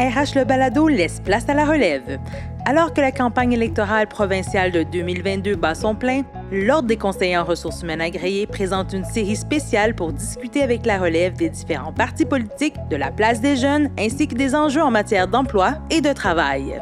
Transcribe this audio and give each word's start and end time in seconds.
RH 0.00 0.34
Le 0.34 0.44
Balado 0.44 0.88
laisse 0.88 1.20
place 1.20 1.46
à 1.50 1.52
la 1.52 1.66
relève. 1.66 2.18
Alors 2.64 2.94
que 2.94 3.02
la 3.02 3.12
campagne 3.12 3.52
électorale 3.52 4.08
provinciale 4.08 4.72
de 4.72 4.82
2022 4.82 5.56
bat 5.56 5.74
son 5.74 5.94
plein, 5.94 6.22
l'Ordre 6.50 6.88
des 6.88 6.96
conseillers 6.96 7.36
en 7.36 7.44
ressources 7.44 7.82
humaines 7.82 8.00
agréées 8.00 8.46
présente 8.46 8.94
une 8.94 9.04
série 9.04 9.36
spéciale 9.36 9.94
pour 9.94 10.14
discuter 10.14 10.62
avec 10.62 10.86
la 10.86 10.96
relève 10.96 11.34
des 11.34 11.50
différents 11.50 11.92
partis 11.92 12.24
politiques, 12.24 12.76
de 12.88 12.96
la 12.96 13.10
place 13.10 13.42
des 13.42 13.56
jeunes, 13.56 13.90
ainsi 13.98 14.26
que 14.26 14.34
des 14.34 14.54
enjeux 14.54 14.82
en 14.82 14.90
matière 14.90 15.28
d'emploi 15.28 15.74
et 15.90 16.00
de 16.00 16.14
travail. 16.14 16.80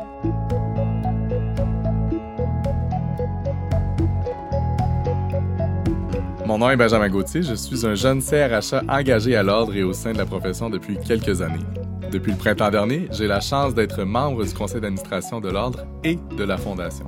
Mon 6.47 6.59
nom 6.59 6.71
est 6.71 6.77
Benjamin 6.77 7.09
Gauthier, 7.09 7.43
je 7.43 7.55
suis 7.55 7.85
un 7.85 7.97
jeune 7.97 8.23
CRHA 8.23 8.85
engagé 8.89 9.35
à 9.35 9.43
l'ordre 9.43 9.75
et 9.75 9.83
au 9.83 9.93
sein 9.93 10.13
de 10.13 10.19
la 10.19 10.25
profession 10.25 10.71
depuis 10.71 10.97
quelques 10.99 11.43
années. 11.43 11.88
Depuis 12.11 12.33
le 12.33 12.39
printemps 12.39 12.71
dernier, 12.71 13.07
j'ai 13.13 13.27
la 13.27 13.41
chance 13.41 13.75
d'être 13.75 14.03
membre 14.03 14.45
du 14.45 14.55
conseil 14.55 14.81
d'administration 14.81 15.41
de 15.41 15.51
l'Ordre 15.51 15.85
et 16.05 16.19
de 16.37 16.45
la 16.45 16.57
Fondation. 16.57 17.07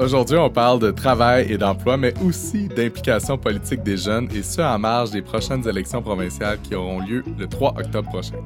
Aujourd'hui, 0.00 0.36
on 0.36 0.50
parle 0.50 0.80
de 0.80 0.90
travail 0.90 1.52
et 1.52 1.58
d'emploi, 1.58 1.96
mais 1.96 2.14
aussi 2.24 2.68
d'implication 2.68 3.38
politique 3.38 3.82
des 3.82 3.96
jeunes, 3.96 4.28
et 4.34 4.42
ce 4.42 4.60
en 4.60 4.78
marge 4.78 5.10
des 5.12 5.22
prochaines 5.22 5.66
élections 5.68 6.02
provinciales 6.02 6.58
qui 6.62 6.74
auront 6.74 7.00
lieu 7.00 7.24
le 7.38 7.46
3 7.46 7.74
octobre 7.78 8.08
prochain. 8.08 8.38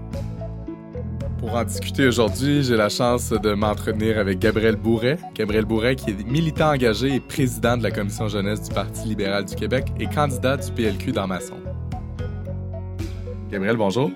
Pour 1.39 1.55
en 1.55 1.65
discuter 1.65 2.07
aujourd'hui, 2.07 2.63
j'ai 2.63 2.77
la 2.77 2.89
chance 2.89 3.31
de 3.31 3.53
m'entretenir 3.53 4.19
avec 4.19 4.39
Gabriel 4.39 4.77
Bourret. 4.77 5.19
Gabriel 5.35 5.65
Bourret, 5.65 5.97
qui 5.97 6.11
est 6.11 6.27
militant 6.27 6.71
engagé 6.71 7.17
et 7.17 7.21
président 7.21 7.77
de 7.77 7.83
la 7.83 7.91
commission 7.91 8.29
jeunesse 8.29 8.63
du 8.63 8.75
Parti 8.75 9.09
libéral 9.09 9.47
du 9.47 9.55
Québec 9.55 9.87
et 9.99 10.07
candidat 10.07 10.57
du 10.57 10.71
PLQ 10.71 11.13
dans 11.13 11.27
Masson. 11.27 11.57
Gabriel, 13.51 13.77
bonjour. 13.77 14.11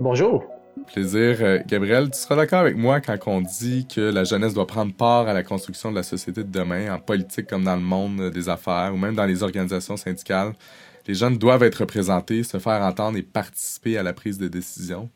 Bonjour. 0.00 0.44
Plaisir. 0.92 1.36
Euh, 1.40 1.60
Gabriel, 1.66 2.10
tu 2.10 2.18
seras 2.18 2.34
d'accord 2.34 2.58
avec 2.58 2.76
moi 2.76 3.00
quand 3.00 3.16
on 3.26 3.40
dit 3.40 3.86
que 3.86 4.00
la 4.00 4.24
jeunesse 4.24 4.52
doit 4.52 4.66
prendre 4.66 4.92
part 4.92 5.28
à 5.28 5.32
la 5.32 5.44
construction 5.44 5.90
de 5.90 5.96
la 5.96 6.02
société 6.02 6.42
de 6.42 6.50
demain, 6.50 6.92
en 6.92 6.98
politique 6.98 7.46
comme 7.46 7.62
dans 7.62 7.76
le 7.76 7.82
monde 7.82 8.30
des 8.30 8.48
affaires 8.48 8.90
ou 8.92 8.96
même 8.96 9.14
dans 9.14 9.24
les 9.24 9.44
organisations 9.44 9.96
syndicales. 9.96 10.52
Les 11.06 11.14
jeunes 11.14 11.38
doivent 11.38 11.62
être 11.62 11.76
représentés, 11.76 12.42
se 12.42 12.58
faire 12.58 12.82
entendre 12.82 13.18
et 13.18 13.22
participer 13.22 13.96
à 13.96 14.02
la 14.02 14.12
prise 14.12 14.36
de 14.36 14.48
décision. 14.48 15.10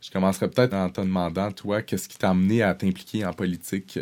Je 0.00 0.10
commencerai 0.10 0.48
peut-être 0.48 0.74
en 0.74 0.88
te 0.88 1.02
demandant, 1.02 1.52
toi, 1.52 1.82
qu'est-ce 1.82 2.08
qui 2.08 2.16
t'a 2.16 2.30
amené 2.30 2.62
à 2.62 2.74
t'impliquer 2.74 3.26
en 3.26 3.32
politique? 3.32 3.98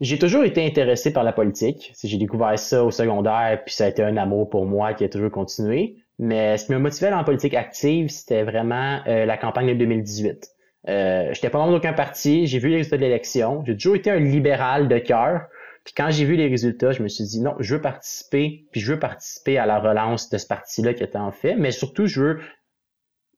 J'ai 0.00 0.18
toujours 0.18 0.44
été 0.44 0.66
intéressé 0.66 1.12
par 1.12 1.24
la 1.24 1.32
politique. 1.32 1.92
J'ai 2.02 2.18
découvert 2.18 2.58
ça 2.58 2.84
au 2.84 2.90
secondaire, 2.90 3.62
puis 3.64 3.74
ça 3.74 3.84
a 3.84 3.88
été 3.88 4.02
un 4.02 4.16
amour 4.16 4.50
pour 4.50 4.66
moi 4.66 4.94
qui 4.94 5.04
a 5.04 5.08
toujours 5.08 5.30
continué. 5.30 6.01
Mais 6.24 6.56
ce 6.56 6.66
qui 6.66 6.72
me 6.72 6.78
motivait 6.78 7.10
dans 7.10 7.16
la 7.16 7.24
politique 7.24 7.52
active, 7.52 8.08
c'était 8.08 8.44
vraiment 8.44 9.00
euh, 9.08 9.24
la 9.26 9.36
campagne 9.36 9.66
de 9.66 9.74
2018. 9.74 10.50
Euh, 10.88 11.30
j'étais 11.32 11.50
pas 11.50 11.58
membre 11.58 11.72
d'aucun 11.72 11.92
parti, 11.92 12.46
j'ai 12.46 12.60
vu 12.60 12.68
les 12.68 12.76
résultats 12.76 12.96
de 12.96 13.02
l'élection, 13.02 13.64
j'ai 13.66 13.76
toujours 13.76 13.96
été 13.96 14.08
un 14.08 14.20
libéral 14.20 14.86
de 14.86 14.98
cœur. 14.98 15.46
Puis 15.84 15.94
quand 15.96 16.10
j'ai 16.10 16.24
vu 16.24 16.36
les 16.36 16.46
résultats, 16.46 16.92
je 16.92 17.02
me 17.02 17.08
suis 17.08 17.24
dit 17.24 17.40
non, 17.40 17.56
je 17.58 17.74
veux 17.74 17.80
participer, 17.80 18.66
puis 18.70 18.80
je 18.80 18.92
veux 18.92 19.00
participer 19.00 19.58
à 19.58 19.66
la 19.66 19.80
relance 19.80 20.30
de 20.30 20.38
ce 20.38 20.46
parti-là 20.46 20.94
qui 20.94 21.02
était 21.02 21.18
en 21.18 21.32
fait, 21.32 21.56
mais 21.56 21.72
surtout 21.72 22.06
je 22.06 22.20
veux 22.20 22.40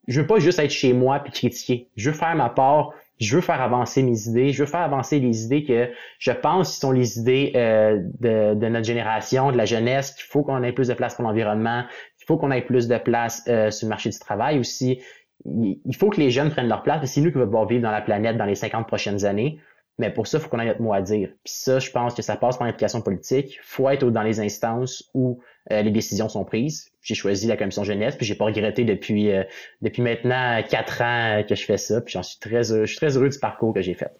je 0.06 0.20
veux 0.20 0.26
pas 0.26 0.38
juste 0.38 0.58
être 0.58 0.70
chez 0.70 0.92
moi 0.92 1.20
puis 1.20 1.32
critiquer. 1.32 1.88
Je 1.96 2.10
veux 2.10 2.16
faire 2.16 2.34
ma 2.34 2.50
part, 2.50 2.92
je 3.18 3.36
veux 3.36 3.40
faire 3.40 3.62
avancer 3.62 4.02
mes 4.02 4.26
idées, 4.28 4.50
je 4.50 4.62
veux 4.62 4.68
faire 4.68 4.80
avancer 4.80 5.20
les 5.20 5.44
idées 5.44 5.64
que 5.64 5.88
je 6.18 6.32
pense 6.32 6.76
sont 6.78 6.90
les 6.90 7.18
idées 7.18 7.52
euh, 7.54 8.00
de, 8.20 8.54
de, 8.54 8.68
notre 8.68 8.86
génération, 8.86 9.52
de 9.52 9.56
la 9.56 9.64
jeunesse, 9.64 10.12
qu'il 10.12 10.24
faut 10.24 10.42
qu'on 10.42 10.62
ait 10.62 10.72
plus 10.72 10.88
de 10.88 10.94
place 10.94 11.14
pour 11.14 11.24
l'environnement, 11.24 11.84
il 12.24 12.26
faut 12.26 12.38
qu'on 12.38 12.50
ait 12.50 12.62
plus 12.62 12.88
de 12.88 12.96
place 12.96 13.44
euh, 13.48 13.70
sur 13.70 13.86
le 13.86 13.90
marché 13.90 14.08
du 14.08 14.18
travail 14.18 14.58
aussi. 14.58 14.98
Il 15.44 15.94
faut 15.94 16.08
que 16.08 16.18
les 16.18 16.30
jeunes 16.30 16.50
prennent 16.50 16.68
leur 16.68 16.82
place, 16.82 17.04
c'est 17.04 17.20
nous 17.20 17.30
qui 17.30 17.36
allons 17.36 17.66
vivre 17.66 17.82
dans 17.82 17.90
la 17.90 18.00
planète 18.00 18.38
dans 18.38 18.46
les 18.46 18.54
50 18.54 18.86
prochaines 18.86 19.26
années. 19.26 19.60
Mais 19.98 20.10
pour 20.10 20.26
ça, 20.26 20.38
il 20.38 20.40
faut 20.40 20.48
qu'on 20.48 20.58
ait 20.58 20.64
notre 20.64 20.80
mot 20.80 20.94
à 20.94 21.02
dire. 21.02 21.28
Puis 21.44 21.52
ça, 21.54 21.78
je 21.78 21.90
pense 21.90 22.14
que 22.14 22.22
ça 22.22 22.36
passe 22.36 22.56
par 22.56 22.66
l'implication 22.66 23.02
politique. 23.02 23.56
Il 23.56 23.60
faut 23.62 23.90
être 23.90 24.10
dans 24.10 24.22
les 24.22 24.40
instances 24.40 25.08
où 25.12 25.40
euh, 25.70 25.82
les 25.82 25.90
décisions 25.90 26.30
sont 26.30 26.44
prises. 26.44 26.90
J'ai 27.02 27.14
choisi 27.14 27.46
la 27.46 27.58
commission 27.58 27.84
jeunesse, 27.84 28.16
puis 28.16 28.24
j'ai 28.24 28.34
pas 28.34 28.46
regretté 28.46 28.84
depuis 28.84 29.30
euh, 29.30 29.44
depuis 29.82 30.02
maintenant 30.02 30.62
quatre 30.68 31.02
ans 31.02 31.44
que 31.46 31.54
je 31.54 31.64
fais 31.64 31.76
ça. 31.76 32.00
Puis 32.00 32.12
j'en 32.12 32.22
suis 32.22 32.40
très 32.40 32.64
je 32.64 32.86
suis 32.86 32.96
très 32.96 33.16
heureux 33.16 33.28
du 33.28 33.38
parcours 33.38 33.74
que 33.74 33.82
j'ai 33.82 33.94
fait. 33.94 34.10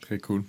Très 0.00 0.18
cool. 0.18 0.42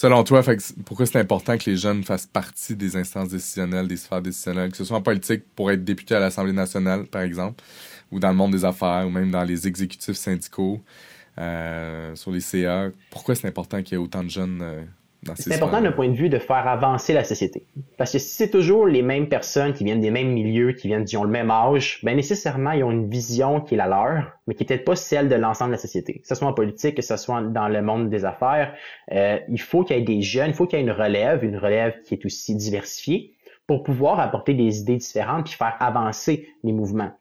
Selon 0.00 0.22
toi, 0.22 0.44
pourquoi 0.86 1.06
c'est 1.06 1.18
important 1.18 1.58
que 1.58 1.68
les 1.68 1.76
jeunes 1.76 2.04
fassent 2.04 2.28
partie 2.28 2.76
des 2.76 2.94
instances 2.94 3.30
décisionnelles, 3.30 3.88
des 3.88 3.96
sphères 3.96 4.22
décisionnelles, 4.22 4.70
que 4.70 4.76
ce 4.76 4.84
soit 4.84 4.96
en 4.96 5.02
politique 5.02 5.42
pour 5.56 5.72
être 5.72 5.82
député 5.82 6.14
à 6.14 6.20
l'Assemblée 6.20 6.52
nationale, 6.52 7.06
par 7.06 7.22
exemple, 7.22 7.64
ou 8.12 8.20
dans 8.20 8.28
le 8.28 8.36
monde 8.36 8.52
des 8.52 8.64
affaires, 8.64 9.08
ou 9.08 9.10
même 9.10 9.32
dans 9.32 9.42
les 9.42 9.66
exécutifs 9.66 10.14
syndicaux, 10.14 10.80
euh, 11.36 12.14
sur 12.14 12.30
les 12.30 12.38
CA. 12.38 12.90
Pourquoi 13.10 13.34
c'est 13.34 13.48
important 13.48 13.82
qu'il 13.82 13.94
y 13.94 14.00
ait 14.00 14.04
autant 14.04 14.22
de 14.22 14.30
jeunes 14.30 14.60
euh, 14.62 14.84
c'est 15.36 15.54
important 15.54 15.80
d'un 15.80 15.92
point 15.92 16.08
de 16.08 16.14
vue 16.14 16.28
de 16.28 16.38
faire 16.38 16.66
avancer 16.66 17.12
la 17.12 17.24
société. 17.24 17.66
Parce 17.96 18.12
que 18.12 18.18
si 18.18 18.30
c'est 18.30 18.50
toujours 18.50 18.86
les 18.86 19.02
mêmes 19.02 19.28
personnes 19.28 19.72
qui 19.72 19.84
viennent 19.84 20.00
des 20.00 20.10
mêmes 20.10 20.32
milieux, 20.32 20.72
qui 20.72 20.88
viennent, 20.88 21.04
qui 21.04 21.16
ont 21.16 21.24
le 21.24 21.30
même 21.30 21.50
âge, 21.50 22.00
ben 22.02 22.16
nécessairement, 22.16 22.72
ils 22.72 22.84
ont 22.84 22.90
une 22.90 23.08
vision 23.08 23.60
qui 23.60 23.74
est 23.74 23.76
la 23.76 23.86
leur, 23.86 24.32
mais 24.46 24.54
qui 24.54 24.62
n'est 24.62 24.66
peut-être 24.66 24.84
pas 24.84 24.96
celle 24.96 25.28
de 25.28 25.34
l'ensemble 25.34 25.70
de 25.70 25.76
la 25.76 25.80
société. 25.80 26.20
Que 26.20 26.26
ce 26.26 26.34
soit 26.34 26.48
en 26.48 26.52
politique, 26.52 26.96
que 26.96 27.02
ce 27.02 27.16
soit 27.16 27.42
dans 27.42 27.68
le 27.68 27.82
monde 27.82 28.10
des 28.10 28.24
affaires, 28.24 28.74
euh, 29.12 29.38
il 29.48 29.60
faut 29.60 29.84
qu'il 29.84 29.96
y 29.96 30.00
ait 30.00 30.02
des 30.02 30.22
jeunes, 30.22 30.48
il 30.48 30.54
faut 30.54 30.66
qu'il 30.66 30.78
y 30.78 30.82
ait 30.82 30.84
une 30.84 30.92
relève, 30.92 31.44
une 31.44 31.56
relève 31.56 32.00
qui 32.02 32.14
est 32.14 32.24
aussi 32.24 32.54
diversifiée, 32.54 33.34
pour 33.66 33.82
pouvoir 33.82 34.18
apporter 34.18 34.54
des 34.54 34.80
idées 34.80 34.96
différentes 34.96 35.44
puis 35.44 35.54
faire 35.54 35.76
avancer 35.80 36.48
les 36.64 36.72
mouvements. 36.72 37.12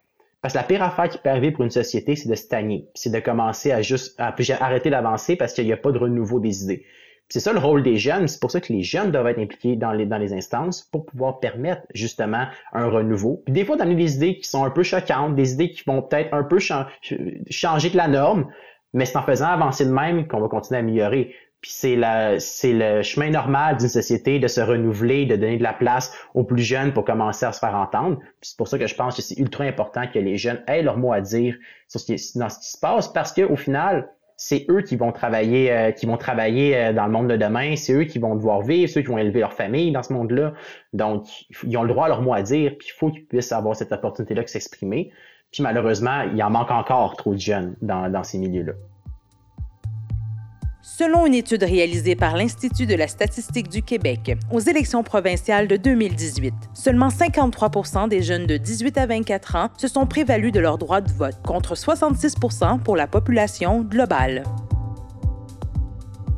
Parce 0.41 0.53
que 0.53 0.59
la 0.59 0.63
pire 0.63 0.83
affaire 0.83 1.09
qui 1.09 1.17
peut 1.17 1.29
arriver 1.29 1.51
pour 1.51 1.63
une 1.63 1.71
société, 1.71 2.15
c'est 2.15 2.29
de 2.29 2.35
stagner. 2.35 2.87
C'est 2.93 3.11
de 3.11 3.19
commencer 3.19 3.71
à 3.71 3.81
juste 3.81 4.17
à 4.19 4.33
arrêter 4.61 4.89
d'avancer 4.89 5.35
parce 5.35 5.53
qu'il 5.53 5.65
n'y 5.65 5.73
a 5.73 5.77
pas 5.77 5.91
de 5.91 5.97
renouveau 5.97 6.39
des 6.39 6.63
idées. 6.63 6.85
C'est 7.29 7.41
ça 7.41 7.51
le 7.51 7.59
rôle 7.59 7.83
des 7.83 7.97
jeunes. 7.97 8.27
C'est 8.27 8.39
pour 8.39 8.51
ça 8.51 8.61
que 8.61 8.71
les 8.71 8.83
jeunes 8.83 9.11
doivent 9.11 9.27
être 9.27 9.39
impliqués 9.39 9.75
dans 9.75 9.91
les, 9.91 10.05
dans 10.05 10.17
les 10.17 10.33
instances 10.33 10.83
pour 10.83 11.05
pouvoir 11.05 11.39
permettre 11.39 11.81
justement 11.93 12.45
un 12.73 12.87
renouveau. 12.87 13.41
Puis 13.45 13.53
des 13.53 13.65
fois, 13.65 13.75
d'amener 13.75 13.95
des 13.95 14.15
idées 14.15 14.37
qui 14.37 14.49
sont 14.49 14.63
un 14.63 14.69
peu 14.69 14.83
choquantes, 14.83 15.35
des 15.35 15.53
idées 15.53 15.71
qui 15.71 15.83
vont 15.85 16.01
peut-être 16.01 16.33
un 16.33 16.43
peu 16.43 16.59
changer 16.59 17.89
de 17.89 17.97
la 17.97 18.07
norme, 18.07 18.47
mais 18.93 19.05
c'est 19.05 19.17
en 19.17 19.23
faisant 19.23 19.47
avancer 19.47 19.85
de 19.85 19.91
même 19.91 20.27
qu'on 20.27 20.39
va 20.39 20.47
continuer 20.47 20.77
à 20.77 20.83
améliorer. 20.83 21.35
Puis 21.59 21.71
c'est 21.71 21.95
le 21.95 23.01
chemin 23.01 23.31
normal 23.31 23.77
d'une 23.77 23.89
société 23.89 24.39
de 24.39 24.47
se 24.47 24.61
renouveler, 24.61 25.25
de 25.25 25.35
donner 25.35 25.57
de 25.57 25.63
la 25.63 25.73
place 25.73 26.13
aux 26.35 26.43
plus 26.43 26.61
jeunes 26.61 26.93
pour 26.93 27.03
commencer 27.03 27.45
à 27.45 27.51
se 27.51 27.59
faire 27.59 27.75
entendre. 27.75 28.19
c'est 28.41 28.55
pour 28.57 28.67
ça 28.67 28.77
que 28.77 28.85
je 28.85 28.95
pense 28.95 29.15
que 29.15 29.21
c'est 29.21 29.37
ultra 29.39 29.63
important 29.63 30.07
que 30.07 30.19
les 30.19 30.37
jeunes 30.37 30.63
aient 30.67 30.83
leur 30.83 30.97
mot 30.97 31.11
à 31.11 31.19
dire 31.19 31.57
sur 31.87 31.99
ce 31.99 32.05
qui, 32.05 32.39
dans 32.39 32.49
ce 32.49 32.59
qui 32.59 32.71
se 32.71 32.79
passe, 32.79 33.07
parce 33.07 33.33
qu'au 33.33 33.55
final, 33.55 34.07
c'est 34.37 34.65
eux 34.69 34.81
qui 34.81 34.95
vont 34.95 35.11
travailler, 35.11 35.71
euh, 35.71 35.91
qui 35.91 36.05
vont 36.05 36.15
travailler 36.15 36.77
euh, 36.77 36.93
dans 36.93 37.07
le 37.07 37.11
monde 37.11 37.27
de 37.27 37.35
demain. 37.35 37.75
C'est 37.75 37.93
eux 37.93 38.03
qui 38.03 38.19
vont 38.19 38.35
devoir 38.35 38.61
vivre, 38.61 38.89
ceux 38.89 39.01
qui 39.01 39.07
vont 39.07 39.17
élever 39.17 39.39
leur 39.39 39.53
famille 39.53 39.91
dans 39.91 40.03
ce 40.03 40.13
monde-là. 40.13 40.53
Donc, 40.93 41.25
ils 41.63 41.75
ont 41.75 41.83
le 41.83 41.89
droit 41.89 42.05
à 42.05 42.09
leur 42.09 42.21
mot 42.21 42.33
à 42.33 42.43
dire, 42.43 42.75
puis 42.77 42.87
il 42.89 42.97
faut 42.97 43.09
qu'ils 43.09 43.25
puissent 43.25 43.51
avoir 43.51 43.75
cette 43.75 43.91
opportunité-là 43.91 44.43
de 44.43 44.47
s'exprimer. 44.47 45.11
Puis 45.51 45.63
malheureusement, 45.63 46.21
il 46.33 46.41
en 46.43 46.51
manque 46.51 46.71
encore 46.71 47.15
trop 47.15 47.33
de 47.33 47.39
jeunes 47.39 47.75
dans, 47.81 48.09
dans 48.11 48.23
ces 48.23 48.37
milieux-là. 48.37 48.73
Selon 50.89 51.25
une 51.25 51.33
étude 51.33 51.63
réalisée 51.63 52.15
par 52.15 52.37
l'Institut 52.37 52.85
de 52.85 52.95
la 52.95 53.09
statistique 53.09 53.67
du 53.67 53.81
Québec, 53.81 54.37
aux 54.53 54.61
élections 54.61 55.03
provinciales 55.03 55.67
de 55.67 55.75
2018, 55.75 56.53
seulement 56.73 57.09
53 57.09 58.07
des 58.07 58.21
jeunes 58.21 58.45
de 58.45 58.55
18 58.55 58.97
à 58.97 59.05
24 59.05 59.55
ans 59.57 59.67
se 59.75 59.89
sont 59.89 60.05
prévalus 60.05 60.53
de 60.53 60.61
leur 60.61 60.77
droit 60.77 61.01
de 61.01 61.11
vote, 61.11 61.35
contre 61.45 61.75
66 61.75 62.35
pour 62.85 62.95
la 62.95 63.05
population 63.05 63.81
globale. 63.81 64.43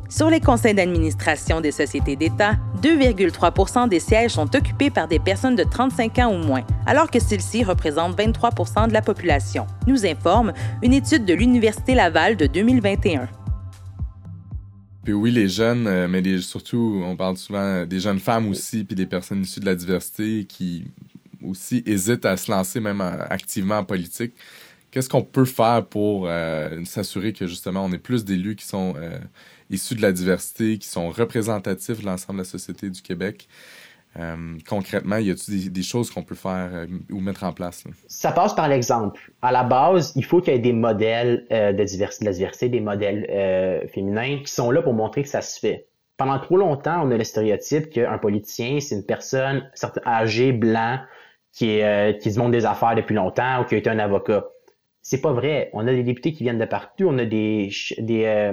Sur 0.08 0.28
les 0.28 0.40
conseils 0.40 0.74
d'administration 0.74 1.60
des 1.60 1.70
sociétés 1.70 2.16
d'État, 2.16 2.56
2,3% 2.82 3.88
des 3.88 4.00
sièges 4.00 4.32
sont 4.32 4.56
occupés 4.56 4.90
par 4.90 5.06
des 5.06 5.20
personnes 5.20 5.54
de 5.54 5.62
35 5.62 6.18
ans 6.18 6.34
ou 6.34 6.38
moins, 6.38 6.64
alors 6.86 7.08
que 7.08 7.20
celles-ci 7.20 7.62
représentent 7.62 8.18
23% 8.18 8.88
de 8.88 8.92
la 8.92 9.00
population, 9.00 9.68
nous 9.86 10.04
informe 10.04 10.52
une 10.82 10.92
étude 10.92 11.24
de 11.24 11.34
l'Université 11.34 11.94
Laval 11.94 12.36
de 12.36 12.46
2021. 12.46 13.28
Puis 15.04 15.14
oui, 15.14 15.30
les 15.30 15.48
jeunes, 15.48 15.86
euh, 15.86 16.08
mais 16.08 16.40
surtout, 16.40 17.02
on 17.04 17.16
parle 17.16 17.36
souvent 17.36 17.86
des 17.86 18.00
jeunes 18.00 18.20
femmes 18.20 18.48
aussi, 18.48 18.84
puis 18.84 18.94
des 18.94 19.06
personnes 19.06 19.42
issues 19.42 19.60
de 19.60 19.66
la 19.66 19.74
diversité 19.74 20.44
qui 20.44 20.84
aussi 21.42 21.82
hésitent 21.86 22.26
à 22.26 22.36
se 22.36 22.50
lancer 22.50 22.80
même 22.80 23.00
activement 23.00 23.78
en 23.78 23.84
politique. 23.84 24.34
Qu'est-ce 24.90 25.08
qu'on 25.08 25.22
peut 25.22 25.44
faire 25.46 25.86
pour 25.86 26.28
s'assurer 26.84 27.32
que 27.32 27.46
justement 27.46 27.84
on 27.84 27.92
ait 27.92 27.98
plus 27.98 28.24
d'élus 28.24 28.56
qui 28.56 28.66
sont 28.66 28.94
issus 29.70 29.94
de 29.94 30.02
la 30.02 30.12
diversité, 30.12 30.78
qui 30.78 30.88
sont 30.88 31.10
représentatifs 31.10 32.00
de 32.00 32.06
l'ensemble 32.06 32.40
de 32.40 32.42
la 32.42 32.48
société 32.48 32.90
du 32.90 33.00
Québec? 33.00 33.48
Euh, 34.18 34.58
concrètement, 34.68 35.18
y 35.18 35.30
a-t-il 35.30 35.70
des, 35.70 35.82
choses 35.82 36.10
qu'on 36.10 36.24
peut 36.24 36.34
faire 36.34 36.70
euh, 36.72 36.86
ou 37.10 37.20
mettre 37.20 37.44
en 37.44 37.52
place? 37.52 37.84
Ça 38.08 38.32
passe 38.32 38.54
par 38.54 38.68
l'exemple. 38.68 39.32
À 39.40 39.52
la 39.52 39.62
base, 39.62 40.12
il 40.16 40.24
faut 40.24 40.40
qu'il 40.40 40.52
y 40.52 40.56
ait 40.56 40.60
des 40.60 40.72
modèles 40.72 41.46
euh, 41.52 41.72
de, 41.72 41.84
diversité, 41.84 42.68
des 42.68 42.80
modèles 42.80 43.88
féminins 43.92 44.40
qui 44.44 44.52
sont 44.52 44.70
là 44.70 44.82
pour 44.82 44.94
montrer 44.94 45.22
que 45.22 45.28
ça 45.28 45.42
se 45.42 45.60
fait. 45.60 45.86
Pendant 46.16 46.38
trop 46.38 46.56
longtemps, 46.56 47.02
on 47.06 47.10
a 47.12 47.16
le 47.16 47.24
stéréotype 47.24 47.90
qu'un 47.90 48.18
politicien, 48.18 48.80
c'est 48.80 48.96
une 48.96 49.06
personne 49.06 49.70
âgée, 50.04 50.52
blanc, 50.52 50.98
qui, 51.52 51.78
se 51.78 52.38
montre 52.38 52.50
des 52.50 52.66
affaires 52.66 52.94
depuis 52.94 53.14
longtemps 53.14 53.62
ou 53.62 53.64
qui 53.64 53.76
a 53.76 53.78
été 53.78 53.90
un 53.90 53.98
avocat. 53.98 54.44
C'est 55.02 55.20
pas 55.20 55.32
vrai. 55.32 55.70
On 55.72 55.86
a 55.86 55.92
des 55.92 56.02
députés 56.02 56.32
qui 56.32 56.42
viennent 56.42 56.58
de 56.58 56.66
partout, 56.66 57.06
on 57.08 57.16
a 57.16 57.24
des, 57.24 57.70
des, 57.98 58.52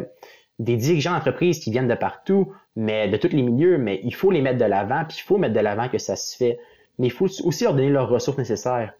des 0.60 0.76
dirigeants 0.76 1.14
d'entreprise 1.14 1.60
qui 1.60 1.72
viennent 1.72 1.88
de 1.88 1.96
partout, 1.96 2.54
mais 2.76 3.08
de 3.08 3.18
tous 3.18 3.30
les 3.30 3.44
milieux, 3.44 3.78
mais 3.78 4.00
il 4.04 4.14
faut 4.14 4.32
les 4.32 4.42
mettre 4.42 4.58
de 4.58 4.66
l'avant, 4.66 5.04
puis 5.08 5.18
il 5.20 5.24
faut 5.24 5.38
mettre 5.38 5.54
de 5.54 5.60
l'avant 5.60 5.88
que 5.90 5.98
ça 5.98 6.16
se 6.16 6.36
fait. 6.36 6.60
Mais 7.00 7.08
il 7.08 7.12
faut 7.12 7.26
aussi 7.26 7.64
leur 7.64 7.74
donner 7.74 7.90
leurs 7.90 8.10
ressources 8.10 8.38
nécessaires. 8.38 8.94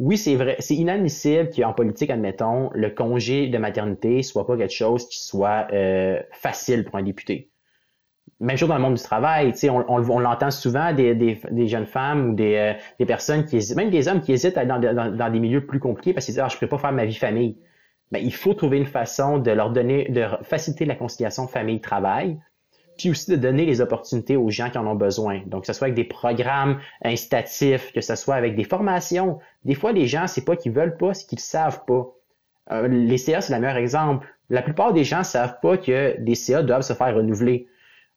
Oui, 0.00 0.18
c'est 0.18 0.34
vrai, 0.34 0.56
c'est 0.58 0.74
inadmissible 0.74 1.50
qu'en 1.54 1.72
politique, 1.72 2.10
admettons, 2.10 2.70
le 2.74 2.90
congé 2.90 3.46
de 3.46 3.58
maternité 3.58 4.22
soit 4.22 4.44
pas 4.44 4.56
quelque 4.56 4.74
chose 4.74 5.08
qui 5.08 5.22
soit 5.22 5.68
euh, 5.72 6.20
facile 6.32 6.84
pour 6.84 6.96
un 6.96 7.02
député. 7.04 7.48
Même 8.40 8.56
chose 8.56 8.68
dans 8.68 8.74
le 8.74 8.82
monde 8.82 8.94
du 8.94 9.02
travail, 9.02 9.54
on, 9.64 9.84
on, 9.88 10.10
on 10.10 10.18
l'entend 10.18 10.50
souvent 10.50 10.92
des, 10.92 11.14
des, 11.14 11.40
des, 11.48 11.68
jeunes 11.68 11.86
femmes 11.86 12.30
ou 12.30 12.34
des, 12.34 12.56
euh, 12.56 12.72
des 12.98 13.06
personnes 13.06 13.44
qui 13.44 13.56
hésitent, 13.56 13.76
même 13.76 13.90
des 13.90 14.08
hommes 14.08 14.20
qui 14.20 14.32
hésitent 14.32 14.58
à 14.58 14.62
aller 14.62 14.68
dans, 14.68 15.16
dans, 15.16 15.32
des 15.32 15.38
milieux 15.38 15.64
plus 15.64 15.78
compliqués 15.78 16.12
parce 16.12 16.26
qu'ils 16.26 16.34
disent 16.34 16.42
ah, 16.44 16.48
je 16.48 16.56
ne 16.56 16.60
peux 16.60 16.68
pas 16.68 16.78
faire 16.78 16.92
ma 16.92 17.04
vie 17.04 17.14
famille. 17.14 17.56
Ben, 18.14 18.24
il 18.24 18.32
faut 18.32 18.54
trouver 18.54 18.78
une 18.78 18.86
façon 18.86 19.38
de 19.38 19.50
leur 19.50 19.70
donner, 19.70 20.08
de 20.08 20.24
faciliter 20.44 20.84
la 20.84 20.94
conciliation 20.94 21.48
famille-travail, 21.48 22.38
puis 22.96 23.10
aussi 23.10 23.28
de 23.28 23.34
donner 23.34 23.66
les 23.66 23.80
opportunités 23.80 24.36
aux 24.36 24.50
gens 24.50 24.70
qui 24.70 24.78
en 24.78 24.86
ont 24.86 24.94
besoin. 24.94 25.42
Donc, 25.46 25.62
que 25.62 25.66
ce 25.66 25.72
soit 25.72 25.86
avec 25.86 25.96
des 25.96 26.04
programmes 26.04 26.78
incitatifs, 27.02 27.90
que 27.92 28.00
ce 28.00 28.14
soit 28.14 28.36
avec 28.36 28.54
des 28.54 28.62
formations. 28.62 29.40
Des 29.64 29.74
fois, 29.74 29.90
les 29.90 30.06
gens, 30.06 30.28
c'est 30.28 30.44
pas 30.44 30.54
qu'ils 30.54 30.70
veulent 30.70 30.96
pas, 30.96 31.12
c'est 31.12 31.26
qu'ils 31.26 31.40
savent 31.40 31.84
pas. 31.86 32.06
Euh, 32.70 32.86
les 32.86 33.18
CA, 33.18 33.40
c'est 33.40 33.52
le 33.52 33.58
meilleur 33.58 33.78
exemple. 33.78 34.28
La 34.48 34.62
plupart 34.62 34.92
des 34.92 35.02
gens 35.02 35.24
savent 35.24 35.58
pas 35.60 35.76
que 35.76 36.14
des 36.20 36.36
CA 36.36 36.62
doivent 36.62 36.82
se 36.82 36.92
faire 36.92 37.16
renouveler. 37.16 37.66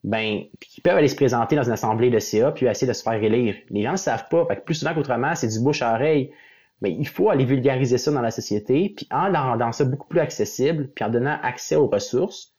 Ben, 0.03 0.43
ils 0.77 0.81
peuvent 0.83 0.97
aller 0.97 1.07
se 1.07 1.15
présenter 1.15 1.55
dans 1.55 1.63
une 1.63 1.71
assemblée 1.71 2.11
de 2.11 2.19
CA 2.19 2.51
puis 2.51 2.67
essayer 2.67 2.87
de 2.87 2.93
se 2.93 3.01
faire 3.01 3.13
élire. 3.13 3.55
Les 3.71 3.81
gens 3.81 3.93
ne 3.93 3.97
savent 3.97 4.27
pas. 4.29 4.45
Que 4.45 4.61
plus 4.61 4.75
souvent 4.75 4.93
qu'autrement, 4.93 5.33
c'est 5.33 5.47
du 5.47 5.59
bouche 5.59 5.81
à 5.81 5.95
oreille 5.95 6.31
mais 6.81 6.91
il 6.91 7.07
faut 7.07 7.29
aller 7.29 7.45
vulgariser 7.45 7.97
ça 7.97 8.11
dans 8.11 8.21
la 8.21 8.31
société, 8.31 8.93
puis 8.95 9.07
en 9.11 9.31
rendant 9.31 9.71
ça 9.71 9.85
beaucoup 9.85 10.07
plus 10.07 10.19
accessible, 10.19 10.89
puis 10.93 11.03
en 11.03 11.09
donnant 11.09 11.37
accès 11.41 11.75
aux 11.75 11.87
ressources, 11.87 12.53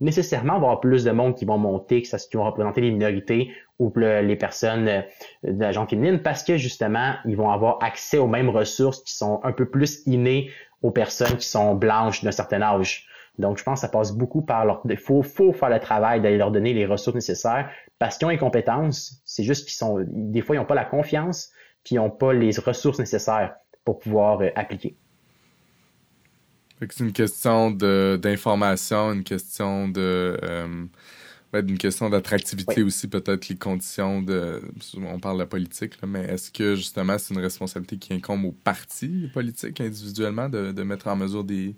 nécessairement, 0.00 0.56
avoir 0.56 0.80
plus 0.80 1.04
de 1.04 1.10
monde 1.12 1.36
qui 1.36 1.44
vont 1.44 1.58
monter, 1.58 2.02
qui 2.02 2.36
vont 2.36 2.44
représenter 2.44 2.80
les 2.80 2.90
minorités 2.90 3.52
ou 3.78 3.92
les 3.96 4.36
personnes 4.36 4.88
euh, 4.88 5.02
de 5.44 5.60
la 5.60 5.72
gente 5.72 5.90
féminine, 5.90 6.20
parce 6.20 6.42
que 6.42 6.56
justement, 6.56 7.14
ils 7.24 7.36
vont 7.36 7.50
avoir 7.50 7.82
accès 7.82 8.18
aux 8.18 8.26
mêmes 8.26 8.50
ressources 8.50 9.02
qui 9.02 9.12
sont 9.12 9.40
un 9.44 9.52
peu 9.52 9.68
plus 9.68 10.02
innées 10.06 10.50
aux 10.82 10.90
personnes 10.90 11.36
qui 11.36 11.46
sont 11.46 11.74
blanches 11.74 12.22
d'un 12.24 12.32
certain 12.32 12.60
âge. 12.62 13.06
Donc, 13.38 13.56
je 13.56 13.62
pense 13.62 13.80
que 13.80 13.86
ça 13.86 13.88
passe 13.88 14.12
beaucoup 14.12 14.42
par 14.42 14.66
leur... 14.66 14.82
Il 14.88 14.96
faut, 14.96 15.22
faut 15.22 15.52
faire 15.52 15.70
le 15.70 15.80
travail 15.80 16.20
d'aller 16.20 16.36
leur 16.36 16.50
donner 16.50 16.74
les 16.74 16.84
ressources 16.84 17.14
nécessaires 17.14 17.70
parce 17.98 18.18
qu'ils 18.18 18.26
ont 18.26 18.30
les 18.30 18.38
compétences. 18.38 19.22
C'est 19.24 19.44
juste 19.44 19.66
qu'ils 19.66 19.76
sont... 19.76 20.04
Des 20.06 20.42
fois, 20.42 20.56
ils 20.56 20.58
n'ont 20.58 20.66
pas 20.66 20.74
la 20.74 20.84
confiance, 20.84 21.50
puis 21.82 21.94
ils 21.94 21.98
n'ont 21.98 22.10
pas 22.10 22.32
les 22.32 22.50
ressources 22.58 22.98
nécessaires 22.98 23.54
pour 23.84 23.98
pouvoir 23.98 24.40
euh, 24.40 24.50
appliquer. 24.54 24.94
C'est 26.80 27.04
une 27.04 27.12
question 27.12 27.70
d'information, 27.70 29.12
une 29.12 29.22
question 29.22 29.88
de 29.88 30.36
euh, 30.42 30.86
une 31.60 31.78
question 31.78 32.08
d'attractivité 32.08 32.82
aussi, 32.82 33.08
peut-être 33.08 33.48
les 33.48 33.56
conditions 33.56 34.22
de. 34.22 34.62
On 34.96 35.18
parle 35.18 35.36
de 35.36 35.42
la 35.42 35.46
politique, 35.46 35.94
mais 36.06 36.24
est-ce 36.24 36.50
que 36.50 36.74
justement 36.74 37.18
c'est 37.18 37.34
une 37.34 37.40
responsabilité 37.40 37.98
qui 37.98 38.14
incombe 38.14 38.44
aux 38.46 38.52
partis 38.52 39.30
politiques 39.32 39.80
individuellement 39.80 40.48
de, 40.48 40.72
de 40.72 40.82
mettre 40.82 41.08
en 41.08 41.16
mesure 41.16 41.44
des, 41.44 41.76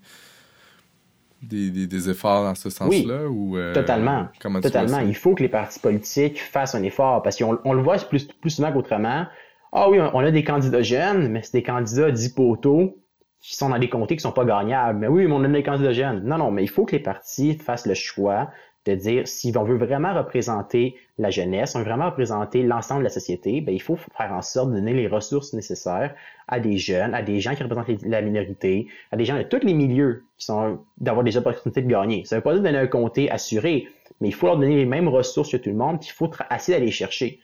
des, 1.43 1.87
des, 1.87 2.11
efforts 2.11 2.45
dans 2.45 2.55
ce 2.55 2.71
sens-là? 2.71 3.27
ou 3.29 3.57
euh, 3.57 3.75
totalement. 3.75 4.29
totalement. 4.63 5.01
Il 5.01 5.17
faut 5.17 5.35
que 5.35 5.43
les 5.43 5.49
partis 5.49 5.81
politiques 5.81 6.41
fassent 6.41 6.77
un 6.77 6.83
effort 6.83 7.23
parce 7.23 7.37
qu'on 7.37 7.59
on 7.65 7.73
le 7.73 7.83
voit 7.83 7.99
plus, 7.99 8.25
plus 8.27 8.51
souvent 8.51 8.73
qu'autrement. 8.73 9.27
Ah 9.77 9.91
oui, 9.91 9.99
on 10.01 10.21
a 10.21 10.31
des 10.31 10.45
candidats 10.45 10.83
jeunes, 10.83 11.29
mais 11.29 11.43
c'est 11.43 11.59
des 11.59 11.65
candidats 11.65 12.13
dits 12.13 12.33
poteaux 12.33 12.97
qui 13.41 13.57
sont 13.57 13.71
dans 13.71 13.79
des 13.79 13.89
comtés 13.89 14.15
qui 14.15 14.23
sont 14.23 14.31
pas 14.31 14.45
gagnables. 14.45 15.01
Mais 15.01 15.09
oui, 15.09 15.27
mais 15.27 15.33
on 15.35 15.43
a 15.43 15.49
des 15.49 15.65
candidats 15.65 15.93
jeunes. 15.93 16.23
Non, 16.25 16.39
non, 16.39 16.53
mais 16.53 16.63
il 16.63 16.69
faut 16.69 16.85
que 16.85 16.93
les 16.93 17.03
partis 17.03 17.55
fassent 17.59 17.87
le 17.87 17.95
choix 17.95 18.51
de 18.87 18.95
dire 18.95 19.27
si 19.27 19.53
on 19.57 19.65
veut 19.65 19.77
vraiment 19.77 20.15
représenter 20.15 20.95
la 21.19 21.31
jeunesse, 21.31 21.75
on 21.75 21.81
veut 21.81 21.87
vraiment 21.87 22.07
représenter 22.07 22.63
l'ensemble 22.63 23.01
de 23.01 23.05
la 23.05 23.11
société, 23.11 23.63
ben, 23.63 23.75
il 23.75 23.83
faut 23.83 23.97
faire 23.97 24.33
en 24.33 24.43
sorte 24.43 24.71
de 24.71 24.75
donner 24.77 24.93
les 24.93 25.09
ressources 25.09 25.55
nécessaires 25.55 26.15
à 26.47 26.61
des 26.61 26.77
jeunes, 26.79 27.13
à 27.13 27.23
des 27.23 27.41
gens 27.41 27.57
qui 27.57 27.63
représentent 27.65 28.03
la 28.05 28.23
minorité, 28.23 28.87
à 29.11 29.17
des 29.17 29.25
gens 29.25 29.37
de 29.37 29.43
tous 29.43 29.65
les 29.67 29.75
milieux 29.75 30.23
qui 30.39 30.47
sont 30.47 30.79
d'avoir 30.99 31.25
des 31.25 31.37
opportunités 31.37 31.83
de 31.83 31.89
gagner. 31.89 32.25
Ça 32.27 32.37
veut 32.37 32.43
pas 32.43 32.53
dire 32.53 32.63
donner 32.63 32.79
un 32.79 32.87
comté 32.87 33.29
assuré, 33.29 33.89
mais 34.21 34.29
il 34.29 34.35
faut 34.35 34.47
leur 34.47 34.59
donner 34.59 34.77
les 34.77 34.87
mêmes 34.87 35.09
ressources 35.09 35.51
que 35.51 35.57
tout 35.57 35.71
le 35.71 35.77
monde, 35.77 35.99
puis 35.99 36.11
il 36.11 36.13
faut 36.13 36.31
essayer 36.55 36.79
d'aller 36.79 36.93
chercher. 36.93 37.41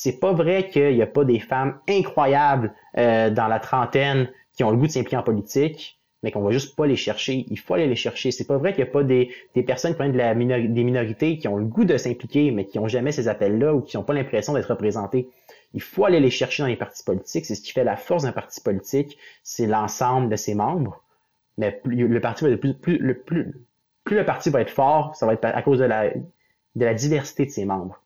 C'est 0.00 0.20
pas 0.20 0.32
vrai 0.32 0.68
qu'il 0.68 0.94
n'y 0.94 1.02
a 1.02 1.08
pas 1.08 1.24
des 1.24 1.40
femmes 1.40 1.80
incroyables 1.88 2.72
euh, 2.98 3.30
dans 3.30 3.48
la 3.48 3.58
trentaine 3.58 4.30
qui 4.52 4.62
ont 4.62 4.70
le 4.70 4.76
goût 4.76 4.86
de 4.86 4.92
s'impliquer 4.92 5.16
en 5.16 5.24
politique, 5.24 5.98
mais 6.22 6.30
qu'on 6.30 6.40
va 6.40 6.52
juste 6.52 6.76
pas 6.76 6.86
les 6.86 6.94
chercher. 6.94 7.44
Il 7.50 7.58
faut 7.58 7.74
aller 7.74 7.88
les 7.88 7.96
chercher. 7.96 8.30
C'est 8.30 8.46
pas 8.46 8.58
vrai 8.58 8.72
qu'il 8.72 8.84
n'y 8.84 8.90
a 8.90 8.92
pas 8.92 9.02
des, 9.02 9.32
personnes 9.66 9.96
qui 9.96 10.08
de 10.08 10.16
la 10.16 10.36
des 10.36 10.84
minorités 10.84 11.36
qui 11.36 11.48
ont 11.48 11.56
le 11.56 11.64
goût 11.64 11.84
de 11.84 11.96
s'impliquer, 11.96 12.52
mais 12.52 12.64
qui 12.64 12.78
n'ont 12.78 12.86
jamais 12.86 13.10
ces 13.10 13.26
appels-là 13.26 13.74
ou 13.74 13.80
qui 13.80 13.96
n'ont 13.96 14.04
pas 14.04 14.14
l'impression 14.14 14.52
d'être 14.52 14.70
représentés. 14.70 15.30
Il 15.74 15.82
faut 15.82 16.04
aller 16.04 16.20
les 16.20 16.30
chercher 16.30 16.62
dans 16.62 16.68
les 16.68 16.76
partis 16.76 17.02
politiques. 17.02 17.46
C'est 17.46 17.56
ce 17.56 17.60
qui 17.60 17.72
fait 17.72 17.82
la 17.82 17.96
force 17.96 18.22
d'un 18.22 18.30
parti 18.30 18.60
politique. 18.60 19.18
C'est 19.42 19.66
l'ensemble 19.66 20.28
de 20.28 20.36
ses 20.36 20.54
membres. 20.54 21.02
Mais 21.56 21.72
plus, 21.72 22.06
le 22.06 22.20
parti 22.20 22.44
va 22.44 22.50
être 22.50 22.60
plus, 22.60 22.74
plus, 22.74 22.98
le, 22.98 23.18
plus 23.18 23.52
le 24.08 24.24
parti 24.24 24.48
va 24.50 24.60
être 24.60 24.70
fort, 24.70 25.16
ça 25.16 25.26
va 25.26 25.32
être 25.32 25.44
à 25.44 25.60
cause 25.62 25.80
de 25.80 25.86
la, 25.86 26.10
de 26.10 26.84
la 26.84 26.94
diversité 26.94 27.46
de 27.46 27.50
ses 27.50 27.64
membres 27.64 28.00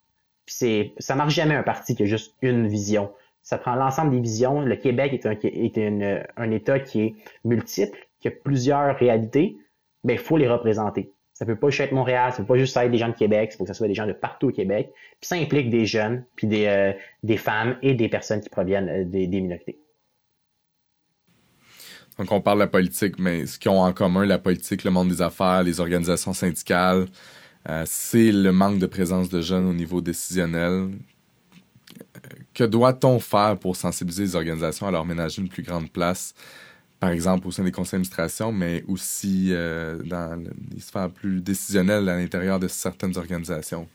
c'est, 0.46 0.92
ça 0.98 1.14
marche 1.14 1.34
jamais 1.34 1.54
un 1.54 1.62
parti 1.62 1.94
qui 1.94 2.02
a 2.02 2.06
juste 2.06 2.34
une 2.42 2.68
vision. 2.68 3.12
Ça 3.42 3.58
prend 3.58 3.74
l'ensemble 3.74 4.12
des 4.12 4.20
visions. 4.20 4.60
Le 4.60 4.76
Québec 4.76 5.12
est 5.12 5.26
un, 5.26 5.36
est 5.42 6.26
un 6.36 6.50
État 6.50 6.78
qui 6.80 7.02
est 7.02 7.14
multiple, 7.44 7.98
qui 8.20 8.28
a 8.28 8.30
plusieurs 8.30 8.96
réalités, 8.96 9.56
mais 10.04 10.14
il 10.14 10.18
faut 10.18 10.36
les 10.36 10.48
représenter. 10.48 11.12
Ça 11.32 11.46
peut 11.46 11.56
pas 11.56 11.70
juste 11.70 11.80
être 11.80 11.92
Montréal, 11.92 12.30
ça 12.32 12.38
peut 12.38 12.54
pas 12.54 12.58
juste 12.58 12.76
être 12.76 12.90
des 12.90 12.98
gens 12.98 13.08
de 13.08 13.14
Québec, 13.14 13.50
il 13.52 13.56
faut 13.56 13.64
que 13.64 13.68
ce 13.68 13.74
soit 13.74 13.88
des 13.88 13.94
gens 13.94 14.06
de 14.06 14.12
partout 14.12 14.48
au 14.48 14.52
Québec. 14.52 14.92
Puis 15.20 15.28
ça 15.28 15.34
implique 15.34 15.70
des 15.70 15.86
jeunes, 15.86 16.24
puis 16.36 16.46
des, 16.46 16.66
euh, 16.66 16.92
des 17.22 17.36
femmes 17.36 17.78
et 17.82 17.94
des 17.94 18.08
personnes 18.08 18.40
qui 18.40 18.50
proviennent 18.50 18.88
euh, 18.88 19.04
des, 19.04 19.26
des 19.26 19.40
minorités. 19.40 19.78
Donc, 22.18 22.30
on 22.30 22.40
parle 22.40 22.58
de 22.58 22.64
la 22.64 22.68
politique, 22.68 23.18
mais 23.18 23.46
ce 23.46 23.58
qu'ils 23.58 23.70
ont 23.70 23.80
en 23.80 23.92
commun, 23.92 24.26
la 24.26 24.38
politique, 24.38 24.84
le 24.84 24.90
monde 24.90 25.08
des 25.08 25.22
affaires, 25.22 25.62
les 25.62 25.80
organisations 25.80 26.34
syndicales, 26.34 27.06
euh, 27.68 27.84
c'est 27.86 28.32
le 28.32 28.52
manque 28.52 28.78
de 28.78 28.86
présence 28.86 29.28
de 29.28 29.40
jeunes 29.40 29.66
au 29.66 29.72
niveau 29.72 30.00
décisionnel. 30.00 30.90
Que 32.54 32.64
doit-on 32.64 33.18
faire 33.18 33.56
pour 33.58 33.76
sensibiliser 33.76 34.24
les 34.24 34.36
organisations 34.36 34.86
à 34.86 34.90
leur 34.90 35.04
ménager 35.04 35.40
une 35.40 35.48
plus 35.48 35.62
grande 35.62 35.90
place, 35.90 36.34
par 37.00 37.10
exemple 37.10 37.46
au 37.46 37.50
sein 37.50 37.62
des 37.62 37.72
conseils 37.72 37.98
d'administration, 37.98 38.52
mais 38.52 38.84
aussi 38.88 39.48
euh, 39.50 39.98
dans 40.02 40.42
les 40.72 40.80
sphères 40.80 41.10
plus 41.10 41.40
décisionnelles 41.40 42.08
à 42.08 42.16
l'intérieur 42.16 42.58
de 42.58 42.68
certaines 42.68 43.16
organisations? 43.16 43.86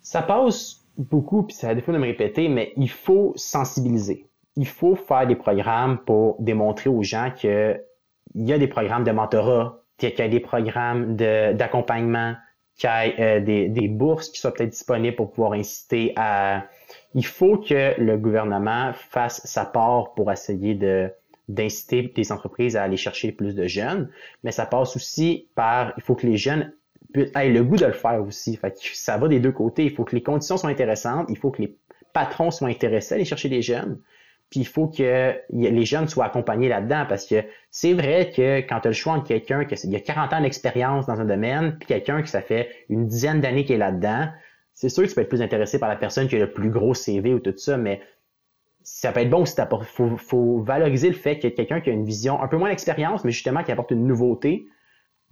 Ça 0.00 0.22
passe 0.22 0.80
beaucoup, 0.98 1.42
puis 1.44 1.54
ça 1.54 1.70
a 1.70 1.74
défaut 1.74 1.92
de 1.92 1.98
me 1.98 2.06
répéter, 2.06 2.48
mais 2.48 2.72
il 2.76 2.90
faut 2.90 3.32
sensibiliser. 3.36 4.26
Il 4.56 4.66
faut 4.66 4.96
faire 4.96 5.26
des 5.26 5.36
programmes 5.36 5.98
pour 5.98 6.36
démontrer 6.40 6.88
aux 6.88 7.02
gens 7.02 7.30
qu'il 7.36 7.80
y 8.34 8.52
a 8.52 8.58
des 8.58 8.68
programmes 8.68 9.04
de 9.04 9.12
mentorat, 9.12 9.82
qu'il 9.98 10.16
y 10.16 10.22
a 10.22 10.28
des 10.28 10.40
programmes 10.40 11.16
d'accompagnement, 11.16 12.34
qu'il 12.76 12.90
y 12.90 12.92
ait 12.92 13.20
euh, 13.20 13.40
des, 13.40 13.68
des, 13.68 13.88
bourses 13.88 14.28
qui 14.28 14.40
soient 14.40 14.52
peut-être 14.52 14.70
disponibles 14.70 15.16
pour 15.16 15.30
pouvoir 15.30 15.52
inciter 15.52 16.12
à... 16.16 16.66
Il 17.14 17.24
faut 17.24 17.56
que 17.58 17.98
le 17.98 18.16
gouvernement 18.18 18.92
fasse 18.92 19.40
sa 19.44 19.64
part 19.64 20.14
pour 20.14 20.30
essayer 20.30 20.74
de 20.74 21.10
d'inciter 21.48 22.02
des 22.14 22.32
entreprises 22.32 22.76
à 22.76 22.82
aller 22.82 22.96
chercher 22.96 23.30
plus 23.30 23.54
de 23.54 23.66
jeunes, 23.66 24.10
mais 24.42 24.50
ça 24.50 24.66
passe 24.66 24.96
aussi 24.96 25.48
par, 25.54 25.92
il 25.96 26.02
faut 26.02 26.16
que 26.16 26.26
les 26.26 26.36
jeunes 26.36 26.72
aient 27.14 27.50
le 27.50 27.62
goût 27.62 27.76
de 27.76 27.86
le 27.86 27.92
faire 27.92 28.20
aussi. 28.22 28.56
Fait 28.56 28.76
ça 28.76 29.16
va 29.16 29.28
des 29.28 29.40
deux 29.40 29.52
côtés. 29.52 29.84
Il 29.84 29.94
faut 29.94 30.04
que 30.04 30.14
les 30.14 30.22
conditions 30.22 30.56
soient 30.56 30.70
intéressantes, 30.70 31.26
il 31.28 31.38
faut 31.38 31.50
que 31.50 31.62
les 31.62 31.76
patrons 32.12 32.50
soient 32.50 32.68
intéressés 32.68 33.14
à 33.14 33.16
aller 33.16 33.24
chercher 33.24 33.48
des 33.48 33.62
jeunes, 33.62 34.00
puis 34.50 34.60
il 34.60 34.66
faut 34.66 34.86
que 34.86 35.34
les 35.50 35.84
jeunes 35.84 36.08
soient 36.08 36.26
accompagnés 36.26 36.68
là-dedans 36.68 37.04
parce 37.08 37.26
que 37.26 37.44
c'est 37.70 37.94
vrai 37.94 38.30
que 38.34 38.58
quand 38.60 38.80
tu 38.80 38.88
as 38.88 38.90
le 38.90 38.94
choix 38.94 39.14
entre 39.14 39.26
quelqu'un 39.26 39.64
qui 39.64 39.74
a 39.74 40.00
40 40.00 40.32
ans 40.32 40.40
d'expérience 40.40 41.06
dans 41.06 41.20
un 41.20 41.24
domaine 41.24 41.76
puis 41.78 41.86
quelqu'un 41.86 42.22
qui 42.22 42.28
ça 42.28 42.42
fait 42.42 42.70
une 42.88 43.06
dizaine 43.06 43.40
d'années 43.40 43.64
qui 43.64 43.72
est 43.72 43.78
là-dedans, 43.78 44.28
c'est 44.72 44.88
sûr 44.88 45.02
que 45.02 45.08
tu 45.08 45.14
peux 45.14 45.22
être 45.22 45.28
plus 45.28 45.42
intéressé 45.42 45.78
par 45.78 45.88
la 45.88 45.96
personne 45.96 46.28
qui 46.28 46.36
a 46.36 46.38
le 46.38 46.52
plus 46.52 46.70
gros 46.70 46.94
CV 46.94 47.34
ou 47.34 47.40
tout 47.40 47.54
ça, 47.56 47.76
mais 47.76 48.02
ça 48.82 49.10
peut 49.10 49.20
être 49.20 49.30
bon 49.30 49.42
aussi. 49.42 49.54
Il 49.98 50.18
faut, 50.18 50.60
valoriser 50.60 51.08
le 51.08 51.14
fait 51.14 51.38
que 51.38 51.48
quelqu'un 51.48 51.80
qui 51.80 51.90
a 51.90 51.92
une 51.92 52.04
vision 52.04 52.40
un 52.40 52.46
peu 52.46 52.56
moins 52.56 52.68
d'expérience, 52.68 53.24
mais 53.24 53.32
justement 53.32 53.64
qui 53.64 53.72
apporte 53.72 53.90
une 53.90 54.06
nouveauté, 54.06 54.68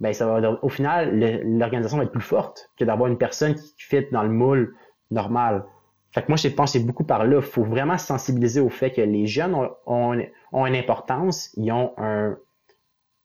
ben 0.01 0.11
ça 0.13 0.25
va, 0.25 0.59
au 0.61 0.67
final, 0.67 1.17
l'organisation 1.45 1.97
va 1.97 2.03
être 2.03 2.11
plus 2.11 2.21
forte 2.21 2.69
que 2.77 2.83
d'avoir 2.83 3.09
une 3.09 3.17
personne 3.17 3.55
qui 3.55 3.73
fit 3.77 4.05
dans 4.11 4.23
le 4.23 4.29
moule 4.29 4.75
normal. 5.09 5.63
Fait 6.15 6.21
que 6.21 6.27
moi, 6.29 6.37
que 6.37 6.65
c'est 6.71 6.79
beaucoup 6.79 7.03
par 7.03 7.25
là. 7.25 7.35
Il 7.35 7.41
faut 7.41 7.65
vraiment 7.65 7.97
sensibiliser 7.97 8.61
au 8.61 8.69
fait 8.69 8.91
que 8.91 9.01
les 9.01 9.27
jeunes 9.27 9.53
ont, 9.85 10.13
une 10.13 10.75
importance, 10.75 11.51
ils 11.57 11.69
ont 11.73 11.91
un, 11.97 12.37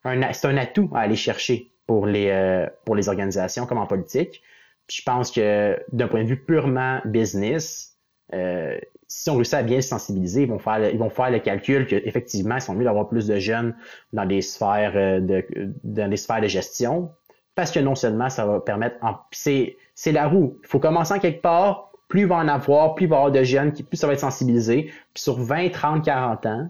un 0.02 0.32
c'est 0.32 0.48
un 0.48 0.56
atout 0.56 0.90
à 0.92 1.02
aller 1.02 1.14
chercher 1.14 1.70
pour 1.86 2.06
les, 2.06 2.30
euh, 2.30 2.66
pour 2.84 2.96
les 2.96 3.08
organisations 3.08 3.64
comme 3.64 3.78
en 3.78 3.86
politique. 3.86 4.42
Je 4.90 5.02
pense 5.02 5.30
que 5.30 5.78
d'un 5.92 6.08
point 6.08 6.24
de 6.24 6.28
vue 6.28 6.44
purement 6.44 7.00
business, 7.04 7.96
euh, 8.34 8.76
si 9.06 9.30
on 9.30 9.36
réussit 9.36 9.54
à 9.54 9.62
bien 9.62 9.80
se 9.80 9.88
sensibiliser, 9.90 10.42
ils 10.42 10.48
vont 10.48 10.58
faire, 10.58 10.90
ils 10.90 10.98
vont 10.98 11.10
faire 11.10 11.30
le 11.30 11.38
calcul 11.38 11.86
qu'effectivement, 11.86 12.56
ils 12.56 12.60
sont 12.60 12.74
mieux 12.74 12.86
d'avoir 12.86 13.08
plus 13.08 13.28
de 13.28 13.36
jeunes 13.38 13.76
dans 14.12 14.26
des 14.26 14.42
sphères 14.42 14.94
euh, 14.96 15.20
de, 15.20 15.46
dans 15.84 16.10
des 16.10 16.16
sphères 16.16 16.40
de 16.40 16.48
gestion, 16.48 17.12
parce 17.54 17.70
que 17.70 17.78
non 17.78 17.94
seulement 17.94 18.30
ça 18.30 18.46
va 18.46 18.58
permettre, 18.58 18.96
c'est, 19.30 19.76
c'est 19.94 20.10
la 20.10 20.26
roue. 20.26 20.58
Il 20.64 20.66
faut 20.66 20.80
commencer 20.80 21.14
en 21.14 21.20
quelque 21.20 21.40
part, 21.40 21.89
plus 22.10 22.22
il 22.22 22.26
va 22.26 22.36
en 22.36 22.48
avoir, 22.48 22.94
plus 22.94 23.06
il 23.06 23.08
va 23.08 23.16
y 23.16 23.18
avoir 23.18 23.32
de 23.32 23.42
jeunes, 23.42 23.72
plus 23.72 23.96
ça 23.96 24.06
va 24.06 24.12
être 24.12 24.20
sensibilisé. 24.20 24.92
Puis 25.14 25.22
sur 25.22 25.38
20, 25.38 25.70
30, 25.70 26.04
40 26.04 26.46
ans, 26.46 26.68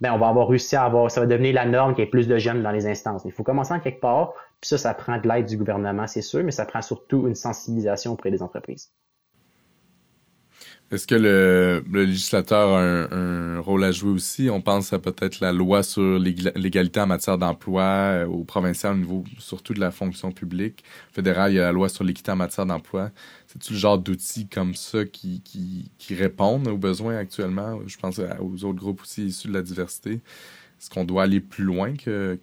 ben 0.00 0.12
on 0.12 0.18
va 0.18 0.28
avoir 0.28 0.48
réussi 0.48 0.76
à 0.76 0.84
avoir, 0.84 1.10
ça 1.10 1.20
va 1.20 1.26
devenir 1.26 1.54
la 1.54 1.66
norme 1.66 1.94
qu'il 1.94 2.04
y 2.04 2.06
ait 2.06 2.10
plus 2.10 2.26
de 2.26 2.38
jeunes 2.38 2.62
dans 2.62 2.70
les 2.70 2.86
instances. 2.86 3.22
Il 3.24 3.32
faut 3.32 3.44
commencer 3.44 3.74
en 3.74 3.80
quelque 3.80 4.00
part, 4.00 4.32
puis 4.60 4.68
ça, 4.68 4.78
ça 4.78 4.94
prend 4.94 5.18
de 5.18 5.28
l'aide 5.28 5.46
du 5.46 5.56
gouvernement, 5.56 6.06
c'est 6.06 6.22
sûr, 6.22 6.42
mais 6.42 6.52
ça 6.52 6.64
prend 6.64 6.82
surtout 6.82 7.28
une 7.28 7.34
sensibilisation 7.34 8.12
auprès 8.12 8.30
des 8.30 8.42
entreprises. 8.42 8.90
Est-ce 10.90 11.06
que 11.06 11.14
le, 11.14 11.84
législateur 11.92 12.70
a 12.70 12.80
un, 12.80 13.60
rôle 13.60 13.84
à 13.84 13.92
jouer 13.92 14.10
aussi? 14.10 14.48
On 14.48 14.62
pense 14.62 14.94
à 14.94 14.98
peut-être 14.98 15.40
la 15.40 15.52
loi 15.52 15.82
sur 15.82 16.18
l'égalité 16.18 17.00
en 17.00 17.06
matière 17.06 17.36
d'emploi 17.36 17.82
euh, 17.82 18.26
au 18.26 18.42
provincial 18.44 18.94
au 18.94 18.96
niveau 18.96 19.24
surtout 19.38 19.74
de 19.74 19.80
la 19.80 19.90
fonction 19.90 20.32
publique. 20.32 20.82
Fédéral, 21.12 21.52
il 21.52 21.56
y 21.56 21.58
a 21.58 21.64
la 21.64 21.72
loi 21.72 21.90
sur 21.90 22.04
l'équité 22.04 22.30
en 22.32 22.36
matière 22.36 22.64
d'emploi. 22.64 23.10
C'est-tu 23.48 23.72
le 23.72 23.78
genre 23.78 23.98
d'outils 23.98 24.46
comme 24.46 24.74
ça 24.74 25.06
qui, 25.06 25.42
qui, 25.42 26.14
répondent 26.14 26.68
aux 26.68 26.76
besoins 26.76 27.16
actuellement? 27.16 27.80
Je 27.86 27.96
pense 27.98 28.20
aux 28.40 28.64
autres 28.64 28.78
groupes 28.78 29.00
aussi 29.00 29.24
issus 29.24 29.48
de 29.48 29.54
la 29.54 29.62
diversité. 29.62 30.12
Est-ce 30.12 30.90
qu'on 30.90 31.04
doit 31.04 31.22
aller 31.22 31.40
plus 31.40 31.64
loin 31.64 31.96
que... 31.96 32.38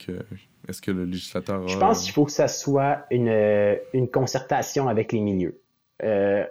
Est-ce 0.68 0.82
que 0.82 0.90
le 0.90 1.06
législateur 1.06 1.64
a... 1.64 1.68
Je 1.68 1.78
pense 1.78 2.02
qu'il 2.02 2.12
faut 2.12 2.26
que 2.26 2.32
ça 2.32 2.48
soit 2.48 3.06
une, 3.12 3.78
une 3.94 4.10
concertation 4.10 4.88
avec 4.88 5.12
les 5.12 5.22
milieux. 5.22 5.62
Euh, 6.04 6.44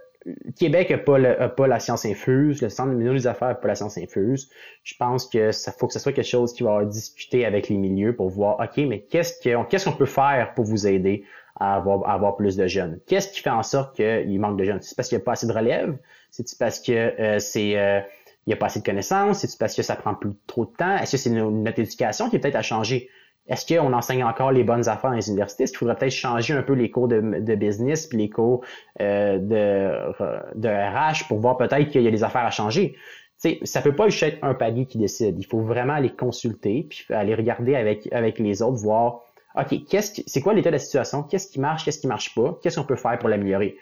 Québec 0.57 0.91
n'a 0.91 0.99
pas, 0.99 1.49
pas 1.49 1.67
la 1.67 1.81
science 1.81 2.07
infuse, 2.07 2.63
le 2.63 2.69
Centre 2.69 2.95
des 2.95 3.27
affaires 3.27 3.49
n'a 3.49 3.55
pas 3.55 3.69
la 3.69 3.75
science 3.75 3.99
infuse. 3.99 4.49
Je 4.83 4.95
pense 4.99 5.27
que 5.27 5.53
ça 5.53 5.73
faut 5.73 5.87
que 5.87 5.93
ce 5.93 5.99
soit 5.99 6.13
quelque 6.13 6.29
chose 6.29 6.55
qui 6.55 6.63
va 6.63 6.85
discuter 6.85 7.45
avec 7.45 7.69
les 7.69 7.77
milieux 7.77 8.15
pour 8.17 8.31
voir, 8.31 8.59
OK, 8.61 8.79
mais 8.87 9.01
qu'est-ce 9.01 9.35
qu'on 9.43 9.65
qu'est-ce 9.65 9.85
qu'on 9.85 9.97
peut 9.97 10.07
faire 10.07 10.55
pour 10.55 10.65
vous 10.65 10.87
aider? 10.87 11.25
À 11.57 11.77
avoir, 11.77 12.09
avoir 12.09 12.37
plus 12.37 12.57
de 12.57 12.67
jeunes? 12.67 13.01
Qu'est-ce 13.07 13.33
qui 13.33 13.41
fait 13.41 13.51
en 13.51 13.63
sorte 13.63 13.97
qu'il 13.97 14.41
manque 14.41 14.59
de 14.59 14.65
jeunes? 14.65 14.81
C'est 14.83 14.97
parce 14.97 15.09
qu'il 15.09 15.19
n'y 15.19 15.23
a 15.23 15.25
pas 15.25 15.33
assez 15.33 15.47
de 15.47 15.53
relève? 15.53 15.97
C'est 16.31 16.47
parce 16.59 16.81
que 16.81 16.93
euh, 16.93 17.39
c'est 17.39 17.79
euh, 17.79 18.01
il 18.47 18.51
n'y 18.51 18.55
a 18.55 18.57
pas 18.57 18.67
assez 18.67 18.81
de 18.81 18.85
connaissances? 18.85 19.39
C'est 19.39 19.59
parce 19.59 19.75
que 19.75 19.83
ça 19.83 19.97
prend 19.97 20.15
plus 20.15 20.33
trop 20.47 20.65
de 20.67 20.73
temps? 20.73 20.97
Est-ce 20.97 21.13
que 21.13 21.17
c'est 21.17 21.31
notre 21.31 21.79
éducation 21.79 22.29
qui 22.29 22.37
est 22.37 22.39
peut-être 22.39 22.57
à 22.57 22.63
changer? 22.63 23.09
Est-ce 23.47 23.75
qu'on 23.75 23.93
enseigne 23.93 24.25
encore 24.25 24.53
les 24.53 24.65
bonnes 24.65 24.89
affaires 24.89 25.11
dans 25.11 25.17
les 25.17 25.29
universités? 25.29 25.65
Est-ce 25.65 25.73
qu'il 25.73 25.79
faudrait 25.79 25.97
peut-être 25.97 26.13
changer 26.13 26.55
un 26.55 26.63
peu 26.63 26.73
les 26.73 26.91
cours 26.91 27.09
de, 27.09 27.55
business 27.55 28.07
puis 28.07 28.17
les 28.17 28.31
cours 28.31 28.65
euh, 29.03 29.39
de, 29.39 30.59
de 30.59 30.69
RH 30.69 31.29
pour 31.29 31.41
voir 31.41 31.59
peut-être 31.59 31.91
qu'il 31.91 32.03
y 32.03 32.09
a 32.09 32.11
des 32.11 32.25
affaires 32.25 32.47
à 32.47 32.51
changer? 32.51 32.97
sais, 33.45 33.59
ça 33.63 33.83
peut 33.83 33.95
pas 33.95 34.09
juste 34.09 34.23
être 34.23 34.39
un 34.43 34.55
palier 34.55 34.87
qui 34.87 34.99
décide. 34.99 35.39
Il 35.39 35.47
faut 35.47 35.61
vraiment 35.61 35.95
aller 35.95 36.11
consulter 36.11 36.87
puis 36.89 37.05
aller 37.11 37.35
regarder 37.35 37.77
avec, 37.77 38.09
avec 38.13 38.39
les 38.39 38.63
autres, 38.63 38.79
voir 38.79 39.21
OK, 39.55 39.85
qu'est-ce 39.89 40.23
c'est 40.27 40.41
quoi 40.41 40.55
l'état 40.55 40.71
de 40.71 40.75
la 40.75 40.79
situation? 40.79 41.23
Qu'est-ce 41.23 41.49
qui 41.49 41.61
marche? 41.61 41.85
Qu'est-ce 41.85 42.01
qui 42.01 42.07
marche 42.07 42.35
pas? 42.35 42.59
Qu'est-ce 42.63 42.81
qu'on 42.81 42.87
peut 42.87 42.97
faire 42.97 43.19
pour 43.19 43.29
l'améliorer? 43.29 43.77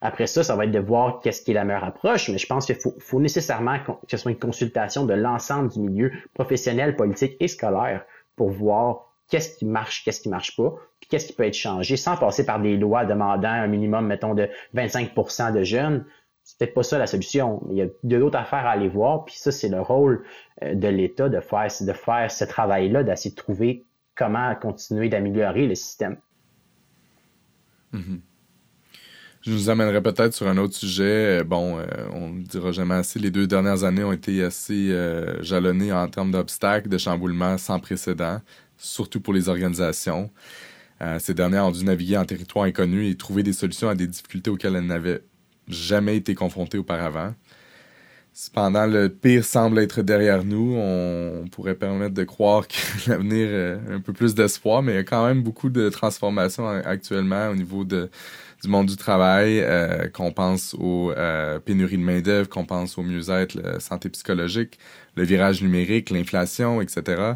Après 0.00 0.26
ça, 0.26 0.44
ça 0.44 0.54
va 0.54 0.64
être 0.64 0.70
de 0.70 0.78
voir 0.78 1.20
qu'est-ce 1.20 1.40
qui 1.42 1.52
est 1.52 1.54
la 1.54 1.64
meilleure 1.64 1.84
approche, 1.84 2.28
mais 2.28 2.36
je 2.36 2.46
pense 2.46 2.66
qu'il 2.66 2.74
faut, 2.74 2.94
faut 2.98 3.20
nécessairement 3.20 3.78
que 3.78 3.92
ce 4.10 4.18
soit 4.18 4.32
une 4.32 4.38
consultation 4.38 5.06
de 5.06 5.14
l'ensemble 5.14 5.70
du 5.70 5.80
milieu 5.80 6.12
professionnel, 6.34 6.94
politique 6.94 7.36
et 7.40 7.48
scolaire 7.48 8.04
pour 8.36 8.50
voir 8.50 9.14
qu'est-ce 9.28 9.56
qui 9.56 9.64
marche, 9.64 10.04
qu'est-ce 10.04 10.20
qui 10.20 10.28
marche 10.28 10.56
pas, 10.56 10.74
puis 11.00 11.08
qu'est-ce 11.08 11.26
qui 11.26 11.32
peut 11.32 11.44
être 11.44 11.54
changé 11.54 11.96
sans 11.96 12.16
passer 12.16 12.44
par 12.44 12.60
des 12.60 12.76
lois 12.76 13.06
demandant 13.06 13.48
un 13.48 13.66
minimum, 13.66 14.06
mettons, 14.06 14.34
de 14.34 14.48
25% 14.74 15.54
de 15.54 15.64
jeunes. 15.64 16.04
C'est 16.42 16.58
peut-être 16.58 16.74
pas 16.74 16.82
ça 16.82 16.98
la 16.98 17.06
solution. 17.06 17.62
Il 17.70 17.76
y 17.78 17.82
a 17.82 17.86
d'autres 18.02 18.36
affaires 18.36 18.66
à 18.66 18.72
aller 18.72 18.88
voir, 18.88 19.24
puis 19.24 19.36
ça, 19.36 19.50
c'est 19.50 19.70
le 19.70 19.80
rôle 19.80 20.24
euh, 20.62 20.74
de 20.74 20.88
l'État 20.88 21.30
de 21.30 21.40
faire, 21.40 21.68
de 21.80 21.92
faire 21.92 22.30
ce 22.30 22.44
travail-là, 22.44 23.02
d'essayer 23.02 23.30
de 23.30 23.36
trouver 23.36 23.86
comment 24.16 24.54
continuer 24.56 25.08
d'améliorer 25.08 25.66
le 25.66 25.74
système. 25.74 26.16
Mm-hmm. 27.92 28.20
Je 29.44 29.52
nous 29.52 29.68
amènerai 29.68 30.02
peut-être 30.02 30.32
sur 30.32 30.48
un 30.48 30.56
autre 30.56 30.74
sujet. 30.74 31.40
Euh, 31.40 31.44
bon, 31.44 31.78
euh, 31.78 31.84
on 32.12 32.30
ne 32.30 32.42
dira 32.42 32.72
jamais 32.72 32.94
assez. 32.94 33.18
Les 33.18 33.30
deux 33.30 33.46
dernières 33.46 33.84
années 33.84 34.02
ont 34.02 34.12
été 34.12 34.42
assez 34.42 34.90
euh, 34.90 35.42
jalonnées 35.42 35.92
en 35.92 36.08
termes 36.08 36.30
d'obstacles, 36.30 36.88
de 36.88 36.96
chamboulements 36.96 37.58
sans 37.58 37.78
précédent, 37.78 38.40
surtout 38.78 39.20
pour 39.20 39.34
les 39.34 39.50
organisations. 39.50 40.30
ces 41.18 41.34
dernières 41.34 41.66
ont 41.66 41.72
dû 41.72 41.84
naviguer 41.84 42.16
en 42.16 42.24
territoire 42.24 42.64
inconnu 42.64 43.06
et 43.06 43.16
trouver 43.16 43.42
des 43.42 43.52
solutions 43.52 43.90
à 43.90 43.94
des 43.94 44.06
difficultés 44.06 44.48
auxquelles 44.48 44.76
elles 44.76 44.86
n'avaient 44.86 45.20
jamais 45.68 46.16
été 46.16 46.34
confrontées 46.34 46.78
auparavant. 46.78 47.34
Cependant, 48.36 48.86
le 48.86 49.08
pire 49.08 49.44
semble 49.44 49.78
être 49.78 50.02
derrière 50.02 50.42
nous. 50.42 50.74
On 50.76 51.44
pourrait 51.52 51.76
permettre 51.76 52.14
de 52.14 52.24
croire 52.24 52.66
que 52.66 52.74
l'avenir 53.08 53.48
a 53.48 53.94
un 53.94 54.00
peu 54.00 54.12
plus 54.12 54.34
d'espoir, 54.34 54.82
mais 54.82 54.92
il 54.92 54.96
y 54.96 54.98
a 54.98 55.04
quand 55.04 55.24
même 55.24 55.40
beaucoup 55.40 55.70
de 55.70 55.88
transformations 55.88 56.66
actuellement 56.68 57.50
au 57.50 57.54
niveau 57.54 57.84
de, 57.84 58.10
du 58.60 58.68
monde 58.68 58.86
du 58.86 58.96
travail, 58.96 59.60
euh, 59.60 60.08
qu'on 60.08 60.32
pense 60.32 60.74
aux 60.74 61.12
euh, 61.12 61.60
pénuries 61.60 61.96
de 61.96 62.02
main-d'œuvre, 62.02 62.48
qu'on 62.48 62.64
pense 62.64 62.98
au 62.98 63.04
mieux-être, 63.04 63.54
la 63.54 63.78
santé 63.78 64.08
psychologique, 64.08 64.80
le 65.14 65.22
virage 65.22 65.62
numérique, 65.62 66.10
l'inflation, 66.10 66.80
etc. 66.80 67.34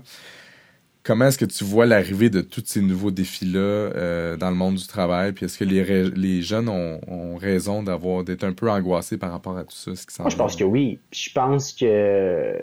Comment 1.08 1.24
est-ce 1.28 1.38
que 1.38 1.46
tu 1.46 1.64
vois 1.64 1.86
l'arrivée 1.86 2.28
de 2.28 2.42
tous 2.42 2.64
ces 2.66 2.82
nouveaux 2.82 3.10
défis-là 3.10 3.60
euh, 3.60 4.36
dans 4.36 4.50
le 4.50 4.56
monde 4.56 4.74
du 4.74 4.86
travail? 4.86 5.32
Puis 5.32 5.46
est-ce 5.46 5.56
que 5.56 5.64
les, 5.64 6.10
les 6.10 6.42
jeunes 6.42 6.68
ont, 6.68 7.34
raison 7.38 7.82
d'avoir 7.82 8.24
d'être 8.24 8.44
un 8.44 8.52
peu 8.52 8.70
angoissés 8.70 9.16
par 9.16 9.32
rapport 9.32 9.56
à 9.56 9.64
tout 9.64 9.74
ça? 9.74 9.92
Ce 9.96 10.20
Moi, 10.20 10.28
je 10.28 10.36
pense 10.36 10.54
que 10.54 10.64
oui. 10.64 11.00
Je 11.10 11.32
pense 11.32 11.72
que 11.72 12.58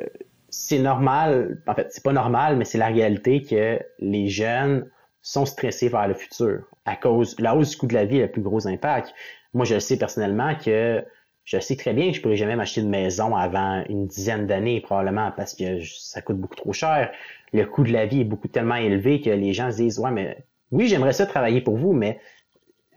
c'est 0.52 0.78
normal. 0.78 1.60
En 1.66 1.74
fait, 1.74 1.88
c'est 1.90 2.04
pas 2.04 2.14
normal, 2.14 2.56
mais 2.58 2.66
c'est 2.66 2.78
la 2.78 2.90
réalité 2.90 3.42
que 3.42 3.80
les 3.98 4.28
jeunes 4.28 4.92
sont 5.24 5.48
stressés 5.48 5.90
vers 5.90 6.08
le 6.08 6.14
futur 6.14 6.66
à 6.86 6.96
cause 6.96 7.36
la 7.40 7.56
hausse 7.56 7.72
du 7.72 7.78
coût 7.78 7.88
de 7.88 7.96
la 7.96 8.06
vie 8.06 8.20
a 8.20 8.28
le 8.28 8.32
plus 8.32 8.44
gros 8.44 8.68
impact. 8.68 9.12
Moi, 9.56 9.66
je 9.66 9.80
sais 9.80 9.98
personnellement 9.98 10.54
que 10.54 11.04
je 11.46 11.60
sais 11.60 11.76
très 11.76 11.94
bien 11.94 12.10
que 12.10 12.18
je 12.18 12.22
pourrais 12.22 12.36
jamais 12.36 12.56
m'acheter 12.56 12.82
une 12.82 12.90
maison 12.90 13.36
avant 13.36 13.84
une 13.88 14.08
dizaine 14.08 14.48
d'années, 14.48 14.82
probablement, 14.82 15.32
parce 15.32 15.56
que 15.56 15.80
ça 15.82 16.22
coûte 16.22 16.38
beaucoup 16.38 16.56
trop 16.56 16.74
cher. 16.74 17.12
Le 17.56 17.66
coût 17.66 17.84
de 17.84 17.92
la 17.92 18.06
vie 18.06 18.22
est 18.22 18.26
beaucoup 18.26 18.48
tellement 18.48 18.76
élevé 18.76 19.22
que 19.22 19.30
les 19.30 19.54
gens 19.54 19.72
se 19.72 19.78
disent, 19.78 20.00
ouais, 20.00 20.12
mais 20.12 20.46
oui, 20.72 20.88
j'aimerais 20.88 21.14
ça 21.14 21.26
travailler 21.26 21.62
pour 21.62 21.78
vous, 21.78 21.94
mais 21.94 22.20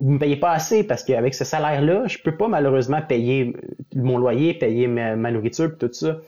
vous 0.00 0.12
me 0.12 0.18
payez 0.18 0.36
pas 0.36 0.52
assez 0.52 0.84
parce 0.84 1.04
qu'avec 1.04 1.34
ce 1.34 1.44
salaire-là, 1.44 2.06
je 2.06 2.18
peux 2.18 2.36
pas 2.36 2.48
malheureusement 2.48 3.02
payer 3.02 3.54
mon 3.94 4.18
loyer, 4.18 4.54
payer 4.54 4.86
ma, 4.86 5.30
nourriture, 5.30 5.76
tout 5.78 5.92
ça 5.92 6.20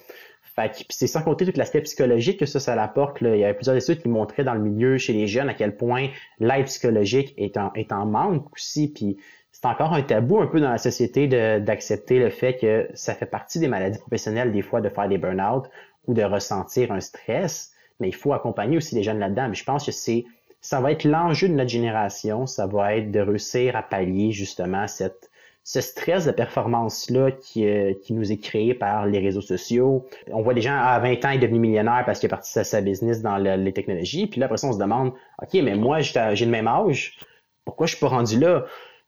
c'est 0.90 1.06
sans 1.06 1.22
compter 1.22 1.46
tout 1.46 1.56
l'aspect 1.56 1.80
psychologique 1.82 2.40
que 2.40 2.46
ça, 2.46 2.60
ça 2.60 2.74
l'apporte. 2.74 3.18
Il 3.20 3.36
y 3.36 3.44
avait 3.44 3.54
plusieurs 3.54 3.76
études 3.76 4.02
qui 4.02 4.08
montraient 4.08 4.44
dans 4.44 4.54
le 4.54 4.60
milieu 4.60 4.98
chez 4.98 5.12
les 5.12 5.26
jeunes 5.26 5.48
à 5.48 5.54
quel 5.54 5.76
point 5.76 6.08
l'aide 6.38 6.66
psychologique 6.66 7.34
est 7.36 7.56
en, 7.56 7.72
est 7.74 7.92
en 7.92 8.06
manque 8.06 8.52
aussi. 8.52 8.92
Puis 8.92 9.18
c'est 9.52 9.66
encore 9.66 9.92
un 9.92 10.02
tabou 10.02 10.40
un 10.40 10.46
peu 10.46 10.60
dans 10.60 10.70
la 10.70 10.78
société 10.78 11.28
d'accepter 11.60 12.18
le 12.18 12.30
fait 12.30 12.56
que 12.56 12.88
ça 12.94 13.14
fait 13.14 13.26
partie 13.26 13.58
des 13.58 13.68
maladies 13.68 13.98
professionnelles 13.98 14.52
des 14.52 14.62
fois 14.62 14.80
de 14.80 14.88
faire 14.88 15.08
des 15.08 15.18
burn-out 15.18 15.70
ou 16.06 16.14
de 16.14 16.22
ressentir 16.22 16.92
un 16.92 17.00
stress. 17.00 17.72
Mais 18.00 18.08
il 18.08 18.14
faut 18.14 18.32
accompagner 18.32 18.76
aussi 18.76 18.94
les 18.94 19.02
jeunes 19.02 19.18
là-dedans. 19.18 19.48
Mais 19.48 19.54
je 19.54 19.64
pense 19.64 19.86
que 19.86 19.92
c'est 19.92 20.24
ça 20.60 20.80
va 20.80 20.92
être 20.92 21.04
l'enjeu 21.04 21.48
de 21.48 21.54
notre 21.54 21.70
génération. 21.70 22.46
Ça 22.46 22.66
va 22.66 22.96
être 22.96 23.10
de 23.10 23.20
réussir 23.20 23.76
à 23.76 23.82
pallier 23.82 24.32
justement 24.32 24.86
cette 24.86 25.30
ce 25.62 25.80
stress 25.80 26.26
de 26.26 26.32
performance-là 26.32 27.32
qui, 27.32 27.66
euh, 27.66 27.92
qui 28.02 28.12
nous 28.14 28.32
est 28.32 28.38
créé 28.38 28.74
par 28.74 29.06
les 29.06 29.18
réseaux 29.18 29.40
sociaux. 29.40 30.06
On 30.32 30.42
voit 30.42 30.54
des 30.54 30.62
gens 30.62 30.76
à 30.76 30.98
20 30.98 31.24
ans, 31.24 31.30
est 31.30 31.38
devenu 31.38 31.58
millionnaire 31.60 32.02
parce 32.06 32.18
qu'il 32.18 32.26
est 32.26 32.30
parti 32.30 32.58
de 32.58 32.64
sa 32.64 32.80
business 32.80 33.22
dans 33.22 33.36
les 33.36 33.72
technologies. 33.72 34.26
Puis 34.26 34.40
là, 34.40 34.46
après 34.46 34.56
ça, 34.56 34.66
on 34.66 34.72
se 34.72 34.78
demande, 34.78 35.12
OK, 35.40 35.54
mais 35.54 35.76
moi, 35.76 36.00
j'ai 36.00 36.44
le 36.44 36.50
même 36.50 36.66
âge. 36.66 37.18
Pourquoi 37.64 37.86
je 37.86 37.94
suis 37.94 38.00
pas 38.00 38.08
rendu 38.08 38.38
là? 38.38 38.64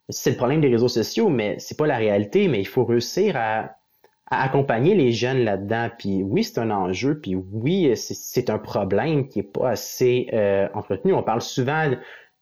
C'est 0.08 0.30
le 0.30 0.36
problème 0.36 0.60
des 0.60 0.68
réseaux 0.68 0.88
sociaux, 0.88 1.28
mais 1.30 1.58
c'est 1.58 1.76
pas 1.76 1.86
la 1.86 1.96
réalité. 1.96 2.48
Mais 2.48 2.60
il 2.60 2.68
faut 2.68 2.84
réussir 2.84 3.36
à, 3.36 3.76
accompagner 4.40 4.94
les 4.94 5.12
jeunes 5.12 5.44
là-dedans. 5.44 5.90
Puis 5.98 6.22
oui, 6.22 6.44
c'est 6.44 6.58
un 6.58 6.70
enjeu. 6.70 7.18
Puis 7.20 7.34
oui, 7.34 7.92
c'est 7.96 8.50
un 8.50 8.58
problème 8.58 9.28
qui 9.28 9.40
est 9.40 9.42
pas 9.42 9.70
assez 9.70 10.28
euh, 10.32 10.68
entretenu. 10.74 11.12
On 11.12 11.22
parle 11.22 11.42
souvent 11.42 11.90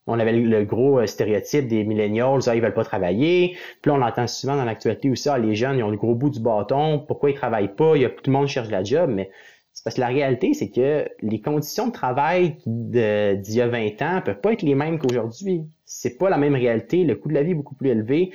On 0.07 0.19
avait 0.19 0.33
le 0.33 0.63
gros 0.63 0.99
euh, 0.99 1.05
stéréotype 1.05 1.67
des 1.67 1.83
millennials, 1.83 2.41
ah, 2.47 2.55
ils 2.55 2.61
veulent 2.61 2.73
pas 2.73 2.83
travailler. 2.83 3.57
Puis 3.81 3.91
là, 3.91 3.97
on 3.97 4.01
entend 4.01 4.27
souvent 4.27 4.55
dans 4.55 4.65
l'actualité 4.65 5.09
aussi, 5.09 5.29
ah, 5.29 5.37
les 5.37 5.55
jeunes, 5.55 5.77
ils 5.77 5.83
ont 5.83 5.91
le 5.91 5.97
gros 5.97 6.15
bout 6.15 6.29
du 6.29 6.39
bâton, 6.39 6.99
pourquoi 6.99 7.31
ils 7.31 7.35
travaillent 7.35 7.75
pas? 7.75 7.95
Il 7.95 8.01
y 8.01 8.05
a, 8.05 8.09
tout 8.09 8.23
le 8.25 8.31
monde 8.31 8.47
cherche 8.47 8.69
la 8.69 8.83
job, 8.83 9.09
mais 9.13 9.29
c'est 9.73 9.83
parce 9.83 9.95
que 9.95 10.01
la 10.01 10.07
réalité, 10.07 10.53
c'est 10.53 10.69
que 10.69 11.07
les 11.21 11.41
conditions 11.41 11.87
de 11.87 11.91
travail 11.91 12.57
d'il 12.65 13.55
y 13.55 13.61
a 13.61 13.67
20 13.67 14.01
ans 14.01 14.21
peuvent 14.23 14.41
pas 14.41 14.53
être 14.53 14.63
les 14.63 14.75
mêmes 14.75 14.99
qu'aujourd'hui. 14.99 15.63
C'est 15.85 16.17
pas 16.17 16.29
la 16.29 16.37
même 16.37 16.55
réalité, 16.55 17.03
le 17.03 17.15
coût 17.15 17.29
de 17.29 17.33
la 17.33 17.43
vie 17.43 17.51
est 17.51 17.55
beaucoup 17.55 17.75
plus 17.75 17.89
élevé. 17.89 18.31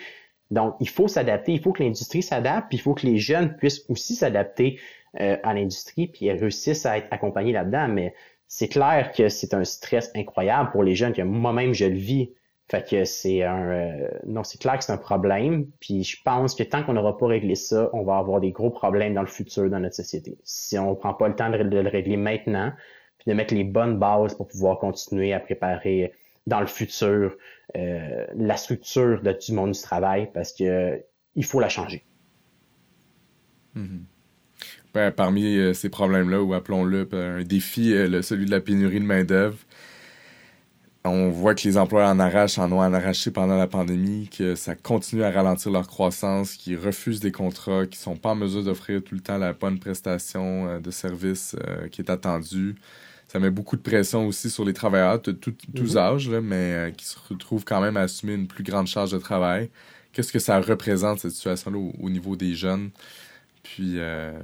Donc, 0.50 0.76
il 0.80 0.88
faut 0.88 1.08
s'adapter, 1.08 1.52
il 1.52 1.60
faut 1.60 1.72
que 1.72 1.82
l'industrie 1.82 2.22
s'adapte, 2.22 2.68
puis 2.68 2.78
il 2.78 2.80
faut 2.80 2.94
que 2.94 3.06
les 3.06 3.18
jeunes 3.18 3.56
puissent 3.56 3.84
aussi 3.88 4.14
s'adapter 4.14 4.78
euh, 5.20 5.36
à 5.42 5.54
l'industrie, 5.54 6.06
puis 6.06 6.30
réussissent 6.30 6.86
à 6.86 6.98
être 6.98 7.08
accompagnés 7.10 7.52
là-dedans. 7.52 7.88
Mais 7.88 8.14
c'est 8.48 8.68
clair 8.68 9.12
que 9.12 9.28
c'est 9.28 9.54
un 9.54 9.64
stress 9.64 10.10
incroyable 10.14 10.70
pour 10.70 10.82
les 10.82 10.94
jeunes, 10.94 11.12
que 11.12 11.22
moi-même, 11.22 11.72
je 11.72 11.86
le 11.86 11.96
vis. 11.96 12.30
Fait 12.68 12.84
que 12.88 13.04
c'est 13.04 13.42
un... 13.44 13.70
Euh, 13.70 14.08
non, 14.26 14.42
c'est 14.42 14.60
clair 14.60 14.76
que 14.78 14.84
c'est 14.84 14.92
un 14.92 14.98
problème. 14.98 15.66
Puis 15.80 16.02
je 16.04 16.20
pense 16.24 16.54
que 16.54 16.64
tant 16.64 16.82
qu'on 16.82 16.94
n'aura 16.94 17.16
pas 17.16 17.26
réglé 17.26 17.54
ça, 17.54 17.90
on 17.92 18.02
va 18.02 18.18
avoir 18.18 18.40
des 18.40 18.50
gros 18.50 18.70
problèmes 18.70 19.14
dans 19.14 19.20
le 19.20 19.28
futur 19.28 19.70
dans 19.70 19.78
notre 19.78 19.94
société. 19.94 20.36
Si 20.42 20.76
on 20.78 20.90
ne 20.90 20.94
prend 20.94 21.14
pas 21.14 21.28
le 21.28 21.36
temps 21.36 21.48
de, 21.48 21.56
le 21.56 21.88
régler 21.88 22.16
maintenant, 22.16 22.72
puis 23.18 23.30
de 23.30 23.34
mettre 23.34 23.54
les 23.54 23.64
bonnes 23.64 23.98
bases 23.98 24.34
pour 24.34 24.48
pouvoir 24.48 24.78
continuer 24.78 25.32
à 25.32 25.38
préparer 25.40 26.12
dans 26.46 26.60
le 26.60 26.66
futur 26.66 27.36
euh, 27.76 28.26
la 28.36 28.56
structure 28.56 29.22
de, 29.22 29.32
du 29.32 29.52
monde 29.52 29.72
du 29.72 29.80
travail, 29.80 30.30
parce 30.32 30.52
que 30.52 31.02
il 31.34 31.44
faut 31.44 31.60
la 31.60 31.68
changer. 31.68 32.04
Mm-hmm. 33.76 34.02
Ben, 34.94 35.10
parmi 35.10 35.58
euh, 35.58 35.74
ces 35.74 35.90
problèmes-là, 35.90 36.42
ou 36.42 36.54
appelons-le 36.54 37.08
un 37.12 37.42
défi, 37.42 37.90
celui 38.22 38.46
de 38.46 38.50
la 38.50 38.60
pénurie 38.60 39.00
de 39.00 39.04
main-d'œuvre, 39.04 39.58
on 41.06 41.30
voit 41.30 41.54
que 41.54 41.66
les 41.66 41.78
employeurs 41.78 42.10
en 42.10 42.18
arrachent, 42.18 42.58
en 42.58 42.70
ont 42.72 42.80
en 42.80 42.92
arraché 42.92 43.30
pendant 43.30 43.56
la 43.56 43.66
pandémie, 43.66 44.28
que 44.28 44.54
ça 44.54 44.74
continue 44.74 45.22
à 45.22 45.30
ralentir 45.30 45.70
leur 45.72 45.86
croissance, 45.86 46.54
qu'ils 46.54 46.78
refusent 46.78 47.20
des 47.20 47.32
contrats, 47.32 47.86
qu'ils 47.86 47.96
sont 47.96 48.16
pas 48.16 48.30
en 48.30 48.34
mesure 48.34 48.64
d'offrir 48.64 49.02
tout 49.02 49.14
le 49.14 49.20
temps 49.20 49.38
la 49.38 49.52
bonne 49.52 49.78
prestation 49.78 50.68
euh, 50.68 50.80
de 50.80 50.90
service 50.90 51.56
euh, 51.66 51.88
qui 51.88 52.02
est 52.02 52.10
attendue. 52.10 52.76
Ça 53.28 53.38
met 53.40 53.50
beaucoup 53.50 53.76
de 53.76 53.83
pression 53.83 54.26
aussi 54.26 54.50
sur 54.50 54.64
les 54.64 54.73
travailleurs 54.73 55.21
de 55.21 55.33
tous 55.33 55.54
mhm. 55.75 55.97
âges, 55.99 56.28
mais 56.28 56.73
euh, 56.73 56.90
qui 56.90 57.04
se 57.04 57.18
retrouvent 57.28 57.64
quand 57.64 57.80
même 57.80 57.97
à 57.97 58.02
assumer 58.02 58.35
une 58.35 58.47
plus 58.47 58.62
grande 58.62 58.87
charge 58.87 59.11
de 59.11 59.18
travail. 59.18 59.68
Qu'est-ce 60.12 60.33
que 60.33 60.38
ça 60.38 60.61
représente, 60.61 61.18
cette 61.18 61.33
situation-là, 61.33 61.78
au, 62.00 62.09
niveau 62.09 62.37
des 62.37 62.54
jeunes? 62.54 62.90
Puis, 63.62 63.99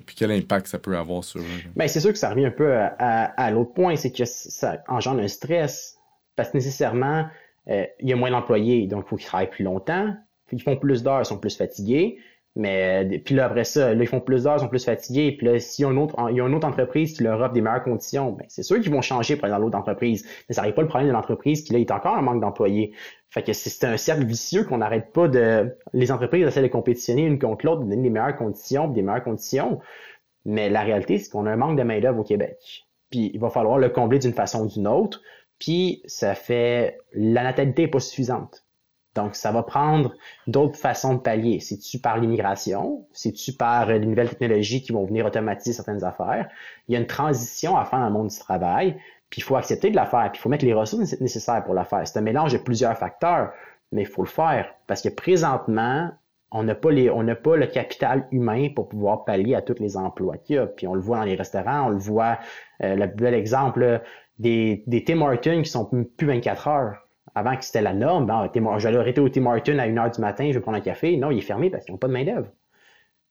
puis 0.05 0.17
quel 0.17 0.33
impact 0.33 0.67
ça 0.67 0.79
peut 0.79 0.97
avoir 0.97 1.25
sur 1.25 1.41
eux? 1.41 1.71
Bien, 1.77 1.89
c'est 1.89 2.01
sûr 2.01 2.13
que 2.13 2.19
ça 2.19 2.29
revient 2.29 2.47
un 2.47 2.51
peu 2.51 2.75
à, 2.77 2.89
à 2.99 3.51
l'autre 3.51 3.73
point, 3.73 3.97
c'est 3.97 4.11
que 4.11 4.25
ça 4.25 4.83
engendre 4.89 5.23
un 5.23 5.29
stress 5.29 5.97
parce 6.37 6.51
que 6.51 6.57
nécessairement, 6.57 7.27
euh, 7.69 7.85
il 8.01 8.09
y 8.09 8.13
a 8.13 8.17
moins 8.17 8.31
d'employés, 8.31 8.87
donc 8.87 9.05
il 9.07 9.09
faut 9.09 9.17
qu'ils 9.17 9.27
travaillent 9.27 9.51
plus 9.51 9.65
longtemps. 9.65 10.15
Ils 10.51 10.63
font 10.63 10.77
plus 10.77 11.03
d'heures, 11.03 11.21
ils 11.23 11.27
sont 11.27 11.39
plus 11.39 11.57
fatigués. 11.57 12.19
Mais 12.55 13.05
euh, 13.05 13.19
puis 13.25 13.35
là, 13.35 13.47
après 13.47 13.65
ça, 13.65 13.95
là, 13.95 14.03
ils 14.03 14.07
font 14.07 14.21
plus 14.21 14.45
d'heures, 14.45 14.57
ils 14.57 14.61
sont 14.61 14.69
plus 14.69 14.85
fatigués. 14.85 15.33
Puis 15.33 15.47
là, 15.47 15.59
s'il 15.59 15.85
y 15.85 15.89
a 15.89 15.91
une 15.91 15.99
autre, 15.99 16.15
il 16.31 16.37
y 16.37 16.41
a 16.41 16.47
une 16.47 16.55
autre 16.55 16.67
entreprise 16.67 17.15
qui 17.15 17.23
leur 17.23 17.41
offre 17.41 17.55
des 17.55 17.63
meilleures 17.63 17.83
conditions, 17.83 18.33
ben, 18.33 18.45
c'est 18.49 18.63
sûr 18.63 18.81
qu'ils 18.81 18.93
vont 18.93 19.01
changer 19.01 19.37
pour 19.37 19.47
aller 19.47 19.53
dans 19.53 19.59
l'autre 19.59 19.79
entreprise. 19.79 20.27
Mais 20.49 20.55
ça 20.55 20.61
n'arrive 20.61 20.75
pas 20.75 20.83
le 20.83 20.89
problème 20.89 21.09
de 21.09 21.15
l'entreprise 21.15 21.63
qui 21.63 21.73
là 21.73 21.79
est 21.79 21.91
encore 21.91 22.15
un 22.15 22.23
manque 22.23 22.41
d'employés. 22.41 22.93
Fait 23.31 23.43
que 23.43 23.55
c'est 23.55 23.87
un 23.87 23.97
cercle 23.97 24.25
vicieux 24.25 24.65
qu'on 24.65 24.79
n'arrête 24.79 25.13
pas 25.13 25.29
de. 25.29 25.75
Les 25.95 26.13
entreprises 26.13 26.47
essaient 26.47 26.63
de 26.63 26.69
compétitionner 26.69 27.23
une 27.23 27.39
contre 27.39 27.65
l'autre, 27.65 27.81
de 27.81 27.89
donner 27.89 28.03
des 28.03 28.11
meilleures 28.11 28.37
conditions, 28.37 28.89
des 28.89 29.01
meilleures 29.01 29.25
conditions. 29.25 29.81
Mais 30.45 30.69
la 30.69 30.83
réalité, 30.83 31.19
c'est 31.19 31.31
qu'on 31.31 31.47
a 31.47 31.51
un 31.53 31.57
manque 31.57 31.79
de 31.79 31.83
main-d'œuvre 31.85 32.21
au 32.21 32.25
Québec. 32.25 32.87
Puis 33.11 33.31
il 33.33 33.41
va 33.41 33.49
falloir 33.49 33.79
le 33.79 33.89
combler 33.89 34.19
d'une 34.19 34.35
façon 34.35 34.65
ou 34.65 34.69
d'une 34.69 34.87
autre. 34.87 35.23
Puis 35.59 36.03
ça 36.07 36.35
fait 36.35 36.99
la 37.15 37.43
natalité 37.43 37.83
n'est 37.83 37.89
pas 37.89 38.01
suffisante. 38.01 38.67
Donc, 39.15 39.35
ça 39.35 39.53
va 39.53 39.63
prendre 39.63 40.15
d'autres 40.47 40.79
façons 40.79 41.15
de 41.15 41.21
pallier. 41.21 41.61
C'est-tu 41.61 41.99
par 41.99 42.19
l'immigration? 42.19 43.07
C'est-tu 43.13 43.53
par 43.53 43.87
les 43.87 44.01
nouvelles 44.01 44.31
technologies 44.31 44.83
qui 44.83 44.93
vont 44.93 45.05
venir 45.05 45.27
automatiser 45.27 45.73
certaines 45.73 46.03
affaires? 46.03 46.49
Il 46.89 46.95
y 46.95 46.97
a 46.97 47.01
une 47.01 47.07
transition 47.07 47.77
à 47.77 47.85
faire 47.85 47.99
dans 47.99 48.07
le 48.07 48.13
monde 48.13 48.29
du 48.29 48.39
travail, 48.39 48.97
puis 49.29 49.41
il 49.41 49.45
faut 49.45 49.57
accepter 49.57 49.91
de 49.91 49.97
la 49.97 50.07
faire, 50.07 50.31
puis 50.33 50.39
il 50.39 50.43
faut 50.43 50.49
mettre 50.49 50.65
les 50.65 50.73
ressources 50.73 51.21
nécessaires 51.21 51.63
pour 51.65 51.75
la 51.75 51.85
faire. 51.85 52.07
C'est 52.07 52.19
un 52.19 52.23
mélange 52.23 52.53
de 52.53 52.59
plusieurs 52.59 52.97
facteurs, 52.97 53.53
mais 53.93 54.03
il 54.03 54.09
faut 54.09 54.23
le 54.23 54.29
faire. 54.29 54.75
Parce 54.87 55.03
que 55.03 55.11
présentement, 55.11 56.11
on 56.51 56.63
n'a 56.63 56.75
pas 56.75 56.91
les, 56.91 57.11
on 57.11 57.23
n'a 57.23 57.35
pas 57.35 57.57
le 57.57 57.67
capital 57.67 58.29
humain 58.31 58.69
pour 58.75 58.89
pouvoir 58.89 59.25
pallier 59.25 59.55
à 59.55 59.63
tous 59.63 59.79
les 59.81 59.97
emplois 59.97 60.37
qu'il 60.39 60.57
y 60.57 60.59
a. 60.59 60.67
Puis 60.67 60.87
on 60.87 60.95
le 60.95 61.01
voit 61.01 61.19
dans 61.19 61.25
les 61.25 61.35
restaurants, 61.35 61.87
on 61.87 61.89
le 61.91 61.99
voit, 61.99 62.39
euh, 62.83 62.95
le 62.95 63.07
bel 63.07 63.35
exemple, 63.35 64.03
des, 64.39 64.85
des 64.87 65.05
Tim 65.05 65.21
Hortons 65.23 65.63
qui 65.63 65.71
sont 65.71 65.87
plus 65.87 66.27
24 66.27 66.69
heures. 66.69 67.02
Avant 67.35 67.57
que 67.57 67.65
c'était 67.65 67.81
la 67.81 67.95
norme, 67.95 68.27
ben, 68.27 68.79
j'allais 68.79 68.99
arrêter 68.99 69.21
au 69.21 69.29
Tim 69.29 69.47
Hortons 69.47 69.79
à 69.79 69.85
1 69.85 69.97
heure 69.97 70.11
du 70.11 70.21
matin, 70.21 70.49
je 70.49 70.55
vais 70.55 70.61
prendre 70.61 70.77
un 70.77 70.83
café. 70.83 71.17
Non, 71.17 71.31
il 71.31 71.39
est 71.39 71.43
fermé 71.43 71.71
parce 71.71 71.85
qu'ils 71.85 71.95
n'ont 71.95 71.99
pas 71.99 72.09
de 72.09 72.13
main-d'œuvre. 72.13 72.49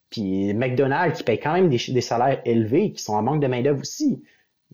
Puis 0.09 0.53
McDonald's 0.53 1.17
qui 1.17 1.23
paye 1.23 1.39
quand 1.39 1.53
même 1.53 1.69
des, 1.69 2.01
salaires 2.01 2.41
élevés, 2.45 2.91
qui 2.91 3.01
sont 3.01 3.13
en 3.13 3.21
manque 3.21 3.41
de 3.41 3.47
main-d'œuvre 3.47 3.81
aussi. 3.81 4.23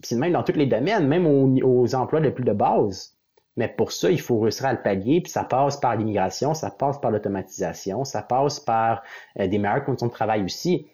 C'est 0.02 0.16
même 0.16 0.34
dans 0.34 0.44
tous 0.44 0.54
les 0.54 0.66
domaines, 0.66 1.08
même 1.08 1.28
aux, 1.28 1.96
emplois 1.96 2.22
de 2.22 2.30
plus 2.30 2.44
de 2.44 2.54
base. 2.54 3.18
Mais 3.56 3.68
pour 3.68 3.92
ça, 3.92 4.12
il 4.12 4.22
faut 4.22 4.40
réussir 4.40 4.66
à 4.68 4.74
le 4.74 4.82
pallier, 4.82 5.22
puis 5.22 5.32
ça 5.32 5.44
passe 5.44 5.78
par 5.78 5.96
l'immigration, 5.96 6.54
ça 6.54 6.70
passe 6.70 7.02
par 7.02 7.12
l'automatisation, 7.12 8.04
ça 8.04 8.22
passe 8.22 8.60
par 8.60 9.02
euh, 9.40 9.48
des 9.48 9.58
meilleures 9.58 9.84
conditions 9.84 10.08
de 10.08 10.12
travail 10.12 10.44
aussi. 10.44 10.88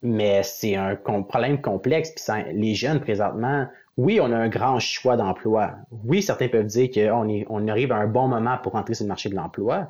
Mais 0.00 0.42
c'est 0.42 0.76
un 0.76 0.96
problème 0.96 1.60
complexe, 1.60 2.10
puis 2.10 2.54
les 2.54 2.74
jeunes 2.74 3.00
présentement 3.00 3.66
oui, 3.96 4.20
on 4.20 4.32
a 4.32 4.36
un 4.36 4.48
grand 4.48 4.80
choix 4.80 5.16
d'emploi. 5.16 5.76
Oui, 6.04 6.22
certains 6.22 6.48
peuvent 6.48 6.66
dire 6.66 6.90
qu'on 6.90 7.44
on 7.48 7.68
arrive 7.68 7.92
à 7.92 7.96
un 7.96 8.06
bon 8.06 8.28
moment 8.28 8.58
pour 8.62 8.74
entrer 8.74 8.94
sur 8.94 9.04
le 9.04 9.08
marché 9.08 9.28
de 9.28 9.36
l'emploi. 9.36 9.88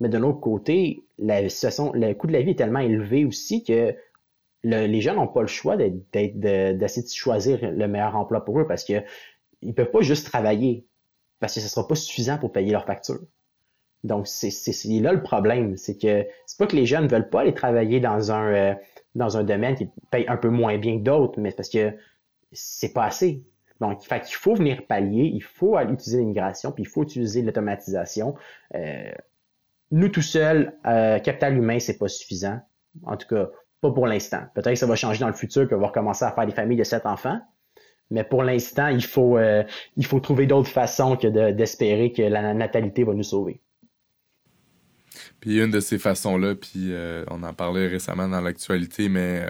Mais 0.00 0.08
de 0.08 0.18
l'autre 0.18 0.40
côté, 0.40 1.04
la 1.18 1.48
situation, 1.48 1.92
le 1.94 2.12
coût 2.14 2.26
de 2.26 2.32
la 2.32 2.42
vie 2.42 2.50
est 2.50 2.58
tellement 2.58 2.80
élevé 2.80 3.24
aussi 3.24 3.62
que 3.62 3.94
les 4.64 5.00
jeunes 5.00 5.16
n'ont 5.16 5.28
pas 5.28 5.42
le 5.42 5.46
choix 5.46 5.76
d'essayer 5.76 6.32
de, 6.34 7.08
choisir 7.14 7.58
le 7.62 7.86
meilleur 7.86 8.16
emploi 8.16 8.44
pour 8.44 8.58
eux 8.60 8.66
parce 8.66 8.82
qu'ils 8.82 9.04
ne 9.62 9.72
peuvent 9.72 9.90
pas 9.90 10.00
juste 10.00 10.26
travailler 10.26 10.86
parce 11.38 11.54
que 11.54 11.60
ce 11.60 11.66
ne 11.66 11.70
sera 11.70 11.86
pas 11.86 11.94
suffisant 11.94 12.38
pour 12.38 12.52
payer 12.52 12.72
leurs 12.72 12.86
factures. 12.86 13.20
Donc, 14.02 14.26
c'est 14.26 14.50
là 15.00 15.12
le 15.12 15.22
problème. 15.22 15.76
C'est 15.76 15.96
que 15.96 16.26
c'est 16.46 16.58
pas 16.58 16.66
que 16.66 16.76
les 16.76 16.86
jeunes 16.86 17.04
ne 17.04 17.08
veulent 17.08 17.30
pas 17.30 17.42
aller 17.42 17.54
travailler 17.54 18.00
dans 18.00 18.32
un, 18.32 18.54
euh, 18.54 18.74
dans 19.14 19.36
un 19.36 19.44
domaine 19.44 19.74
qui 19.74 19.88
paye 20.10 20.26
un 20.28 20.36
peu 20.36 20.48
moins 20.48 20.76
bien 20.78 20.98
que 20.98 21.04
d'autres, 21.04 21.40
mais 21.40 21.52
parce 21.52 21.68
que 21.68 21.92
c'est 22.54 22.92
pas 22.92 23.04
assez. 23.04 23.44
Donc, 23.80 24.04
il 24.06 24.36
faut 24.36 24.54
venir 24.54 24.86
pallier, 24.86 25.30
il 25.34 25.42
faut 25.42 25.78
utiliser 25.78 26.18
l'immigration, 26.18 26.72
puis 26.72 26.84
il 26.84 26.88
faut 26.88 27.02
utiliser 27.02 27.42
l'automatisation. 27.42 28.34
Euh, 28.74 29.12
nous 29.90 30.08
tout 30.08 30.22
seuls, 30.22 30.74
euh, 30.86 31.18
capital 31.18 31.56
humain, 31.56 31.78
c'est 31.80 31.98
pas 31.98 32.08
suffisant. 32.08 32.60
En 33.04 33.16
tout 33.16 33.26
cas, 33.26 33.50
pas 33.80 33.90
pour 33.90 34.06
l'instant. 34.06 34.42
Peut-être 34.54 34.70
que 34.70 34.78
ça 34.78 34.86
va 34.86 34.96
changer 34.96 35.20
dans 35.20 35.26
le 35.26 35.34
futur, 35.34 35.68
qu'on 35.68 35.78
va 35.78 35.88
recommencer 35.88 36.24
à 36.24 36.32
faire 36.32 36.46
des 36.46 36.52
familles 36.52 36.78
de 36.78 36.84
sept 36.84 37.04
enfants. 37.04 37.40
Mais 38.10 38.22
pour 38.22 38.42
l'instant, 38.42 38.88
il 38.88 39.04
faut 39.04 39.38
euh, 39.38 39.64
il 39.96 40.06
faut 40.06 40.20
trouver 40.20 40.46
d'autres 40.46 40.70
façons 40.70 41.16
que 41.16 41.50
d'espérer 41.50 42.12
que 42.12 42.22
la 42.22 42.54
natalité 42.54 43.02
va 43.02 43.14
nous 43.14 43.22
sauver. 43.22 43.60
Puis 45.40 45.60
une 45.60 45.70
de 45.70 45.80
ces 45.80 45.98
façons-là, 45.98 46.54
puis 46.54 46.94
on 47.30 47.42
en 47.42 47.52
parlait 47.52 47.86
récemment 47.86 48.28
dans 48.28 48.40
l'actualité, 48.40 49.08
mais 49.08 49.46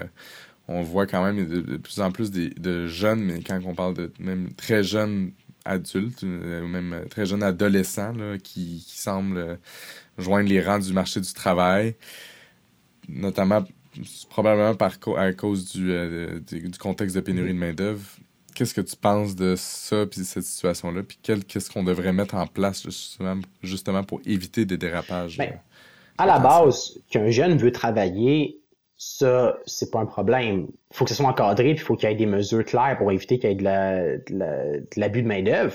on 0.68 0.83
voit 0.83 1.07
quand 1.07 1.24
même 1.24 1.46
de, 1.46 1.77
plus 1.77 2.00
en 2.00 2.11
plus 2.11 2.31
de 2.31 2.87
jeunes, 2.87 3.22
mais 3.22 3.40
quand 3.42 3.61
on 3.64 3.74
parle 3.74 3.94
de 3.94 4.12
même 4.18 4.53
très 4.55 4.83
jeunes 4.83 5.33
adultes, 5.64 6.24
euh, 6.24 6.62
ou 6.62 6.68
même 6.68 7.05
très 7.11 7.27
jeunes 7.27 7.42
adolescents, 7.42 8.14
qui, 8.42 8.85
semblent 8.88 9.38
euh, 9.38 9.57
joindre 10.18 10.48
les 10.48 10.62
rangs 10.62 10.79
du 10.79 10.92
marché 10.92 11.20
du 11.20 11.33
travail, 11.33 11.96
notamment 13.09 13.64
probablement 14.29 14.74
par, 14.74 14.96
à 15.16 15.33
cause 15.33 15.72
euh, 15.77 16.40
du, 16.40 16.68
du 16.68 16.79
contexte 16.79 17.16
de 17.16 17.20
pénurie 17.20 17.55
de 17.55 17.59
main-d'œuvre. 17.59 18.05
Qu'est-ce 18.55 18.74
que 18.74 18.81
tu 18.81 18.96
penses 18.96 19.35
de 19.35 19.55
ça, 19.57 20.07
puis 20.07 20.20
de 20.20 20.27
cette 20.27 20.44
situation-là, 20.44 21.03
puis 21.03 21.18
qu'est-ce 21.22 21.70
qu'on 21.70 21.83
devrait 21.83 22.12
mettre 22.12 22.37
en 22.37 22.46
place 22.46 22.87
justement, 23.62 24.05
pour 24.05 24.20
éviter 24.24 24.64
des 24.64 24.77
dérapages? 24.77 25.38
Ben, 25.38 25.59
à 26.18 26.27
la 26.27 26.38
base, 26.38 27.00
qu'un 27.11 27.31
jeune 27.31 27.59
veut 27.59 27.72
travailler, 27.72 28.61
ça, 29.07 29.59
c'est 29.67 29.90
pas 29.90 30.01
un 30.01 30.07
problème. 30.07 30.69
Il 30.90 30.97
faut 30.97 31.05
que 31.05 31.11
ce 31.11 31.17
soit 31.17 31.27
encadré, 31.27 31.75
puis 31.75 31.83
il 31.83 31.87
faut 31.87 31.95
qu'il 31.95 32.09
y 32.09 32.12
ait 32.12 32.17
des 32.17 32.25
mesures 32.25 32.64
claires 32.64 32.97
pour 32.97 33.12
éviter 33.12 33.38
qu'il 33.38 33.51
y 33.51 33.53
ait 33.53 33.57
de 33.57 34.97
l'abus 34.97 35.23
de, 35.23 35.29
main-d'œuvre. 35.29 35.75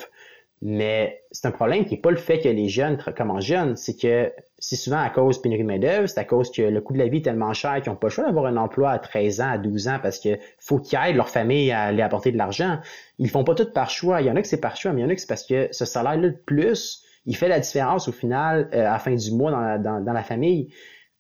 Mais 0.64 1.22
c'est 1.32 1.48
un 1.48 1.52
problème 1.52 1.86
qui 1.86 1.94
n'est 1.94 2.02
pas 2.02 2.10
le 2.10 2.18
fait 2.18 2.40
que 2.40 2.50
les 2.50 2.70
jeunes 2.70 2.98
commencent 3.16 3.46
jeunes, 3.46 3.76
c'est 3.76 3.96
que 3.96 4.34
c'est 4.58 4.76
souvent 4.76 4.98
à 4.98 5.10
cause 5.12 5.38
de 5.38 5.42
pénurie 5.44 5.62
de 5.62 5.68
main-d'œuvre, 5.68 6.10
c'est 6.10 6.20
à 6.20 6.26
cause 6.26 6.52
que 6.52 6.64
le 6.64 6.82
coût 6.82 6.94
de 6.94 6.98
la 6.98 7.08
vie 7.08 7.20
est 7.20 7.26
tellement 7.26 7.54
cher 7.54 7.82
qu'ils 7.82 7.92
n'ont 7.92 7.98
pas 7.98 8.08
le 8.08 8.14
choix 8.14 8.26
d'avoir 8.26 8.48
un 8.48 8.58
emploi 8.58 8.90
à 8.90 9.00
13 9.00 9.42
ans, 9.42 9.52
à 9.52 9.58
12 9.60 9.88
ans, 9.88 10.00
parce 10.02 10.18
qu'il 10.18 10.40
faut 10.58 10.80
qu'ils 10.80 11.00
aident 11.02 11.16
leur 11.16 11.30
famille 11.30 11.72
à 11.72 11.84
aller 11.84 12.02
apporter 12.02 12.32
de 12.32 12.38
l'argent. 12.38 12.80
Ils 13.20 13.30
font 13.30 13.44
pas 13.44 13.54
tout 13.54 13.72
par 13.72 13.92
choix. 13.92 14.22
Il 14.22 14.28
y 14.28 14.32
en 14.32 14.36
a 14.36 14.42
que 14.42 14.48
c'est 14.48 14.60
par 14.60 14.76
choix, 14.76 14.92
mais 14.92 15.02
il 15.02 15.04
y 15.04 15.08
en 15.08 15.10
a 15.10 15.16
que 15.16 15.22
c'est 15.22 15.28
parce 15.28 15.46
que 15.46 15.70
ce 15.72 15.86
salaire-là 15.86 16.30
de 16.30 16.42
plus, 16.46 17.04
il 17.28 17.38
fait 17.38 17.48
la 17.48 17.60
différence 17.60 18.08
au 18.08 18.12
final 18.12 18.70
euh, 18.74 18.88
à 18.88 18.94
la 18.94 19.00
fin 19.00 19.14
du 19.14 19.32
mois 19.32 19.78
dans 19.78 20.04
dans 20.04 20.14
la 20.14 20.24
famille 20.24 20.74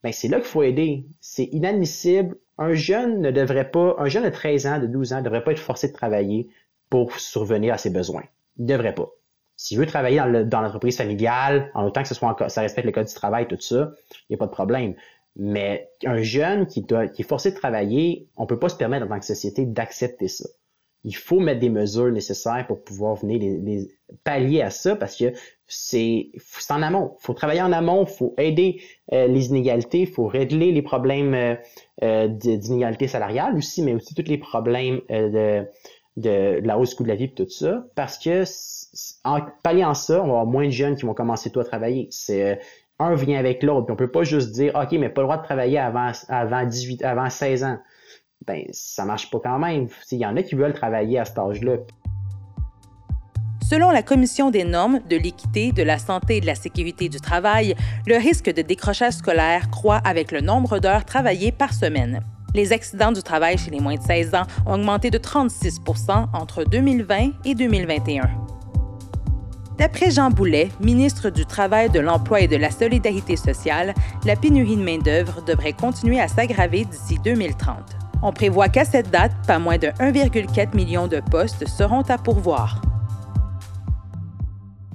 ben 0.03 0.11
c'est 0.11 0.27
là 0.27 0.37
qu'il 0.37 0.47
faut 0.47 0.63
aider. 0.63 1.05
C'est 1.19 1.45
inadmissible. 1.45 2.37
Un 2.57 2.73
jeune 2.73 3.21
ne 3.21 3.31
devrait 3.31 3.71
pas, 3.71 3.95
un 3.99 4.07
jeune 4.07 4.23
de 4.23 4.29
13 4.29 4.67
ans, 4.67 4.79
de 4.79 4.87
12 4.87 5.13
ans, 5.13 5.17
ne 5.19 5.23
devrait 5.23 5.43
pas 5.43 5.51
être 5.51 5.59
forcé 5.59 5.87
de 5.87 5.93
travailler 5.93 6.49
pour 6.89 7.19
survenir 7.19 7.73
à 7.73 7.77
ses 7.77 7.89
besoins. 7.89 8.23
Il 8.57 8.65
ne 8.65 8.69
devrait 8.69 8.95
pas. 8.95 9.09
S'il 9.55 9.77
veut 9.77 9.85
travailler 9.85 10.21
dans 10.45 10.61
l'entreprise 10.61 10.97
familiale, 10.97 11.69
en 11.73 11.85
autant 11.85 12.01
que 12.01 12.07
ce 12.07 12.15
soit 12.15 12.35
ça 12.49 12.61
respecte 12.61 12.85
le 12.85 12.93
code 12.93 13.07
du 13.07 13.13
travail, 13.13 13.47
tout 13.47 13.59
ça, 13.59 13.91
il 14.11 14.31
n'y 14.31 14.35
a 14.35 14.37
pas 14.37 14.45
de 14.45 14.51
problème. 14.51 14.95
Mais 15.35 15.91
un 16.05 16.21
jeune 16.21 16.65
qui, 16.65 16.81
doit, 16.81 17.07
qui 17.07 17.21
est 17.21 17.25
forcé 17.27 17.51
de 17.51 17.55
travailler, 17.57 18.29
on 18.37 18.45
peut 18.45 18.59
pas 18.59 18.69
se 18.69 18.77
permettre 18.77 19.05
en 19.05 19.09
tant 19.09 19.19
que 19.19 19.25
société 19.25 19.65
d'accepter 19.65 20.27
ça. 20.27 20.47
Il 21.03 21.15
faut 21.15 21.39
mettre 21.39 21.59
des 21.59 21.69
mesures 21.69 22.11
nécessaires 22.11 22.65
pour 22.67 22.83
pouvoir 22.83 23.15
venir 23.15 23.39
les, 23.39 23.87
pallier 24.23 24.61
à 24.61 24.69
ça 24.69 24.95
parce 24.95 25.15
que 25.15 25.33
c'est 25.67 26.31
en 26.69 26.81
amont. 26.81 27.15
Il 27.19 27.25
faut 27.25 27.33
travailler 27.33 27.61
en 27.61 27.71
amont, 27.71 28.05
il 28.05 28.11
faut 28.11 28.33
aider 28.37 28.81
euh, 29.13 29.27
les 29.27 29.47
inégalités, 29.47 30.01
il 30.01 30.07
faut 30.07 30.27
régler 30.27 30.71
les 30.71 30.81
problèmes 30.81 31.33
euh, 31.33 31.55
euh 32.03 32.27
d'inégalité 32.27 33.07
salariale 33.07 33.55
aussi, 33.55 33.81
mais 33.81 33.93
aussi 33.93 34.13
tous 34.15 34.27
les 34.27 34.37
problèmes 34.37 35.01
euh, 35.11 35.63
de, 36.17 36.21
de, 36.21 36.59
la 36.65 36.77
hausse 36.77 36.91
du 36.91 36.95
coût 36.97 37.03
de 37.03 37.09
la 37.09 37.15
vie 37.15 37.25
et 37.25 37.33
tout 37.33 37.47
ça, 37.49 37.85
parce 37.95 38.17
que 38.17 38.43
en 39.23 39.41
palliant 39.63 39.93
ça, 39.93 40.21
on 40.21 40.27
va 40.27 40.31
avoir 40.31 40.45
moins 40.47 40.65
de 40.65 40.71
jeunes 40.71 40.95
qui 40.95 41.05
vont 41.05 41.13
commencer 41.13 41.51
tout 41.51 41.59
à 41.59 41.65
travailler. 41.65 42.07
C'est 42.09 42.59
un 42.99 43.15
vient 43.15 43.39
avec 43.39 43.63
l'autre. 43.63 43.87
On 43.89 43.95
peut 43.95 44.11
pas 44.11 44.23
juste 44.23 44.51
dire 44.51 44.75
OK, 44.75 44.91
mais 44.93 45.09
pas 45.09 45.21
le 45.21 45.27
droit 45.27 45.37
de 45.37 45.43
travailler 45.43 45.79
avant, 45.79 46.11
avant 46.27 46.65
18, 46.65 47.03
avant 47.03 47.29
16 47.29 47.63
ans. 47.63 47.77
Ben, 48.45 48.65
ça 48.71 49.05
marche 49.05 49.29
pas 49.29 49.39
quand 49.43 49.59
même. 49.59 49.87
Il 50.11 50.17
y 50.17 50.25
en 50.25 50.35
a 50.37 50.43
qui 50.43 50.55
veulent 50.55 50.73
travailler 50.73 51.19
à 51.19 51.25
cet 51.25 51.37
âge-là. 51.37 51.77
Selon 53.69 53.91
la 53.91 54.01
Commission 54.01 54.49
des 54.49 54.63
normes 54.63 54.99
de 55.07 55.15
l'équité, 55.15 55.71
de 55.71 55.83
la 55.83 55.99
santé 55.99 56.37
et 56.37 56.41
de 56.41 56.47
la 56.47 56.55
sécurité 56.55 57.07
du 57.07 57.19
travail, 57.19 57.75
le 58.07 58.15
risque 58.15 58.51
de 58.51 58.63
décrochage 58.63 59.13
scolaire 59.13 59.69
croît 59.69 60.01
avec 60.03 60.31
le 60.31 60.41
nombre 60.41 60.79
d'heures 60.79 61.05
travaillées 61.05 61.51
par 61.51 61.73
semaine. 61.73 62.21
Les 62.55 62.73
accidents 62.73 63.11
du 63.11 63.21
travail 63.21 63.59
chez 63.59 63.69
les 63.69 63.79
moins 63.79 63.95
de 63.95 64.01
16 64.01 64.33
ans 64.33 64.47
ont 64.65 64.73
augmenté 64.73 65.11
de 65.11 65.19
36% 65.19 66.29
entre 66.33 66.63
2020 66.63 67.31
et 67.45 67.53
2021. 67.53 68.23
D'après 69.77 70.09
Jean 70.09 70.31
Boulet, 70.31 70.69
ministre 70.81 71.29
du 71.29 71.45
Travail, 71.45 71.89
de 71.89 71.99
l'Emploi 71.99 72.41
et 72.41 72.47
de 72.47 72.57
la 72.57 72.71
Solidarité 72.71 73.35
sociale, 73.35 73.93
la 74.25 74.35
pénurie 74.35 74.75
de 74.75 74.83
main-d'œuvre 74.83 75.43
devrait 75.45 75.73
continuer 75.73 76.19
à 76.19 76.27
s'aggraver 76.27 76.85
d'ici 76.85 77.19
2030. 77.23 78.08
On 78.21 78.33
prévoit 78.33 78.69
qu'à 78.69 78.85
cette 78.85 79.09
date, 79.09 79.31
pas 79.47 79.59
moins 79.59 79.77
de 79.77 79.87
1,4 79.87 80.75
million 80.75 81.07
de 81.07 81.21
postes 81.31 81.67
seront 81.67 82.01
à 82.01 82.17
pourvoir. 82.17 82.81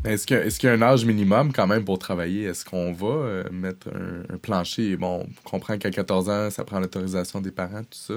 Est-ce 0.04 0.26
qu'il 0.26 0.68
y, 0.68 0.72
a 0.72 0.72
un 0.72 0.82
âge 0.82 1.06
minimum 1.06 1.52
quand 1.52 1.66
même 1.66 1.84
pour 1.84 1.98
travailler? 1.98 2.44
Est-ce 2.44 2.66
qu'on 2.66 2.92
va 2.92 3.06
euh, 3.06 3.44
mettre 3.50 3.88
un, 3.88 4.36
plancher? 4.36 4.96
Bon, 4.96 5.26
on 5.26 5.48
comprend 5.48 5.78
qu'à 5.78 5.90
14 5.90 6.28
ans, 6.28 6.50
ça 6.50 6.64
prend 6.64 6.78
l'autorisation 6.78 7.40
des 7.40 7.50
parents, 7.50 7.82
tout 7.82 7.98
ça 7.98 8.14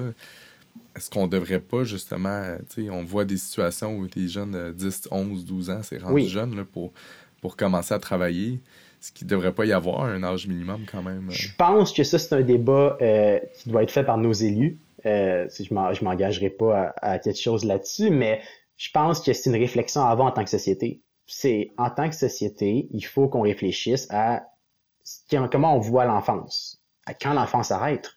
est-ce 0.95 1.09
qu'on 1.09 1.27
devrait 1.27 1.59
pas 1.59 1.83
justement, 1.83 2.57
tu 2.69 2.85
sais, 2.85 2.89
on 2.89 3.03
voit 3.03 3.25
des 3.25 3.37
situations 3.37 3.95
où 3.95 4.07
des 4.07 4.27
jeunes 4.27 4.51
de 4.51 4.71
10, 4.71 5.09
11, 5.11 5.45
12 5.45 5.69
ans, 5.69 5.79
c'est 5.83 5.99
rendu 5.99 6.27
jeune 6.27 6.55
là, 6.55 6.63
pour, 6.65 6.91
pour 7.41 7.55
commencer 7.55 7.93
à 7.93 7.99
travailler. 7.99 8.59
Est-ce 8.99 9.11
qu'il 9.11 9.27
ne 9.27 9.31
devrait 9.31 9.53
pas 9.53 9.65
y 9.65 9.73
avoir 9.73 10.03
un 10.03 10.23
âge 10.23 10.47
minimum 10.47 10.81
quand 10.91 11.03
même? 11.03 11.27
Je 11.29 11.49
pense 11.55 11.93
que 11.93 12.03
ça, 12.03 12.17
c'est 12.17 12.33
un 12.33 12.41
débat 12.41 12.97
euh, 13.01 13.39
qui 13.55 13.69
doit 13.69 13.83
être 13.83 13.91
fait 13.91 14.03
par 14.03 14.17
nos 14.17 14.33
élus. 14.33 14.77
Euh, 15.07 15.47
je 15.49 15.73
ne 15.73 16.03
m'engagerai 16.03 16.49
pas 16.49 16.93
à, 17.01 17.19
quelque 17.19 17.39
chose 17.39 17.63
là-dessus, 17.63 18.09
mais 18.09 18.41
je 18.75 18.91
pense 18.91 19.21
que 19.21 19.33
c'est 19.33 19.49
une 19.49 19.55
réflexion 19.55 20.01
avoir 20.01 20.27
en 20.27 20.31
tant 20.31 20.43
que 20.43 20.49
société. 20.49 21.01
C'est 21.25 21.71
en 21.77 21.89
tant 21.89 22.09
que 22.09 22.15
société, 22.15 22.87
il 22.91 23.01
faut 23.01 23.27
qu'on 23.27 23.41
réfléchisse 23.41 24.07
à 24.11 24.43
comment 25.51 25.75
on 25.75 25.79
voit 25.79 26.05
l'enfance, 26.05 26.81
à 27.05 27.13
quand 27.13 27.33
l'enfance 27.33 27.71
arrête. 27.71 28.11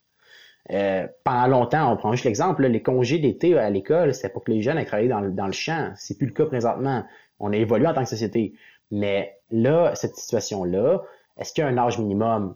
Euh, 0.70 1.08
pendant 1.24 1.46
longtemps, 1.46 1.92
on 1.92 1.96
prend 1.96 2.12
juste 2.12 2.24
l'exemple, 2.24 2.66
les 2.66 2.82
congés 2.82 3.18
d'été 3.18 3.56
à 3.58 3.70
l'école, 3.70 4.14
c'était 4.14 4.28
pour 4.28 4.44
que 4.44 4.52
les 4.52 4.62
jeunes 4.62 4.78
aient 4.78 4.84
travaillé 4.84 5.08
dans, 5.08 5.22
dans 5.22 5.46
le 5.46 5.52
champ. 5.52 5.92
C'est 5.96 6.16
plus 6.18 6.26
le 6.26 6.32
cas 6.32 6.46
présentement. 6.46 7.04
On 7.38 7.52
a 7.52 7.56
évolué 7.56 7.86
en 7.86 7.94
tant 7.94 8.02
que 8.02 8.08
société. 8.08 8.54
Mais 8.90 9.38
là, 9.50 9.94
cette 9.94 10.16
situation-là, 10.16 11.02
est-ce 11.38 11.52
qu'il 11.52 11.62
y 11.62 11.66
a 11.66 11.70
un 11.70 11.78
âge 11.78 11.98
minimum? 11.98 12.54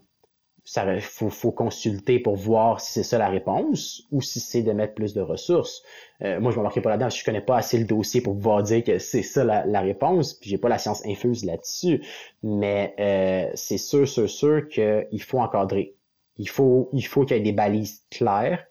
Il 0.77 1.01
faut, 1.03 1.53
consulter 1.53 2.19
pour 2.19 2.37
voir 2.37 2.81
si 2.81 2.93
c'est 2.93 3.03
ça 3.03 3.19
la 3.19 3.29
réponse 3.29 4.05
ou 4.11 4.23
si 4.23 4.41
c'est 4.41 4.63
de 4.63 4.73
mettre 4.73 4.95
plus 4.95 5.13
de 5.13 5.21
ressources. 5.21 5.83
Euh, 6.23 6.41
moi, 6.41 6.51
je 6.51 6.57
ne 6.57 6.61
m'embarquerai 6.61 6.81
pas 6.81 6.91
là-dedans. 6.91 7.11
Je 7.11 7.23
connais 7.23 7.43
pas 7.43 7.59
assez 7.59 7.79
le 7.79 7.85
dossier 7.85 8.23
pour 8.23 8.35
pouvoir 8.35 8.63
dire 8.63 8.83
que 8.83 8.99
c'est 8.99 9.23
ça 9.23 9.45
la, 9.45 9.81
réponse. 9.83 10.33
Puis 10.33 10.49
j'ai 10.49 10.59
pas 10.59 10.71
la 10.71 10.79
science 10.79 11.05
infuse 11.05 11.45
là-dessus. 11.45 12.03
Mais 12.43 12.95
euh, 12.99 13.51
c'est 13.55 13.77
sûr, 13.77 14.09
sûr, 14.09 14.29
sûr 14.29 14.67
qu'il 14.69 15.23
faut 15.23 15.39
encadrer. 15.39 15.97
Il 16.37 16.49
faut, 16.49 16.89
il 16.93 17.07
faut 17.07 17.25
qu'il 17.25 17.37
y 17.37 17.41
ait 17.41 17.43
des 17.43 17.53
balises 17.53 18.03
claires, 18.11 18.65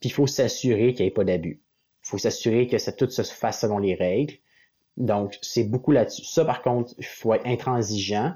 puis 0.00 0.08
il 0.08 0.12
faut 0.12 0.26
s'assurer 0.26 0.94
qu'il 0.94 1.04
n'y 1.04 1.08
ait 1.08 1.14
pas 1.14 1.24
d'abus. 1.24 1.62
Il 2.04 2.08
faut 2.08 2.18
s'assurer 2.18 2.66
que 2.66 2.78
ça, 2.78 2.90
tout 2.92 3.10
se 3.10 3.22
fasse 3.22 3.60
selon 3.60 3.78
les 3.78 3.94
règles. 3.94 4.34
Donc, 4.96 5.38
c'est 5.42 5.64
beaucoup 5.64 5.92
là-dessus. 5.92 6.24
Ça, 6.24 6.44
par 6.44 6.62
contre, 6.62 6.94
il 6.98 7.04
faut 7.04 7.34
être 7.34 7.46
intransigeant. 7.46 8.34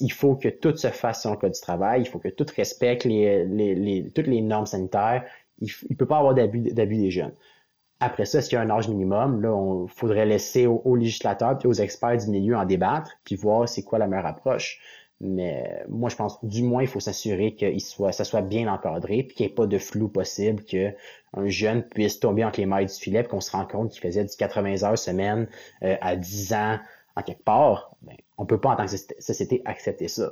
Il 0.00 0.12
faut 0.12 0.34
que 0.34 0.48
tout 0.48 0.76
se 0.76 0.88
fasse 0.88 1.22
selon 1.22 1.34
le 1.34 1.40
code 1.40 1.52
du 1.52 1.60
travail. 1.60 2.02
Il 2.02 2.08
faut 2.08 2.18
que 2.18 2.28
tout 2.28 2.46
respecte 2.56 3.04
les, 3.04 3.44
les, 3.44 3.74
les 3.74 4.10
toutes 4.10 4.26
les 4.26 4.40
normes 4.40 4.66
sanitaires. 4.66 5.24
Il 5.60 5.68
ne 5.90 5.94
peut 5.94 6.06
pas 6.06 6.18
avoir 6.18 6.34
d'abus 6.34 6.60
des 6.96 7.10
jeunes. 7.10 7.34
Après 8.00 8.24
ça, 8.24 8.40
qu'il 8.40 8.54
y 8.54 8.56
a 8.56 8.62
un 8.62 8.70
âge 8.70 8.88
minimum? 8.88 9.42
Là, 9.42 9.52
on 9.52 9.86
faudrait 9.86 10.24
laisser 10.24 10.66
aux, 10.66 10.96
législateurs 10.96 11.58
et 11.62 11.66
aux 11.66 11.74
experts 11.74 12.16
du 12.16 12.30
milieu 12.30 12.56
en 12.56 12.64
débattre, 12.64 13.10
puis 13.24 13.36
voir 13.36 13.68
c'est 13.68 13.82
quoi 13.82 13.98
la 13.98 14.06
meilleure 14.06 14.26
approche. 14.26 14.80
Mais 15.20 15.84
moi, 15.90 16.08
je 16.08 16.16
pense, 16.16 16.42
du 16.42 16.62
moins, 16.62 16.80
il 16.80 16.88
faut 16.88 16.98
s'assurer 16.98 17.54
que 17.54 17.78
soit, 17.78 18.12
ça 18.12 18.24
soit 18.24 18.40
bien 18.40 18.72
encadré, 18.72 19.22
puis 19.22 19.36
qu'il 19.36 19.46
n'y 19.46 19.52
ait 19.52 19.54
pas 19.54 19.66
de 19.66 19.76
flou 19.76 20.08
possible, 20.08 20.64
qu'un 20.64 20.94
jeune 21.44 21.82
puisse 21.82 22.20
tomber 22.20 22.42
entre 22.42 22.58
les 22.58 22.64
mailles 22.64 22.86
du 22.86 22.94
filet, 22.94 23.22
qu'on 23.22 23.42
se 23.42 23.50
rend 23.50 23.66
compte 23.66 23.90
qu'il 23.90 24.00
faisait 24.00 24.24
du 24.24 24.34
80 24.34 24.82
heures 24.82 24.98
semaine 24.98 25.46
euh, 25.82 25.96
à 26.00 26.16
10 26.16 26.54
ans 26.54 26.78
en 27.16 27.22
quelque 27.22 27.44
part. 27.44 27.96
Ben, 28.02 28.16
on 28.38 28.46
peut 28.46 28.60
pas, 28.60 28.70
en 28.70 28.76
tant 28.76 28.86
que 28.86 28.96
société, 29.18 29.62
accepter 29.64 30.08
ça. 30.08 30.30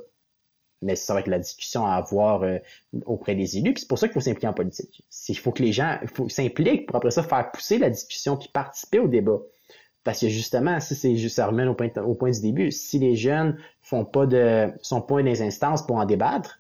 Mais 0.80 0.94
ça 0.94 1.12
va 1.12 1.20
être 1.20 1.28
la 1.28 1.40
discussion 1.40 1.86
à 1.86 1.94
avoir 1.94 2.42
euh, 2.42 2.58
auprès 3.06 3.34
des 3.34 3.58
élus. 3.58 3.74
C'est 3.78 3.88
pour 3.88 3.98
ça 3.98 4.06
qu'il 4.06 4.14
faut 4.14 4.20
s'impliquer 4.20 4.46
en 4.46 4.52
politique. 4.52 5.04
Il 5.28 5.38
faut 5.38 5.50
que 5.50 5.62
les 5.62 5.72
gens 5.72 5.98
s'impliquent 6.28 6.86
pour 6.86 6.96
après 6.96 7.10
ça 7.10 7.22
faire 7.22 7.50
pousser 7.50 7.78
la 7.78 7.90
discussion, 7.90 8.36
puis 8.36 8.48
participer 8.48 9.00
au 9.00 9.08
débat. 9.08 9.40
Parce 10.04 10.20
que 10.20 10.28
justement, 10.28 10.78
ça 10.80 11.46
remet 11.46 11.66
au 11.66 11.74
point, 11.74 11.90
au 11.96 12.14
point 12.14 12.30
du 12.30 12.40
début, 12.40 12.70
si 12.70 12.98
les 12.98 13.16
jeunes 13.16 13.58
font 13.82 14.04
pas 14.04 14.26
de, 14.26 14.72
sont 14.80 15.02
pas 15.02 15.22
des 15.22 15.42
instances 15.42 15.84
pour 15.84 15.96
en 15.96 16.06
débattre, 16.06 16.58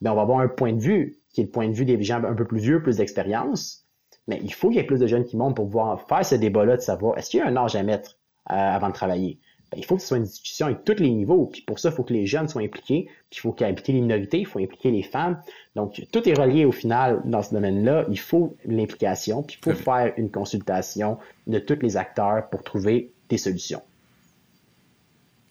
ben 0.00 0.12
on 0.12 0.16
va 0.16 0.22
avoir 0.22 0.40
un 0.40 0.48
point 0.48 0.72
de 0.72 0.80
vue 0.80 1.20
qui 1.32 1.40
est 1.40 1.44
le 1.44 1.50
point 1.50 1.68
de 1.68 1.72
vue 1.72 1.84
des 1.84 2.02
gens 2.02 2.22
un 2.24 2.34
peu 2.34 2.46
plus 2.46 2.58
vieux, 2.58 2.82
plus 2.82 2.96
d'expérience. 2.96 3.86
Mais 4.26 4.40
il 4.42 4.52
faut 4.52 4.68
qu'il 4.68 4.76
y 4.76 4.80
ait 4.80 4.86
plus 4.86 5.00
de 5.00 5.06
jeunes 5.06 5.24
qui 5.24 5.36
montent 5.36 5.56
pour 5.56 5.66
pouvoir 5.66 6.06
faire 6.08 6.24
ce 6.24 6.34
débat-là 6.34 6.76
de 6.76 6.82
savoir 6.82 7.16
est-ce 7.18 7.30
qu'il 7.30 7.40
y 7.40 7.42
a 7.42 7.46
un 7.46 7.56
âge 7.56 7.76
à 7.76 7.82
mettre 7.82 8.18
euh, 8.50 8.54
avant 8.54 8.88
de 8.88 8.94
travailler? 8.94 9.38
Ben, 9.70 9.78
il 9.78 9.84
faut 9.84 9.96
que 9.96 10.02
ce 10.02 10.08
soit 10.08 10.16
une 10.16 10.24
discussion 10.24 10.66
avec 10.66 10.84
tous 10.84 11.00
les 11.00 11.10
niveaux. 11.10 11.46
Puis 11.46 11.62
pour 11.62 11.78
ça, 11.78 11.90
il 11.90 11.94
faut 11.94 12.02
que 12.02 12.12
les 12.12 12.26
jeunes 12.26 12.48
soient 12.48 12.62
impliqués. 12.62 13.06
Puis 13.30 13.38
il 13.38 13.40
faut 13.40 13.52
qu'il 13.52 13.66
impliquer 13.66 13.92
les 13.92 14.00
minorités, 14.00 14.40
il 14.40 14.46
faut 14.46 14.58
impliquer 14.58 14.90
les 14.90 15.02
femmes. 15.02 15.40
Donc, 15.76 16.02
tout 16.12 16.28
est 16.28 16.34
relié 16.34 16.64
au 16.64 16.72
final 16.72 17.22
dans 17.24 17.42
ce 17.42 17.54
domaine-là. 17.54 18.06
Il 18.10 18.18
faut 18.18 18.56
l'implication, 18.64 19.42
puis 19.42 19.58
il 19.60 19.64
faut 19.64 19.78
faire 19.78 20.12
une 20.16 20.30
consultation 20.30 21.18
de 21.46 21.58
tous 21.60 21.78
les 21.82 21.96
acteurs 21.96 22.48
pour 22.50 22.64
trouver 22.64 23.12
des 23.28 23.38
solutions. 23.38 23.82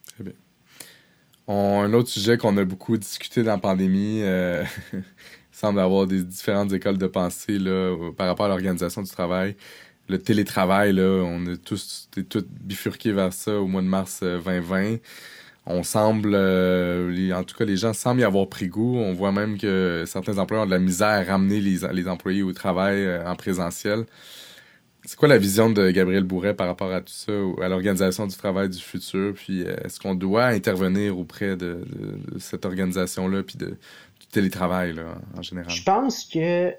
Très 0.07 0.25
bien. 0.25 0.33
un 1.47 1.93
autre 1.93 2.09
sujet 2.09 2.37
qu'on 2.37 2.57
a 2.57 2.65
beaucoup 2.65 2.97
discuté 2.97 3.43
dans 3.43 3.53
la 3.53 3.57
pandémie, 3.57 4.21
euh, 4.21 4.65
il 4.93 5.01
semble 5.53 5.79
avoir 5.79 6.07
des 6.07 6.23
différentes 6.23 6.73
écoles 6.73 6.97
de 6.97 7.07
pensée 7.07 7.57
là, 7.57 7.95
par 8.17 8.27
rapport 8.27 8.47
à 8.47 8.49
l'organisation 8.49 9.01
du 9.01 9.09
travail 9.09 9.55
le 10.09 10.17
télétravail, 10.17 10.93
là, 10.93 11.23
on 11.23 11.45
est 11.45 11.63
tous, 11.63 12.09
tous 12.29 12.45
bifurqués 12.49 13.11
vers 13.11 13.31
ça 13.31 13.59
au 13.59 13.67
mois 13.67 13.83
de 13.83 13.87
mars 13.87 14.21
2020. 14.21 14.75
Euh, 14.75 14.97
on 15.67 15.83
semble, 15.83 16.31
euh, 16.33 17.31
en 17.31 17.43
tout 17.43 17.55
cas, 17.55 17.63
les 17.63 17.77
gens 17.77 17.93
semblent 17.93 18.21
y 18.21 18.23
avoir 18.23 18.49
pris 18.49 18.67
goût. 18.67 18.97
On 18.97 19.13
voit 19.13 19.31
même 19.31 19.59
que 19.59 20.03
certains 20.07 20.39
employeurs 20.39 20.63
ont 20.63 20.67
de 20.67 20.71
la 20.71 20.79
misère 20.79 21.07
à 21.07 21.23
ramener 21.23 21.61
les, 21.61 21.81
les 21.93 22.07
employés 22.07 22.41
au 22.41 22.53
travail 22.53 23.05
euh, 23.05 23.29
en 23.29 23.35
présentiel. 23.35 24.05
C'est 25.05 25.15
quoi 25.15 25.27
la 25.27 25.37
vision 25.37 25.69
de 25.69 25.91
Gabriel 25.91 26.23
Bourret 26.23 26.55
par 26.55 26.67
rapport 26.67 26.91
à 26.91 27.01
tout 27.01 27.13
ça, 27.13 27.31
à 27.61 27.69
l'organisation 27.69 28.25
du 28.25 28.35
travail 28.35 28.69
du 28.69 28.79
futur? 28.79 29.33
Puis 29.35 29.61
est-ce 29.61 29.99
qu'on 29.99 30.15
doit 30.15 30.47
intervenir 30.47 31.17
auprès 31.17 31.55
de, 31.55 31.85
cette 32.39 32.65
organisation-là, 32.65 33.43
puis 33.43 33.57
de, 33.57 33.67
du 34.19 34.27
télétravail 34.31 34.93
là, 34.93 35.03
en 35.37 35.41
général? 35.41 35.71
Je 35.71 35.83
pense 35.83 36.25
que 36.25 36.73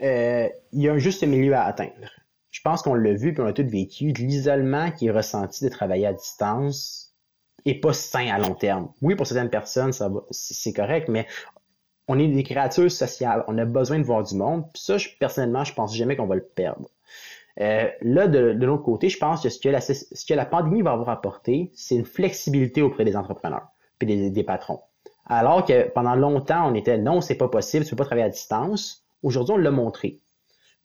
il 0.00 0.82
y 0.82 0.88
a 0.88 0.92
un 0.92 0.98
juste 0.98 1.24
milieu 1.24 1.54
à 1.54 1.64
atteindre 1.64 2.08
je 2.50 2.60
pense 2.62 2.82
qu'on 2.82 2.94
l'a 2.94 3.12
vu 3.14 3.32
puis 3.34 3.42
on 3.42 3.46
a 3.46 3.52
tous 3.52 3.62
vécu, 3.62 4.12
l'isolement 4.12 4.90
qui 4.90 5.06
est 5.06 5.10
ressenti 5.10 5.64
de 5.64 5.68
travailler 5.68 6.06
à 6.06 6.12
distance 6.12 7.14
est 7.64 7.80
pas 7.80 7.92
sain 7.92 8.28
à 8.28 8.38
long 8.38 8.54
terme. 8.54 8.90
Oui, 9.02 9.14
pour 9.14 9.26
certaines 9.26 9.50
personnes, 9.50 9.92
ça 9.92 10.10
c'est 10.30 10.72
correct, 10.72 11.08
mais 11.08 11.26
on 12.08 12.18
est 12.18 12.28
des 12.28 12.42
créatures 12.42 12.90
sociales. 12.90 13.44
On 13.48 13.58
a 13.58 13.64
besoin 13.64 13.98
de 13.98 14.04
voir 14.04 14.24
du 14.24 14.34
monde. 14.34 14.64
Puis 14.72 14.82
ça, 14.82 14.96
je, 14.96 15.08
personnellement, 15.20 15.64
je 15.64 15.74
pense 15.74 15.94
jamais 15.94 16.16
qu'on 16.16 16.26
va 16.26 16.36
le 16.36 16.44
perdre. 16.44 16.88
Euh, 17.60 17.88
là, 18.00 18.28
de, 18.28 18.52
de 18.52 18.66
l'autre 18.66 18.84
côté, 18.84 19.08
je 19.08 19.18
pense 19.18 19.42
que 19.42 19.48
ce 19.48 19.58
que, 19.58 19.68
la, 19.68 19.80
ce 19.80 20.24
que 20.26 20.34
la 20.34 20.46
pandémie 20.46 20.82
va 20.82 20.92
avoir 20.92 21.10
apporté, 21.10 21.70
c'est 21.74 21.96
une 21.96 22.04
flexibilité 22.04 22.82
auprès 22.82 23.04
des 23.04 23.16
entrepreneurs 23.16 23.68
et 24.00 24.06
des, 24.06 24.30
des, 24.30 24.44
patrons. 24.44 24.80
Alors 25.26 25.64
que 25.64 25.88
pendant 25.90 26.14
longtemps, 26.14 26.70
on 26.70 26.74
était 26.74 26.98
non, 26.98 27.20
c'est 27.20 27.34
pas 27.34 27.48
possible, 27.48 27.84
tu 27.84 27.90
peux 27.90 27.96
pas 27.96 28.04
travailler 28.04 28.26
à 28.26 28.30
distance. 28.30 29.04
Aujourd'hui, 29.22 29.54
on 29.54 29.58
l'a 29.58 29.72
montré. 29.72 30.20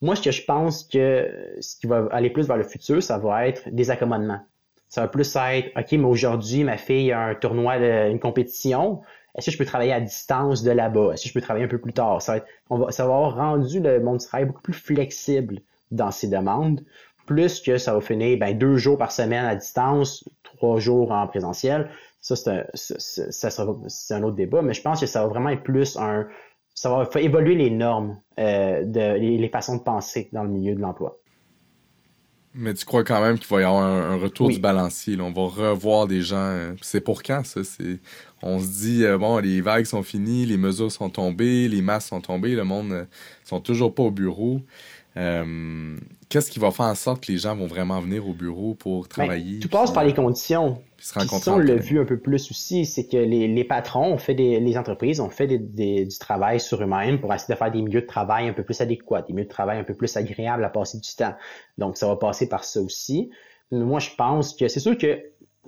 Moi, 0.03 0.17
ce 0.17 0.21
que 0.21 0.31
je 0.31 0.43
pense 0.43 0.83
que 0.83 1.55
ce 1.61 1.77
qui 1.77 1.87
va 1.87 2.09
aller 2.11 2.29
plus 2.29 2.45
vers 2.45 2.57
le 2.57 2.63
futur, 2.63 3.01
ça 3.01 3.17
va 3.17 3.47
être 3.47 3.69
des 3.69 3.89
accommodements. 3.89 4.41
Ça 4.89 4.99
va 4.99 5.07
plus 5.07 5.33
être, 5.37 5.71
OK, 5.77 5.93
mais 5.93 6.03
aujourd'hui, 6.03 6.65
ma 6.65 6.75
fille 6.75 7.13
a 7.13 7.21
un 7.21 7.35
tournoi, 7.35 7.79
de, 7.79 8.11
une 8.11 8.19
compétition. 8.19 8.99
Est-ce 9.33 9.45
que 9.45 9.51
je 9.53 9.57
peux 9.57 9.65
travailler 9.65 9.93
à 9.93 10.01
distance 10.01 10.61
de 10.61 10.71
là-bas? 10.71 11.13
Est-ce 11.13 11.23
que 11.23 11.29
je 11.29 11.33
peux 11.33 11.39
travailler 11.39 11.63
un 11.63 11.69
peu 11.69 11.79
plus 11.79 11.93
tard? 11.93 12.21
Ça 12.21 12.33
va, 12.33 12.37
être, 12.39 12.91
ça 12.91 13.07
va 13.07 13.15
avoir 13.15 13.35
rendu 13.35 13.79
le 13.79 14.01
monde 14.01 14.17
du 14.17 14.25
travail 14.25 14.45
beaucoup 14.45 14.61
plus 14.61 14.73
flexible 14.73 15.61
dans 15.89 16.11
ses 16.11 16.27
demandes, 16.27 16.83
plus 17.25 17.61
que 17.61 17.77
ça 17.77 17.93
va 17.93 18.01
finir 18.01 18.37
ben, 18.37 18.57
deux 18.57 18.75
jours 18.75 18.97
par 18.97 19.13
semaine 19.13 19.45
à 19.45 19.55
distance, 19.55 20.27
trois 20.43 20.79
jours 20.79 21.13
en 21.13 21.25
présentiel. 21.27 21.89
Ça, 22.19 22.35
c'est 22.35 22.49
un, 22.49 22.65
ça, 22.73 23.63
un 24.11 24.23
autre 24.23 24.35
débat, 24.35 24.61
mais 24.61 24.73
je 24.73 24.81
pense 24.81 24.99
que 24.99 25.05
ça 25.05 25.21
va 25.21 25.27
vraiment 25.27 25.49
être 25.49 25.63
plus 25.63 25.95
un. 25.95 26.27
Ça 26.73 26.89
va 26.89 27.05
faire 27.05 27.23
évoluer 27.23 27.55
les 27.55 27.69
normes, 27.69 28.19
euh, 28.39 28.83
de, 28.83 29.17
les, 29.17 29.49
façons 29.49 29.77
de 29.77 29.83
penser 29.83 30.29
dans 30.33 30.43
le 30.43 30.49
milieu 30.49 30.75
de 30.75 30.81
l'emploi. 30.81 31.17
Mais 32.55 32.73
tu 32.73 32.85
crois 32.85 33.03
quand 33.03 33.19
même 33.19 33.39
qu'il 33.39 33.47
va 33.47 33.61
y 33.61 33.63
avoir 33.63 33.83
un, 33.83 34.15
retour 34.15 34.49
du 34.49 34.59
balancier. 34.59 35.19
On 35.19 35.31
va 35.31 35.71
revoir 35.71 36.05
des 36.05 36.21
gens. 36.21 36.35
Euh, 36.37 36.73
c'est 36.81 37.01
pour 37.01 37.23
quand, 37.23 37.43
ça? 37.45 37.63
C'est... 37.63 37.99
On 38.43 38.59
se 38.59 38.67
dit, 38.67 39.05
euh, 39.05 39.17
bon, 39.17 39.37
les 39.39 39.61
vagues 39.61 39.85
sont 39.85 40.03
finies, 40.03 40.45
les 40.45 40.57
mesures 40.57 40.91
sont 40.91 41.09
tombées, 41.09 41.67
les 41.67 41.81
masses 41.81 42.07
sont 42.07 42.21
tombées, 42.21 42.55
le 42.55 42.63
monde 42.63 42.89
ne 42.89 43.03
sont 43.43 43.59
toujours 43.59 43.95
pas 43.95 44.03
au 44.03 44.11
bureau. 44.11 44.61
Euh, 45.15 45.95
qu'est-ce 46.29 46.49
qui 46.49 46.59
va 46.59 46.71
faire 46.71 46.87
en 46.87 46.95
sorte 46.95 47.25
que 47.25 47.31
les 47.31 47.37
gens 47.37 47.55
vont 47.55 47.67
vraiment 47.67 47.99
venir 47.99 48.27
au 48.27 48.33
bureau 48.33 48.73
pour 48.73 49.03
ben, 49.03 49.09
travailler? 49.09 49.59
tout 49.59 49.69
passe 49.69 49.91
par 49.91 50.03
les 50.03 50.13
conditions. 50.13 50.81
Puis 50.97 51.27
on 51.47 51.57
l'a 51.57 51.75
vu 51.75 51.99
un 51.99 52.05
peu 52.05 52.17
plus 52.17 52.49
aussi, 52.49 52.85
c'est 52.85 53.07
que 53.07 53.17
les, 53.17 53.63
patrons 53.65 54.13
ont 54.13 54.17
fait 54.17 54.33
des, 54.33 54.59
les 54.59 54.77
entreprises 54.77 55.19
ont 55.19 55.29
fait 55.29 55.47
du 55.47 56.17
travail 56.17 56.59
sur 56.59 56.81
eux-mêmes 56.81 57.19
pour 57.19 57.33
essayer 57.33 57.53
de 57.53 57.57
faire 57.57 57.71
des 57.71 57.81
milieux 57.81 58.01
de 58.01 58.07
travail 58.07 58.47
un 58.47 58.53
peu 58.53 58.63
plus 58.63 58.79
adéquats, 58.79 59.21
des 59.21 59.33
milieux 59.33 59.45
de 59.45 59.51
travail 59.51 59.79
un 59.79 59.83
peu 59.83 59.93
plus 59.93 60.15
agréables 60.15 60.63
à 60.63 60.69
passer 60.69 60.97
du 60.97 61.15
temps. 61.15 61.33
Donc, 61.77 61.97
ça 61.97 62.07
va 62.07 62.15
passer 62.15 62.47
par 62.47 62.63
ça 62.63 62.81
aussi. 62.81 63.29
Moi, 63.71 63.99
je 63.99 64.11
pense 64.17 64.55
que 64.55 64.67
c'est 64.67 64.79
sûr 64.79 64.97
que 64.97 65.19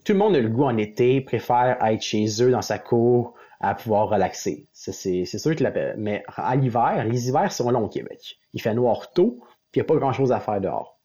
tout 0.06 0.14
le 0.14 0.20
monde 0.20 0.36
a 0.36 0.40
le 0.40 0.50
goût 0.50 0.64
en 0.64 0.78
été, 0.78 1.22
préfère 1.22 1.78
être 1.84 2.02
chez 2.02 2.26
eux 2.42 2.52
dans 2.52 2.62
sa 2.62 2.80
cour 2.80 3.35
à 3.60 3.76
pouvoir 3.76 4.10
relaxer. 4.10 4.68
C'est 4.74 5.26
sûr 5.26 5.56
que 5.56 5.63
la, 5.63 5.96
mais 5.98 6.24
à 6.36 6.56
l'hiver, 6.56 7.06
les 7.06 7.30
hivers 7.30 7.52
sont 7.52 7.70
longs 7.72 7.86
au 7.86 7.89
Québec. 7.89 8.38
Il 8.54 8.62
fait 8.62 8.74
noir 8.74 9.12
tôt, 9.12 9.39
puis 9.72 9.80
il 9.80 9.84
n'y 9.84 9.86
a 9.86 9.86
pas 9.86 9.96
grand-chose 9.96 10.32
à 10.32 10.39
faire 10.39 10.62
dehors. 10.62 11.00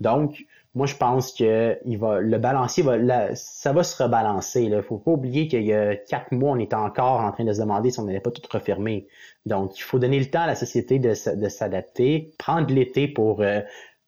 Donc, 0.00 0.44
moi, 0.74 0.86
je 0.86 0.94
pense 0.94 1.32
que 1.32 1.78
il 1.84 1.98
va, 1.98 2.20
le 2.20 2.38
balancier 2.38 2.84
va, 2.84 3.34
ça 3.34 3.72
va 3.72 3.82
se 3.82 4.00
rebalancer. 4.00 4.62
Il 4.62 4.70
ne 4.70 4.82
faut 4.82 4.98
pas 4.98 5.10
oublier 5.12 5.48
qu'il 5.48 5.64
y 5.64 5.72
a 5.72 5.96
quatre 5.96 6.32
mois, 6.32 6.52
on 6.52 6.58
était 6.58 6.76
encore 6.76 7.20
en 7.20 7.32
train 7.32 7.44
de 7.44 7.52
se 7.52 7.60
demander 7.60 7.90
si 7.90 7.98
on 7.98 8.04
n'allait 8.04 8.20
pas 8.20 8.30
tout 8.30 8.42
refermer. 8.52 9.08
Donc, 9.46 9.78
il 9.78 9.82
faut 9.82 9.98
donner 9.98 10.20
le 10.20 10.26
temps 10.26 10.42
à 10.42 10.46
la 10.46 10.54
société 10.54 10.98
de, 10.98 11.14
s'adapter, 11.14 12.32
prendre 12.38 12.72
l'été 12.72 13.08
pour 13.08 13.42
euh, 13.42 13.60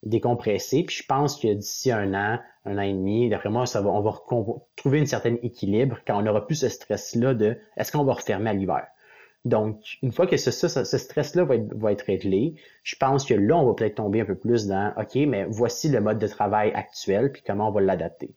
décompresser. 0.05 0.85
Puis 0.85 0.97
je 0.97 1.07
pense 1.07 1.37
que 1.37 1.53
d'ici 1.53 1.91
un 1.91 2.15
an, 2.15 2.39
un 2.65 2.79
an 2.79 2.83
et 2.83 2.93
demi, 2.93 3.29
d'après 3.29 3.51
moi, 3.51 3.67
ça 3.67 3.81
va, 3.81 3.91
on 3.91 4.01
va 4.01 4.13
trouver 4.77 4.99
une 4.99 5.07
certaine 5.07 5.39
équilibre 5.43 5.99
quand 6.07 6.19
on 6.19 6.23
n'aura 6.23 6.47
plus 6.47 6.57
ce 6.57 6.69
stress-là 6.69 7.35
de 7.35 7.57
est-ce 7.77 7.93
qu'on 7.93 8.05
va 8.05 8.15
refermer 8.15 8.51
à 8.51 8.53
l'hiver? 8.53 8.87
Donc, 9.45 9.99
une 10.03 10.13
fois 10.13 10.29
que 10.29 10.37
ce, 10.37 10.51
stress-là 10.51 11.43
va 11.45 11.57
être, 11.57 11.75
va 11.75 11.91
être 11.91 12.03
réglé, 12.03 12.55
je 12.85 12.95
pense 12.95 13.25
que 13.25 13.35
là, 13.35 13.57
on 13.57 13.67
va 13.67 13.75
peut-être 13.75 13.97
tomber 13.97 14.21
un 14.21 14.25
peu 14.25 14.37
plus 14.37 14.69
dans 14.69 14.93
OK, 14.97 15.17
mais 15.27 15.47
voici 15.49 15.89
le 15.89 16.01
mode 16.01 16.21
de 16.21 16.29
travail 16.29 16.71
actuel, 16.75 17.33
puis 17.33 17.43
comment 17.45 17.69
on 17.69 17.73
va 17.73 17.81
l'adapter. 17.81 18.35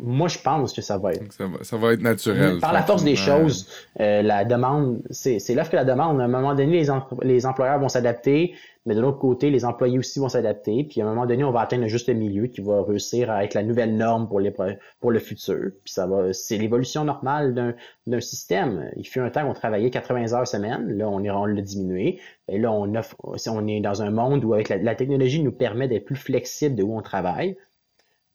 Moi, 0.00 0.28
je 0.28 0.38
pense 0.38 0.72
que 0.72 0.82
ça 0.82 0.98
va 0.98 1.12
être. 1.12 1.32
Ça 1.32 1.76
va, 1.76 1.92
être 1.92 2.00
naturel. 2.00 2.58
Par 2.60 2.72
la 2.72 2.82
force 2.82 3.04
des 3.04 3.16
choses, 3.16 3.68
euh, 4.00 4.22
la 4.22 4.44
demande, 4.44 5.02
c'est 5.10 5.54
l'offre 5.54 5.70
que 5.70 5.76
la 5.76 5.84
demande. 5.84 6.20
À 6.20 6.24
un 6.24 6.28
moment 6.28 6.54
donné, 6.54 6.82
les, 6.82 6.88
les 7.22 7.46
employeurs 7.46 7.78
vont 7.78 7.88
s'adapter, 7.88 8.54
mais 8.86 8.94
de 8.94 9.00
l'autre 9.00 9.18
côté, 9.18 9.50
les 9.50 9.64
employés 9.64 9.98
aussi 9.98 10.20
vont 10.20 10.28
s'adapter. 10.28 10.84
Puis 10.84 11.00
à 11.00 11.04
un 11.04 11.08
moment 11.08 11.26
donné, 11.26 11.42
on 11.42 11.50
va 11.50 11.60
atteindre 11.60 11.88
juste 11.88 12.08
milieu 12.08 12.46
qui 12.46 12.60
va 12.60 12.82
réussir 12.82 13.30
à 13.30 13.44
être 13.44 13.54
la 13.54 13.64
nouvelle 13.64 13.96
norme 13.96 14.28
pour, 14.28 14.38
les, 14.38 14.52
pour 15.00 15.10
le 15.10 15.18
futur. 15.18 15.72
Puis 15.84 15.92
ça 15.92 16.06
va, 16.06 16.32
c'est 16.32 16.56
l'évolution 16.56 17.04
normale 17.04 17.74
d'un 18.06 18.20
système. 18.20 18.90
Il 18.96 19.04
fut 19.04 19.20
un 19.20 19.28
temps 19.28 19.46
qu'on 19.46 19.54
travaillait 19.54 19.90
80 19.90 20.32
heures 20.32 20.46
semaine. 20.46 20.96
Là, 20.96 21.08
on, 21.08 21.22
est, 21.24 21.30
on 21.30 21.44
l'a 21.44 21.60
diminué. 21.60 22.20
Et 22.48 22.58
là, 22.58 22.70
on, 22.70 22.94
offre, 22.94 23.16
on 23.24 23.66
est 23.66 23.80
dans 23.80 24.02
un 24.02 24.10
monde 24.10 24.44
où 24.44 24.54
avec 24.54 24.68
la, 24.68 24.94
technologie 24.94 25.42
nous 25.42 25.52
permet 25.52 25.88
d'être 25.88 26.04
plus 26.04 26.16
flexible 26.16 26.76
de 26.76 26.84
où 26.84 26.96
on 26.96 27.02
travaille. 27.02 27.56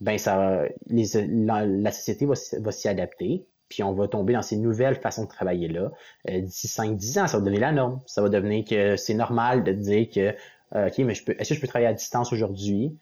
Ben 0.02 0.18
ça, 0.18 0.66
la, 0.90 1.92
société 1.92 2.26
va, 2.26 2.34
va 2.60 2.72
s'y 2.72 2.88
adapter 2.90 3.46
puis 3.72 3.84
on 3.84 3.94
va 3.94 4.08
tomber 4.10 4.34
dans 4.34 4.42
ces 4.42 4.58
nouvelles 4.58 4.96
façons 4.96 5.24
de 5.24 5.30
travailler 5.30 5.70
là. 5.70 5.92
Euh, 6.30 6.42
d'ici 6.42 6.68
5-10 6.68 7.22
ans, 7.22 7.28
ça 7.28 7.38
va 7.38 7.40
devenir 7.40 7.62
la 7.62 7.72
norme. 7.72 8.02
Ça 8.06 8.22
va 8.22 8.28
devenir 8.28 8.66
que 8.66 8.98
c'est 8.98 9.14
normal 9.14 9.64
de 9.64 9.72
dire 9.72 10.10
que 10.14 10.36
euh, 10.76 10.88
OK, 10.88 10.98
mais 11.00 11.14
est-ce 11.14 11.50
que 11.50 11.56
je 11.56 11.62
peux 11.62 11.68
travailler 11.68 11.88
à 11.88 11.94
distance 11.94 12.34
aujourd'hui? 12.34 12.98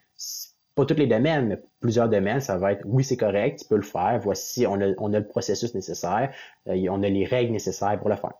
Pas 0.76 0.86
tous 0.86 0.94
les 0.94 1.08
domaines, 1.08 1.48
mais 1.48 1.58
plusieurs 1.80 2.08
domaines, 2.08 2.40
ça 2.40 2.56
va 2.56 2.72
être 2.72 2.82
oui, 2.84 3.02
c'est 3.02 3.16
correct, 3.16 3.58
tu 3.62 3.68
peux 3.68 3.76
le 3.76 3.82
faire. 3.82 4.20
Voici, 4.22 4.64
on 4.64 4.80
a, 4.80 4.92
on 4.98 5.12
a 5.12 5.18
le 5.18 5.26
processus 5.26 5.74
nécessaire, 5.74 6.32
euh, 6.68 6.86
on 6.88 7.02
a 7.02 7.08
les 7.08 7.24
règles 7.24 7.52
nécessaires 7.52 7.98
pour 7.98 8.08
le 8.08 8.16
faire. 8.16 8.34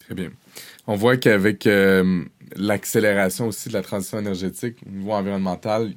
Très 0.00 0.14
bien. 0.16 0.30
On 0.88 0.96
voit 0.96 1.16
qu'avec 1.16 1.68
l'accélération 2.56 3.48
aussi 3.48 3.68
de 3.68 3.74
la 3.74 3.82
transition 3.82 4.18
énergétique 4.18 4.78
au 4.86 4.90
niveau 4.90 5.12
environnemental, 5.12 5.92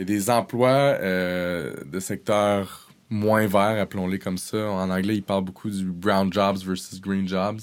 il 0.00 0.08
y 0.08 0.14
a 0.14 0.16
des 0.16 0.30
emplois 0.30 0.98
de 0.98 2.00
secteurs 2.00 2.90
moins 3.10 3.46
verts, 3.46 3.80
appelons-les 3.80 4.18
comme 4.18 4.38
ça. 4.38 4.70
En 4.70 4.88
anglais, 4.88 5.16
ils 5.16 5.22
parlent 5.22 5.44
beaucoup 5.44 5.68
du 5.68 5.84
brown 5.84 6.32
jobs 6.32 6.58
versus 6.58 7.00
green 7.00 7.28
jobs. 7.28 7.60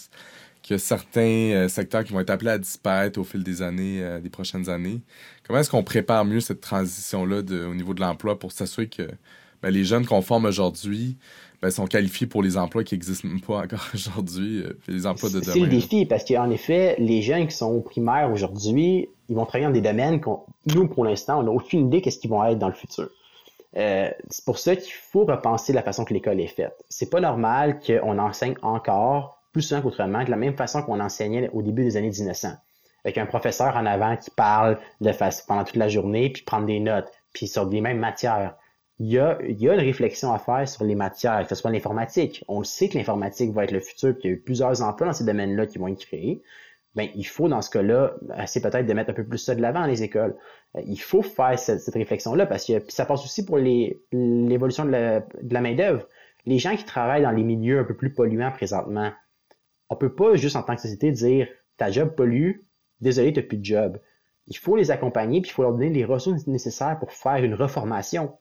Qu'il 0.62 0.74
y 0.74 0.76
a 0.76 0.80
certains 0.80 1.22
euh, 1.22 1.68
secteurs 1.70 2.04
qui 2.04 2.12
vont 2.12 2.20
être 2.20 2.30
appelés 2.30 2.52
à 2.52 2.58
disparaître 2.58 3.20
au 3.20 3.24
fil 3.24 3.42
des 3.42 3.62
années, 3.62 4.04
euh, 4.04 4.20
des 4.20 4.30
prochaines 4.30 4.70
années. 4.70 5.02
Comment 5.44 5.60
est-ce 5.60 5.70
qu'on 5.70 5.84
prépare 5.84 6.26
mieux 6.26 6.42
cette 6.42 6.60
transition-là 6.60 7.38
au 7.40 7.74
niveau 7.74 7.94
de 7.94 8.02
l'emploi 8.02 8.38
pour 8.38 8.52
s'assurer 8.52 8.90
que 8.90 9.10
ben, 9.62 9.70
les 9.70 9.84
jeunes 9.84 10.06
qu'on 10.06 10.22
forme 10.22 10.46
aujourd'hui 10.46 11.18
ben, 11.62 11.70
sont 11.72 11.86
qualifiés 11.86 12.28
pour 12.28 12.44
les 12.44 12.58
emplois 12.58 12.84
qui 12.84 12.96
n'existent 12.96 13.28
même 13.28 13.42
pas 13.42 13.64
encore 13.64 13.88
aujourd'hui, 13.94 14.62
euh, 14.64 14.78
les 14.88 15.06
emplois 15.06 15.30
de 15.30 15.40
demain? 15.40 15.54
C'est 15.54 15.60
le 15.60 15.68
défi, 15.68 16.06
parce 16.06 16.24
qu'en 16.26 16.50
effet, 16.50 16.96
les 17.00 17.22
jeunes 17.22 17.48
qui 17.48 17.56
sont 17.56 17.72
au 17.72 17.82
primaire 17.82 18.32
aujourd'hui, 18.32 19.10
ils 19.30 19.36
vont 19.36 19.46
travailler 19.46 19.68
dans 19.68 19.74
des 19.74 19.82
domaines 19.82 20.22
qu'on, 20.22 20.42
nous, 20.74 20.88
pour 20.88 21.06
l'instant, 21.06 21.40
on 21.40 21.44
n'a 21.44 21.52
aucune 21.52 21.88
idée 21.88 22.02
qu'est-ce 22.02 22.20
qu'ils 22.20 22.30
vont 22.30 22.44
être 22.46 22.60
dans 22.60 22.68
le 22.68 22.74
futur. 22.74 23.10
Euh, 23.76 24.10
c'est 24.30 24.46
pour 24.46 24.60
ça 24.60 24.76
qu'il 24.76 24.94
faut 24.94 25.26
repenser 25.26 25.74
la 25.74 25.84
façon 25.84 26.06
que 26.06 26.14
l'école 26.14 26.40
est 26.40 26.48
faite. 26.48 26.84
C'est 26.90 27.10
pas 27.10 27.20
normal 27.20 27.80
qu'on 27.80 28.18
enseigne 28.18 28.56
encore 28.62 29.38
plus 29.52 29.62
souvent 29.62 29.82
qu'autrement, 29.82 30.24
de 30.24 30.30
la 30.30 30.38
même 30.38 30.56
façon 30.56 30.84
qu'on 30.84 31.00
enseignait 31.00 31.50
au 31.52 31.62
début 31.62 31.84
des 31.84 31.98
années 31.98 32.10
1900. 32.10 32.50
Avec 33.04 33.18
un 33.18 33.26
professeur 33.26 33.76
en 33.76 33.86
avant 33.86 34.16
qui 34.16 34.30
parle 34.30 34.78
de 35.02 35.12
face 35.12 35.42
pendant 35.42 35.64
toute 35.64 35.78
la 35.78 35.90
journée, 35.90 36.30
puis 36.30 36.44
prendre 36.44 36.66
des 36.66 36.80
notes, 36.80 37.12
puis 37.34 37.48
sur 37.48 37.68
les 37.68 37.82
mêmes 37.82 38.00
matières. 38.00 38.56
Il 39.00 39.08
y, 39.08 39.20
a, 39.20 39.38
il 39.48 39.62
y 39.62 39.70
a 39.70 39.76
une 39.76 39.80
réflexion 39.80 40.34
à 40.34 40.40
faire 40.40 40.68
sur 40.68 40.84
les 40.84 40.96
matières, 40.96 41.44
que 41.44 41.50
ce 41.50 41.56
soit 41.56 41.70
l'informatique. 41.70 42.44
On 42.48 42.60
le 42.60 42.66
sait 42.66 42.90
que 42.90 42.98
l'informatique 42.98 43.52
va 43.54 43.64
être 43.64 43.72
le 43.72 43.80
futur, 43.80 44.14
puis 44.14 44.24
il 44.24 44.28
y 44.28 44.34
a 44.34 44.38
eu 44.38 44.40
plusieurs 44.40 44.82
emplois 44.82 45.08
dans 45.08 45.14
ces 45.14 45.24
domaines-là 45.24 45.68
qui 45.68 45.78
vont 45.78 45.88
être 45.88 46.00
créés 46.00 46.42
ben, 46.98 47.10
il 47.14 47.28
faut 47.28 47.48
dans 47.48 47.62
ce 47.62 47.70
cas-là, 47.70 48.16
c'est 48.48 48.60
peut-être 48.60 48.88
de 48.88 48.94
mettre 48.94 49.12
un 49.12 49.14
peu 49.14 49.24
plus 49.24 49.38
ça 49.38 49.54
de 49.54 49.62
l'avant 49.62 49.82
dans 49.82 49.86
les 49.86 50.02
écoles. 50.02 50.36
Euh, 50.76 50.82
il 50.88 51.00
faut 51.00 51.22
faire 51.22 51.58
cette, 51.60 51.94
réflexion-là 51.94 52.48
parce 52.48 52.66
que 52.66 52.74
ça 52.88 53.06
passe 53.06 53.24
aussi 53.24 53.46
pour 53.46 53.60
l'évolution 53.60 54.84
de 54.84 54.90
la, 54.90 55.20
de 55.20 55.54
la 55.54 55.62
main-d'œuvre. 55.62 56.08
Les 56.48 56.58
gens 56.58 56.76
qui 56.76 56.86
travaillent 56.86 57.22
dans 57.22 57.32
les 57.32 57.44
milieux 57.44 57.80
un 57.80 57.84
peu 57.84 57.96
plus 57.96 58.12
polluants 58.14 58.52
présentement, 58.52 59.12
on 59.90 59.96
peut 59.96 60.14
pas 60.14 60.36
juste 60.36 60.56
en 60.56 60.64
tant 60.64 60.76
que 60.76 60.82
société 60.82 61.12
dire 61.12 61.48
ta 61.78 61.92
job 61.92 62.16
pollue, 62.16 62.62
désolé, 63.00 63.32
tu 63.32 63.40
n'as 63.40 63.46
plus 63.46 63.58
de 63.58 63.66
job. 63.66 64.00
Il 64.48 64.58
faut 64.58 64.76
les 64.76 64.90
accompagner 64.90 65.42
puis 65.42 65.52
il 65.52 65.54
faut 65.54 65.62
leur 65.62 65.74
donner 65.74 65.92
les 65.92 66.04
ressources 66.04 66.48
nécessaires 66.48 66.98
pour 66.98 67.12
faire 67.12 67.44
une 67.44 67.54
reformation. 67.54 68.36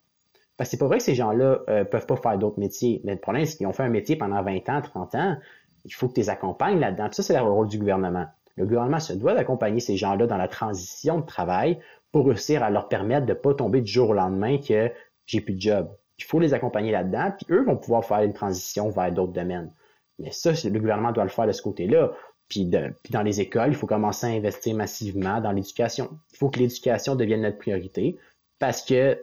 Parce 0.57 0.69
que 0.69 0.73
c'est 0.73 0.79
pas 0.79 0.87
vrai 0.87 0.99
que 0.99 1.05
ces 1.05 1.15
gens-là 1.15 1.61
euh, 1.69 1.85
peuvent 1.85 2.07
pas 2.07 2.17
faire 2.17 2.39
d'autres 2.39 2.59
métiers. 2.59 3.01
Mais 3.05 3.15
le 3.15 3.21
problème, 3.21 3.45
c'est 3.45 3.57
qu'ils 3.57 3.67
ont 3.67 3.73
fait 3.73 3.83
un 3.83 3.91
métier 3.91 4.17
pendant 4.17 4.43
20 4.43 4.69
ans, 4.69 4.81
30 4.81 5.15
ans. 5.15 5.37
Il 5.85 5.93
faut 5.93 6.09
que 6.09 6.15
tu 6.15 6.21
les 6.21 6.31
accompagnes 6.31 6.81
là-dedans. 6.81 7.09
ça, 7.13 7.23
c'est 7.23 7.35
le 7.35 7.43
rôle 7.43 7.69
du 7.69 7.79
gouvernement. 7.79 8.27
Le 8.57 8.65
gouvernement 8.65 9.01
se 9.01 9.13
doit 9.13 9.35
d'accompagner 9.35 9.81
ces 9.81 9.97
gens-là 9.97 10.27
dans 10.27 10.39
la 10.39 10.49
transition 10.49 11.21
de 11.21 11.27
travail 11.27 11.79
pour 12.11 12.27
réussir 12.27 12.63
à 12.63 12.71
leur 12.71 12.89
permettre 12.89 13.27
de 13.27 13.35
pas 13.35 13.53
tomber 13.55 13.83
du 13.83 13.93
jour 13.93 14.11
au 14.11 14.15
lendemain 14.15 14.59
que 14.59 14.91
j'ai 15.27 15.41
plus 15.41 15.55
de 15.55 15.61
job. 15.61 15.91
Il 16.19 16.25
faut 16.25 16.41
les 16.41 16.55
accompagner 16.55 16.91
là-dedans, 16.91 17.33
puis 17.37 17.47
eux 17.51 17.63
vont 17.65 17.77
pouvoir 17.77 18.05
faire 18.05 18.23
une 18.23 18.33
transition 18.33 18.89
vers 18.89 19.13
d'autres 19.13 19.35
domaines. 19.35 19.71
Mais 20.19 20.31
ça, 20.31 20.53
le 20.53 20.79
gouvernement 20.79 21.13
doit 21.13 21.25
le 21.25 21.31
faire 21.31 21.47
de 21.47 21.53
ce 21.53 21.61
côté-là. 21.61 22.13
Puis, 22.49 22.65
puis 22.71 23.11
dans 23.11 23.23
les 23.23 23.41
écoles, 23.41 23.69
il 23.69 23.75
faut 23.75 23.87
commencer 23.87 24.27
à 24.27 24.31
investir 24.31 24.75
massivement 24.75 25.41
dans 25.43 25.53
l'éducation. 25.53 26.19
Il 26.33 26.39
faut 26.39 26.49
que 26.49 26.59
l'éducation 26.59 27.17
devienne 27.17 27.43
notre 27.43 27.59
priorité 27.59 28.17
parce 28.59 28.83
que 28.83 29.21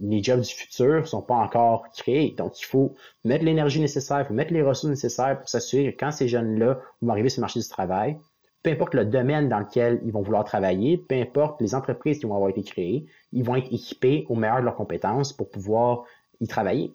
les 0.00 0.22
jobs 0.22 0.40
du 0.40 0.52
futur 0.52 1.00
ne 1.00 1.04
sont 1.04 1.22
pas 1.22 1.36
encore 1.36 1.88
créés. 1.92 2.34
Donc, 2.36 2.60
il 2.60 2.64
faut 2.64 2.94
mettre 3.24 3.44
l'énergie 3.44 3.80
nécessaire, 3.80 4.20
il 4.20 4.26
faut 4.26 4.34
mettre 4.34 4.52
les 4.52 4.62
ressources 4.62 4.90
nécessaires 4.90 5.38
pour 5.38 5.48
s'assurer 5.48 5.92
que 5.92 5.98
quand 5.98 6.10
ces 6.10 6.28
jeunes-là 6.28 6.78
vont 7.02 7.10
arriver 7.10 7.28
sur 7.28 7.40
le 7.40 7.42
marché 7.42 7.60
du 7.60 7.68
travail, 7.68 8.18
peu 8.62 8.70
importe 8.70 8.94
le 8.94 9.04
domaine 9.04 9.48
dans 9.48 9.60
lequel 9.60 10.00
ils 10.04 10.12
vont 10.12 10.22
vouloir 10.22 10.44
travailler, 10.44 10.98
peu 10.98 11.14
importe 11.14 11.60
les 11.60 11.74
entreprises 11.74 12.18
qui 12.18 12.26
vont 12.26 12.34
avoir 12.34 12.50
été 12.50 12.62
créées, 12.62 13.06
ils 13.32 13.44
vont 13.44 13.56
être 13.56 13.72
équipés 13.72 14.26
au 14.28 14.34
meilleur 14.34 14.60
de 14.60 14.64
leurs 14.64 14.76
compétences 14.76 15.32
pour 15.32 15.50
pouvoir 15.50 16.04
y 16.40 16.48
travailler. 16.48 16.92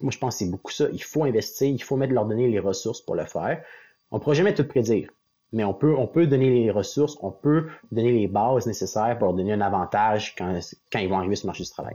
Moi, 0.00 0.10
je 0.10 0.18
pense 0.18 0.34
que 0.34 0.44
c'est 0.44 0.50
beaucoup 0.50 0.72
ça. 0.72 0.88
Il 0.92 1.02
faut 1.02 1.24
investir, 1.24 1.68
il 1.68 1.82
faut 1.82 1.96
mettre 1.96 2.12
leur 2.12 2.26
donner 2.26 2.48
les 2.48 2.58
ressources 2.58 3.00
pour 3.00 3.14
le 3.14 3.24
faire. 3.24 3.62
On 4.10 4.16
ne 4.16 4.22
pourra 4.22 4.34
jamais 4.34 4.54
tout 4.54 4.66
prédire. 4.66 5.10
Mais 5.52 5.64
on 5.64 5.74
peut, 5.74 5.94
on 5.96 6.06
peut 6.06 6.26
donner 6.26 6.50
les 6.50 6.70
ressources, 6.70 7.16
on 7.22 7.30
peut 7.30 7.66
donner 7.90 8.12
les 8.12 8.26
bases 8.26 8.66
nécessaires 8.66 9.18
pour 9.18 9.34
donner 9.34 9.52
un 9.52 9.60
avantage 9.60 10.34
quand, 10.36 10.58
quand 10.92 10.98
ils 10.98 11.08
vont 11.08 11.18
arriver 11.18 11.36
sur 11.36 11.46
le 11.46 11.48
marché 11.48 11.64
du 11.64 11.70
travail. 11.70 11.94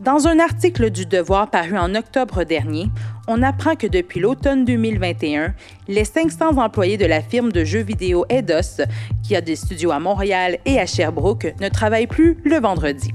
Dans 0.00 0.26
un 0.26 0.38
article 0.38 0.88
du 0.88 1.04
Devoir 1.04 1.50
paru 1.50 1.76
en 1.76 1.94
octobre 1.94 2.44
dernier, 2.44 2.86
on 3.28 3.42
apprend 3.42 3.76
que 3.76 3.86
depuis 3.86 4.18
l'automne 4.18 4.64
2021, 4.64 5.54
les 5.88 6.04
500 6.06 6.56
employés 6.56 6.96
de 6.96 7.04
la 7.04 7.20
firme 7.20 7.52
de 7.52 7.64
jeux 7.64 7.82
vidéo 7.82 8.24
Eidos, 8.30 8.82
qui 9.22 9.36
a 9.36 9.42
des 9.42 9.56
studios 9.56 9.90
à 9.90 10.00
Montréal 10.00 10.56
et 10.64 10.80
à 10.80 10.86
Sherbrooke, 10.86 11.54
ne 11.60 11.68
travaillent 11.68 12.06
plus 12.06 12.38
le 12.44 12.56
vendredi. 12.56 13.12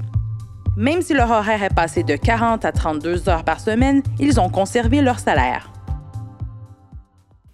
Même 0.76 1.02
si 1.02 1.12
leur 1.12 1.32
horaire 1.32 1.64
est 1.64 1.74
passé 1.74 2.04
de 2.04 2.14
40 2.14 2.64
à 2.64 2.70
32 2.70 3.28
heures 3.28 3.44
par 3.44 3.58
semaine, 3.58 4.02
ils 4.20 4.38
ont 4.38 4.48
conservé 4.48 5.00
leur 5.00 5.18
salaire. 5.18 5.72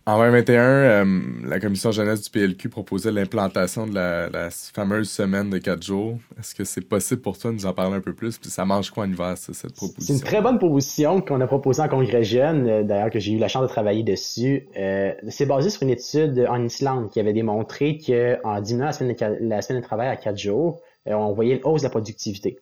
En 0.04 0.18
2021, 0.18 0.62
euh, 0.62 1.20
la 1.44 1.60
commission 1.60 1.92
jeunesse 1.92 2.22
du 2.22 2.30
PLQ 2.30 2.68
proposait 2.68 3.12
l'implantation 3.12 3.86
de 3.86 3.94
la, 3.94 4.50
fameuse 4.50 5.08
semaine 5.08 5.48
de 5.48 5.58
quatre 5.58 5.84
jours. 5.84 6.16
Est-ce 6.40 6.56
que 6.56 6.64
c'est 6.64 6.80
possible 6.80 7.20
pour 7.20 7.38
toi 7.38 7.52
de 7.52 7.56
nous 7.56 7.66
en 7.66 7.72
parler 7.72 7.98
un 7.98 8.00
peu 8.00 8.12
plus? 8.12 8.36
Puis 8.36 8.50
ça 8.50 8.64
mange 8.64 8.90
quoi 8.90 9.04
en 9.04 9.10
hiver, 9.12 9.38
cette 9.38 9.72
proposition? 9.74 10.00
C'est 10.00 10.12
une 10.14 10.26
très 10.26 10.42
bonne 10.42 10.58
proposition 10.58 11.20
qu'on 11.20 11.40
a 11.40 11.46
proposée 11.46 11.82
en 11.82 11.88
congrès 11.88 12.24
jeune, 12.24 12.68
euh, 12.68 12.82
d'ailleurs 12.82 13.10
que 13.10 13.20
j'ai 13.20 13.32
eu 13.32 13.38
la 13.38 13.46
chance 13.46 13.62
de 13.62 13.68
travailler 13.68 14.02
dessus. 14.02 14.66
Euh, 14.76 15.12
c'est 15.28 15.46
basé 15.46 15.70
sur 15.70 15.84
une 15.84 15.90
étude 15.90 16.46
en 16.48 16.64
Islande 16.64 17.08
qui 17.10 17.20
avait 17.20 17.32
démontré 17.32 17.98
qu'en 17.98 18.60
diminuant 18.60 18.86
la 18.86 18.92
semaine, 18.92 19.14
de, 19.14 19.46
la 19.46 19.62
semaine 19.62 19.82
de 19.82 19.86
travail 19.86 20.08
à 20.08 20.16
quatre 20.16 20.38
jours, 20.38 20.80
on 21.06 21.32
voyait 21.32 21.56
une 21.56 21.64
hausse 21.64 21.82
de 21.82 21.86
la 21.86 21.90
productivité. 21.90 22.58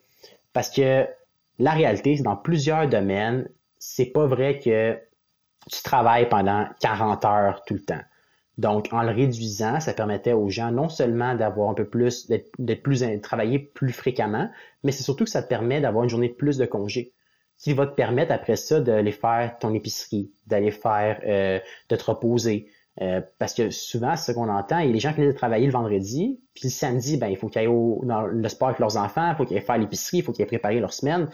Parce 0.53 0.69
que 0.69 1.07
la 1.59 1.71
réalité, 1.71 2.17
c'est 2.17 2.23
dans 2.23 2.37
plusieurs 2.37 2.87
domaines, 2.87 3.49
c'est 3.79 4.13
pas 4.13 4.27
vrai 4.27 4.59
que 4.59 4.99
tu 5.71 5.83
travailles 5.83 6.29
pendant 6.29 6.67
40 6.81 7.25
heures 7.25 7.63
tout 7.65 7.75
le 7.75 7.81
temps. 7.81 8.01
Donc, 8.59 8.89
en 8.93 9.03
le 9.03 9.11
réduisant, 9.11 9.81
ça 9.81 9.95
permettait 9.95 10.35
aux 10.35 10.51
gens 10.51 10.71
non 10.71 10.89
seulement 10.89 11.35
d'avoir 11.35 11.71
un 11.71 11.75
peu 11.75 11.89
plus, 11.89 12.29
d'être 12.29 12.83
plus, 12.83 13.03
travailler 13.23 13.59
plus 13.59 13.93
fréquemment, 13.93 14.51
mais 14.83 14.93
c'est 14.93 15.03
surtout 15.03 15.25
que 15.25 15.31
ça 15.31 15.43
te 15.43 15.49
permet 15.49 15.81
d'avoir 15.81 16.05
une 16.05 16.11
journée 16.11 16.29
de 16.29 16.35
plus 16.35 16.59
de 16.59 16.67
congés 16.67 17.15
qui 17.61 17.75
va 17.75 17.87
te 17.87 17.95
permettre 17.95 18.33
après 18.33 18.57
ça 18.57 18.81
d'aller 18.81 19.13
faire 19.13 19.57
ton 19.59 19.75
épicerie, 19.75 20.31
d'aller 20.47 20.71
faire, 20.71 21.21
euh, 21.27 21.59
de 21.89 21.97
te 21.97 22.05
reposer. 22.05 22.69
Euh, 23.03 23.21
parce 23.39 23.55
que 23.55 23.71
souvent, 23.71 24.17
ce 24.17 24.33
qu'on 24.33 24.49
entend, 24.49 24.77
a 24.77 24.87
des 24.87 24.99
gens 24.99 25.13
viennent 25.13 25.29
de 25.29 25.37
travailler 25.37 25.67
le 25.67 25.73
vendredi, 25.73 26.41
puis 26.55 26.65
le 26.65 26.71
samedi, 26.71 27.17
ben, 27.17 27.29
il 27.29 27.37
faut 27.37 27.49
qu'ils 27.49 27.61
aillent 27.61 27.67
au, 27.69 28.01
dans 28.05 28.23
le 28.23 28.49
sport 28.49 28.69
avec 28.69 28.81
leurs 28.81 28.97
enfants, 28.97 29.31
il 29.31 29.37
faut 29.37 29.45
qu'ils 29.45 29.57
aillent 29.57 29.65
faire 29.65 29.79
l'épicerie, 29.79 30.19
il 30.19 30.23
faut 30.23 30.33
qu'ils 30.33 30.43
aillent 30.43 30.49
préparer 30.49 30.81
leur 30.81 30.93
semaine. 30.93 31.29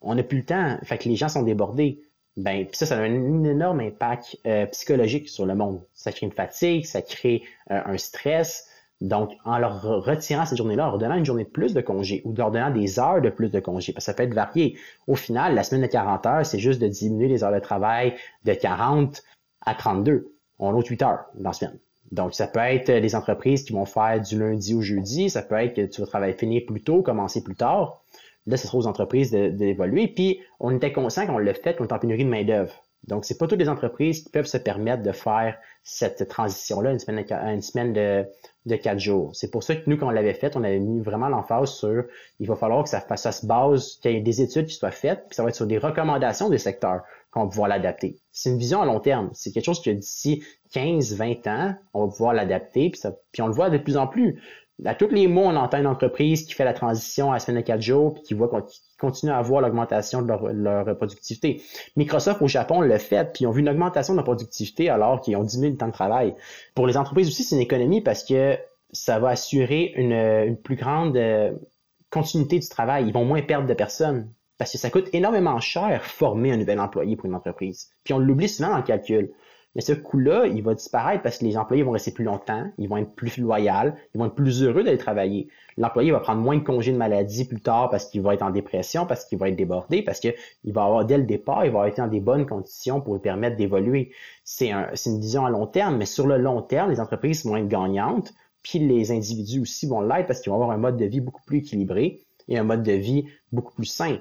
On 0.00 0.14
n'a 0.14 0.22
plus 0.22 0.38
le 0.38 0.44
temps. 0.44 0.78
Fait 0.84 0.98
que 0.98 1.08
les 1.08 1.16
gens 1.16 1.28
sont 1.28 1.42
débordés 1.42 2.02
ben 2.38 2.66
ça, 2.72 2.86
ça 2.86 2.96
a 2.96 3.00
un, 3.00 3.44
énorme 3.44 3.80
impact 3.80 4.38
euh, 4.46 4.64
psychologique 4.66 5.28
sur 5.28 5.44
le 5.44 5.56
monde. 5.56 5.82
Ça 5.92 6.12
crée 6.12 6.24
une 6.24 6.32
fatigue, 6.32 6.86
ça 6.86 7.02
crée 7.02 7.42
euh, 7.72 7.80
un 7.84 7.98
stress. 7.98 8.68
Donc, 9.00 9.32
en 9.44 9.58
leur 9.58 9.82
retirant 9.82 10.44
cette 10.44 10.58
journée-là, 10.58 10.86
en 10.86 10.90
leur 10.90 10.98
donnant 10.98 11.14
une 11.16 11.24
journée 11.24 11.44
de 11.44 11.48
plus 11.48 11.74
de 11.74 11.80
congé 11.80 12.22
ou 12.24 12.32
en 12.32 12.36
leur 12.36 12.50
donnant 12.52 12.70
des 12.70 12.98
heures 13.00 13.20
de 13.20 13.30
plus 13.30 13.50
de 13.50 13.60
congé, 13.60 13.92
parce 13.92 14.04
que 14.04 14.12
ça 14.12 14.14
peut 14.14 14.22
être 14.22 14.34
varié. 14.34 14.76
Au 15.08 15.16
final, 15.16 15.54
la 15.54 15.64
semaine 15.64 15.82
de 15.82 15.88
40 15.88 16.26
heures, 16.26 16.46
c'est 16.46 16.58
juste 16.58 16.80
de 16.80 16.86
diminuer 16.86 17.28
les 17.28 17.42
heures 17.42 17.52
de 17.52 17.58
travail 17.58 18.14
de 18.44 18.54
40 18.54 19.22
à 19.66 19.74
32. 19.74 20.32
On 20.60 20.76
a 20.76 20.82
8 20.82 21.02
heures 21.02 21.24
dans 21.34 21.50
la 21.50 21.52
semaine. 21.52 21.78
Donc, 22.12 22.34
ça 22.34 22.46
peut 22.46 22.60
être 22.60 22.90
des 22.90 23.14
entreprises 23.14 23.64
qui 23.64 23.72
vont 23.72 23.84
faire 23.84 24.20
du 24.20 24.38
lundi 24.38 24.74
au 24.74 24.80
jeudi, 24.80 25.28
ça 25.28 25.42
peut 25.42 25.56
être 25.56 25.74
que 25.74 25.86
tu 25.86 26.00
vas 26.00 26.06
travailler 26.06 26.34
finir 26.34 26.62
plus 26.66 26.82
tôt, 26.82 27.02
commencer 27.02 27.42
plus 27.42 27.56
tard. 27.56 28.02
Là, 28.48 28.56
ce 28.56 28.66
sera 28.66 28.78
aux 28.78 28.86
entreprises 28.86 29.30
d'évoluer. 29.30 30.08
Puis, 30.08 30.40
on 30.58 30.74
était 30.74 30.92
conscient 30.92 31.26
qu'on 31.26 31.38
le 31.38 31.52
fait, 31.52 31.76
qu'on 31.76 31.86
est 31.86 31.92
en 31.92 31.98
pénurie 31.98 32.24
de 32.24 32.30
main-d'œuvre. 32.30 32.82
Donc, 33.06 33.24
c'est 33.24 33.38
pas 33.38 33.46
toutes 33.46 33.60
les 33.60 33.68
entreprises 33.68 34.24
qui 34.24 34.30
peuvent 34.30 34.46
se 34.46 34.56
permettre 34.56 35.02
de 35.02 35.12
faire 35.12 35.56
cette 35.84 36.28
transition-là, 36.28 36.92
une 36.92 36.98
semaine, 36.98 37.24
de, 37.24 37.32
une 37.32 37.62
semaine 37.62 37.92
de, 37.92 38.76
quatre 38.76 38.98
jours. 38.98 39.34
C'est 39.34 39.50
pour 39.50 39.62
ça 39.62 39.76
que 39.76 39.88
nous, 39.88 39.96
quand 39.96 40.08
on 40.08 40.10
l'avait 40.10 40.34
fait, 40.34 40.56
on 40.56 40.64
avait 40.64 40.80
mis 40.80 41.00
vraiment 41.00 41.28
l'emphase 41.28 41.70
sur 41.70 42.04
il 42.40 42.46
va 42.46 42.56
falloir 42.56 42.82
que 42.82 42.90
ça, 42.90 43.04
ça 43.16 43.32
se 43.32 43.46
base, 43.46 43.98
qu'il 44.02 44.12
y 44.12 44.16
ait 44.16 44.20
des 44.20 44.42
études 44.42 44.66
qui 44.66 44.74
soient 44.74 44.90
faites, 44.90 45.24
puis 45.28 45.36
ça 45.36 45.42
va 45.42 45.50
être 45.50 45.54
sur 45.54 45.66
des 45.66 45.78
recommandations 45.78 46.50
des 46.50 46.58
secteurs 46.58 47.02
qu'on 47.30 47.44
va 47.44 47.48
pouvoir 47.48 47.68
l'adapter. 47.68 48.18
C'est 48.32 48.50
une 48.50 48.58
vision 48.58 48.82
à 48.82 48.86
long 48.86 49.00
terme. 49.00 49.30
C'est 49.32 49.52
quelque 49.52 49.64
chose 49.64 49.82
que 49.82 49.90
d'ici 49.90 50.42
15, 50.72 51.14
20 51.14 51.46
ans, 51.46 51.74
on 51.94 52.06
va 52.06 52.10
pouvoir 52.10 52.34
l'adapter, 52.34 52.90
puis, 52.90 53.00
puis 53.32 53.42
on 53.42 53.46
le 53.46 53.54
voit 53.54 53.70
de 53.70 53.78
plus 53.78 53.96
en 53.96 54.06
plus 54.06 54.42
à 54.84 54.94
tous 54.94 55.08
les 55.08 55.26
mois, 55.26 55.52
on 55.52 55.56
entend 55.56 55.78
une 55.78 55.86
entreprise 55.86 56.44
qui 56.44 56.54
fait 56.54 56.64
la 56.64 56.72
transition 56.72 57.30
à 57.30 57.34
la 57.34 57.40
semaine 57.40 57.60
de 57.60 57.66
4 57.66 57.80
jours 57.80 58.14
puis 58.14 58.22
qui 58.22 58.34
voit 58.34 58.48
qu'on 58.48 58.62
continue 58.98 59.32
à 59.32 59.42
voir 59.42 59.60
l'augmentation 59.60 60.22
de 60.22 60.28
leur, 60.28 60.96
productivité. 60.96 61.62
Microsoft 61.96 62.42
au 62.42 62.48
Japon 62.48 62.80
l'a 62.80 62.98
fait, 62.98 63.32
puis 63.32 63.44
ils 63.44 63.46
ont 63.46 63.50
vu 63.50 63.60
une 63.60 63.68
augmentation 63.68 64.14
de 64.14 64.18
la 64.18 64.24
productivité 64.24 64.88
alors 64.88 65.20
qu'ils 65.20 65.36
ont 65.36 65.42
diminué 65.42 65.70
le 65.70 65.76
temps 65.76 65.88
de 65.88 65.92
travail. 65.92 66.34
Pour 66.74 66.86
les 66.86 66.96
entreprises 66.96 67.28
aussi, 67.28 67.42
c'est 67.42 67.56
une 67.56 67.62
économie 67.62 68.00
parce 68.00 68.24
que 68.24 68.56
ça 68.92 69.18
va 69.18 69.30
assurer 69.30 69.92
une, 69.96 70.56
plus 70.56 70.76
grande 70.76 71.16
euh, 71.16 71.52
continuité 72.10 72.58
du 72.58 72.68
travail. 72.68 73.06
Ils 73.06 73.12
vont 73.12 73.24
moins 73.24 73.42
perdre 73.42 73.66
de 73.66 73.74
personnes 73.74 74.30
parce 74.58 74.72
que 74.72 74.78
ça 74.78 74.90
coûte 74.90 75.08
énormément 75.12 75.58
cher 75.60 76.04
former 76.04 76.52
un 76.52 76.56
nouvel 76.56 76.80
employé 76.80 77.16
pour 77.16 77.26
une 77.26 77.34
entreprise. 77.34 77.90
Puis 78.04 78.14
on 78.14 78.18
l'oublie 78.18 78.48
souvent 78.48 78.70
dans 78.70 78.78
le 78.78 78.82
calcul. 78.82 79.30
Mais 79.78 79.82
ce 79.82 79.92
coût-là, 79.92 80.46
il 80.46 80.60
va 80.64 80.74
disparaître 80.74 81.22
parce 81.22 81.38
que 81.38 81.44
les 81.44 81.56
employés 81.56 81.84
vont 81.84 81.92
rester 81.92 82.10
plus 82.10 82.24
longtemps, 82.24 82.68
ils 82.78 82.88
vont 82.88 82.96
être 82.96 83.14
plus 83.14 83.38
loyaux, 83.38 83.92
ils 84.12 84.18
vont 84.18 84.26
être 84.26 84.34
plus 84.34 84.64
heureux 84.64 84.82
d'aller 84.82 84.98
travailler. 84.98 85.46
L'employé 85.76 86.10
va 86.10 86.18
prendre 86.18 86.42
moins 86.42 86.56
de 86.56 86.64
congés 86.64 86.90
de 86.90 86.96
maladie 86.96 87.44
plus 87.44 87.60
tard 87.60 87.88
parce 87.88 88.06
qu'il 88.06 88.20
va 88.20 88.34
être 88.34 88.42
en 88.42 88.50
dépression, 88.50 89.06
parce 89.06 89.24
qu'il 89.24 89.38
va 89.38 89.48
être 89.50 89.54
débordé, 89.54 90.02
parce 90.02 90.18
qu'il 90.18 90.34
va 90.64 90.82
avoir 90.82 91.04
dès 91.04 91.16
le 91.16 91.22
départ, 91.22 91.64
il 91.64 91.70
va 91.70 91.86
être 91.86 91.98
dans 91.98 92.08
des 92.08 92.18
bonnes 92.18 92.44
conditions 92.44 93.00
pour 93.00 93.14
lui 93.14 93.20
permettre 93.20 93.54
d'évoluer. 93.56 94.10
C'est 94.42 94.72
un, 94.72 94.90
une 95.06 95.20
vision 95.20 95.46
à 95.46 95.50
long 95.50 95.68
terme, 95.68 95.96
mais 95.96 96.06
sur 96.06 96.26
le 96.26 96.38
long 96.38 96.60
terme, 96.60 96.90
les 96.90 96.98
entreprises 96.98 97.46
vont 97.46 97.56
être 97.56 97.68
gagnantes, 97.68 98.34
puis 98.64 98.80
les 98.80 99.12
individus 99.12 99.60
aussi 99.60 99.86
vont 99.86 100.00
l'être 100.00 100.26
parce 100.26 100.40
qu'ils 100.40 100.50
vont 100.50 100.56
avoir 100.56 100.72
un 100.72 100.78
mode 100.78 100.96
de 100.96 101.04
vie 101.04 101.20
beaucoup 101.20 101.44
plus 101.46 101.58
équilibré 101.58 102.26
et 102.48 102.58
un 102.58 102.64
mode 102.64 102.82
de 102.82 102.94
vie 102.94 103.26
beaucoup 103.52 103.74
plus 103.76 103.86
sain. 103.86 104.18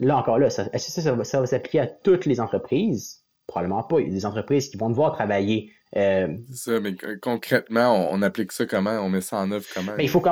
Là 0.00 0.18
encore 0.18 0.38
là, 0.38 0.50
ça, 0.50 0.64
ça, 0.64 0.78
ça, 0.78 1.24
ça 1.24 1.40
va 1.40 1.46
s'appliquer 1.46 1.80
à 1.80 1.86
toutes 1.86 2.26
les 2.26 2.40
entreprises? 2.40 3.21
Probablement 3.52 3.82
pas. 3.82 4.00
Il 4.00 4.06
y 4.06 4.10
a 4.10 4.12
des 4.14 4.24
entreprises 4.24 4.70
qui 4.70 4.78
vont 4.78 4.88
devoir 4.88 5.12
travailler. 5.12 5.72
Euh, 5.94 6.26
c'est 6.48 6.70
ça, 6.70 6.80
mais 6.80 6.96
concrètement, 7.20 8.08
on, 8.10 8.22
applique 8.22 8.50
ça 8.50 8.64
comment? 8.64 8.92
On 8.92 9.10
met 9.10 9.20
ça 9.20 9.36
en 9.36 9.50
œuvre 9.52 9.66
comment? 9.74 9.92
il 9.98 10.08
faut, 10.08 10.22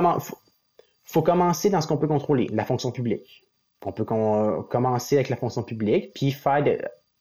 faut, 1.05 1.21
commencer 1.21 1.69
dans 1.69 1.83
ce 1.83 1.87
qu'on 1.87 1.99
peut 1.99 2.09
contrôler, 2.09 2.49
la 2.51 2.65
fonction 2.65 2.91
publique. 2.93 3.47
On 3.85 3.93
peut 3.93 4.07
commencer 4.07 5.17
avec 5.17 5.29
la 5.29 5.37
fonction 5.37 5.63
publique, 5.63 6.15
puis 6.15 6.33
faire 6.33 6.65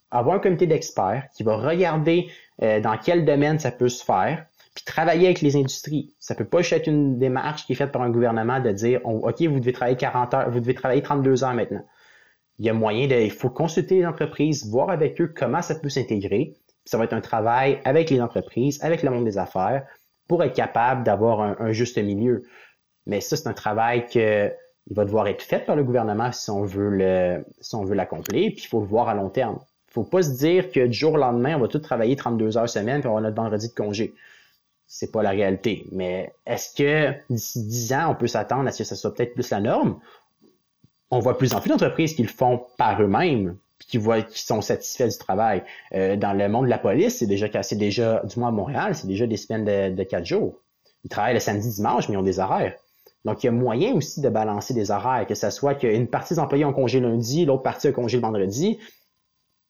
avoir 0.09 0.38
un 0.38 0.39
comité 0.39 0.67
d'experts 0.67 1.27
qui 1.35 1.43
va 1.43 1.57
regarder 1.57 2.29
euh, 2.62 2.79
dans 2.79 2.97
quel 2.97 3.25
domaine 3.25 3.59
ça 3.59 3.71
peut 3.71 3.89
se 3.89 4.05
faire, 4.05 4.45
puis 4.75 4.85
travailler 4.85 5.25
avec 5.25 5.41
les 5.41 5.57
industries. 5.57 6.15
Ça 6.17 6.33
peut 6.33 6.45
pas 6.45 6.62
être 6.62 6.88
une 6.88 7.19
démarche 7.19 7.65
qui 7.65 7.73
est 7.73 7.75
faite 7.75 7.91
par 7.91 8.03
un 8.03 8.09
gouvernement 8.09 8.62
de 8.62 8.71
dire 8.71 9.01
OK, 9.03 9.41
vous 9.41 9.59
devez 9.59 9.73
travailler 9.73 9.97
40 9.97 10.33
heures, 10.33 10.49
vous 10.49 10.62
devez 10.62 10.75
travailler 10.75 11.01
32 11.01 11.43
heures 11.43 11.53
maintenant 11.53 11.83
il 12.59 12.65
y 12.65 12.69
a 12.69 12.73
moyen 12.73 13.07
de, 13.07 13.15
il 13.15 13.31
faut 13.31 13.49
consulter 13.49 13.95
les 13.95 14.05
entreprises, 14.05 14.69
voir 14.69 14.89
avec 14.89 15.19
eux 15.21 15.33
comment 15.35 15.61
ça 15.61 15.75
peut 15.75 15.89
s'intégrer. 15.89 16.55
Ça 16.85 16.97
va 16.97 17.05
être 17.05 17.13
un 17.13 17.21
travail 17.21 17.79
avec 17.85 18.09
les 18.09 18.21
entreprises, 18.21 18.83
avec 18.83 19.01
le 19.01 19.09
monde 19.09 19.23
des 19.23 19.37
affaires, 19.37 19.85
pour 20.27 20.43
être 20.43 20.53
capable 20.53 21.03
d'avoir 21.03 21.41
un, 21.41 21.71
juste 21.71 21.97
milieu. 21.97 22.43
Mais 23.05 23.21
ça, 23.21 23.37
c'est 23.37 23.47
un 23.47 23.53
travail 23.53 24.07
que 24.07 24.51
il 24.89 24.95
va 24.95 25.05
devoir 25.05 25.27
être 25.27 25.43
fait 25.43 25.59
par 25.59 25.75
le 25.75 25.83
gouvernement 25.83 26.31
si 26.31 26.49
on 26.49 26.63
veut 26.63 26.89
le, 26.89 27.45
si 27.61 27.75
on 27.75 27.83
veut 27.83 27.95
l'accomplir, 27.95 28.51
puis 28.51 28.63
il 28.63 28.67
faut 28.67 28.79
le 28.79 28.87
voir 28.87 29.07
à 29.07 29.13
long 29.13 29.29
terme. 29.29 29.59
Il 29.89 29.93
faut 29.93 30.03
pas 30.03 30.23
se 30.23 30.31
dire 30.31 30.71
que 30.71 30.87
du 30.87 30.93
jour 30.93 31.13
au 31.13 31.17
lendemain, 31.17 31.55
on 31.55 31.59
va 31.59 31.67
tout 31.67 31.79
travailler 31.79 32.15
32 32.15 32.57
heures 32.57 32.69
semaine, 32.69 32.99
puis 32.99 33.09
on 33.09 33.15
va 33.15 33.21
notre 33.21 33.35
vendredi 33.35 33.69
de 33.69 33.73
congé. 33.73 34.13
C'est 34.87 35.11
pas 35.11 35.21
la 35.21 35.29
réalité. 35.29 35.85
Mais 35.91 36.33
est-ce 36.47 36.75
que 36.75 37.13
d'ici 37.29 37.63
10 37.63 37.93
ans, 37.93 38.11
on 38.11 38.15
peut 38.15 38.27
s'attendre 38.27 38.67
à 38.67 38.71
ce 38.71 38.79
que 38.79 38.83
ça 38.83 38.95
soit 38.95 39.13
peut-être 39.13 39.35
plus 39.35 39.49
la 39.51 39.59
norme? 39.59 39.99
On 41.11 41.19
voit 41.19 41.37
plus 41.37 41.53
en 41.53 41.61
plus 41.61 41.69
d'entreprises 41.69 42.13
qui 42.13 42.21
le 42.21 42.29
font 42.29 42.65
par 42.77 43.01
eux-mêmes, 43.01 43.57
qui 43.79 43.97
voient, 43.97 44.21
qui 44.21 44.43
sont 44.43 44.61
satisfaits 44.61 45.07
du 45.07 45.17
travail. 45.17 45.63
Euh, 45.93 46.15
dans 46.15 46.33
le 46.33 46.47
monde 46.49 46.65
de 46.65 46.69
la 46.69 46.77
police, 46.77 47.17
c'est 47.17 47.25
déjà, 47.25 47.47
c'est 47.63 47.75
déjà, 47.75 48.21
du 48.25 48.39
moins 48.39 48.49
à 48.49 48.51
Montréal, 48.51 48.95
c'est 48.95 49.07
déjà 49.07 49.25
des 49.25 49.37
semaines 49.37 49.95
de, 49.95 50.03
quatre 50.03 50.25
jours. 50.25 50.55
Ils 51.03 51.09
travaillent 51.09 51.33
le 51.33 51.39
samedi, 51.39 51.69
dimanche, 51.69 52.09
mais 52.09 52.15
ils 52.15 52.17
ont 52.17 52.23
des 52.23 52.39
horaires. 52.39 52.75
Donc, 53.25 53.43
il 53.43 53.47
y 53.47 53.49
a 53.49 53.51
moyen 53.51 53.93
aussi 53.95 54.21
de 54.21 54.29
balancer 54.29 54.73
des 54.73 54.91
horaires, 54.91 55.25
que 55.27 55.35
ce 55.35 55.49
soit 55.49 55.75
qu'une 55.75 56.07
partie 56.07 56.35
des 56.35 56.39
employés 56.39 56.65
ont 56.65 56.73
congé 56.73 56.99
lundi, 56.99 57.45
l'autre 57.45 57.63
partie 57.63 57.87
a 57.87 57.91
congé 57.91 58.17
le 58.17 58.21
vendredi. 58.21 58.77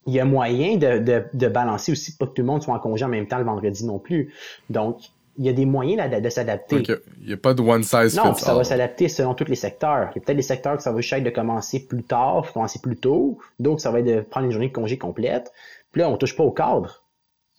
Il 0.05 0.13
y 0.13 0.19
a 0.19 0.25
moyen 0.25 0.77
de, 0.77 0.99
de, 0.99 1.25
de 1.33 1.47
balancer 1.47 1.91
aussi 1.91 2.15
pour 2.15 2.29
que 2.29 2.33
tout 2.33 2.41
le 2.41 2.47
monde 2.47 2.61
soit 2.61 2.73
en 2.73 2.79
congé 2.79 3.05
en 3.05 3.09
même 3.09 3.27
temps 3.27 3.37
le 3.37 3.43
vendredi 3.43 3.85
non 3.85 3.99
plus. 3.99 4.33
Donc, 4.69 5.01
il 5.39 5.45
y 5.45 5.49
a 5.49 5.53
des 5.53 5.65
moyens 5.65 6.21
de, 6.21 6.29
s'adapter. 6.29 6.83
Il 7.21 7.27
n'y 7.27 7.33
a 7.33 7.37
pas 7.37 7.53
de 7.53 7.61
one 7.61 7.81
size 7.81 8.13
Non, 8.17 8.33
ça 8.33 8.53
va 8.53 8.65
s'adapter 8.65 9.07
selon 9.07 9.33
tous 9.33 9.45
les 9.45 9.55
secteurs. 9.55 10.09
Il 10.11 10.19
y 10.19 10.21
a 10.21 10.25
peut-être 10.25 10.37
des 10.37 10.43
secteurs 10.43 10.75
que 10.75 10.83
ça 10.83 10.91
va 10.91 10.99
être 10.99 11.23
de 11.23 11.29
commencer 11.29 11.87
plus 11.87 12.03
tard, 12.03 12.41
de 12.41 12.47
commencer 12.49 12.79
plus 12.79 12.97
tôt. 12.97 13.39
D'autres, 13.57 13.79
ça 13.79 13.89
va 13.89 14.01
être 14.01 14.05
de 14.05 14.19
prendre 14.19 14.47
une 14.47 14.51
journée 14.51 14.67
de 14.67 14.73
congé 14.73 14.97
complète. 14.97 15.53
Puis 15.93 16.01
là, 16.01 16.09
on 16.09 16.17
touche 16.17 16.35
pas 16.35 16.43
au 16.43 16.51
cadre. 16.51 17.03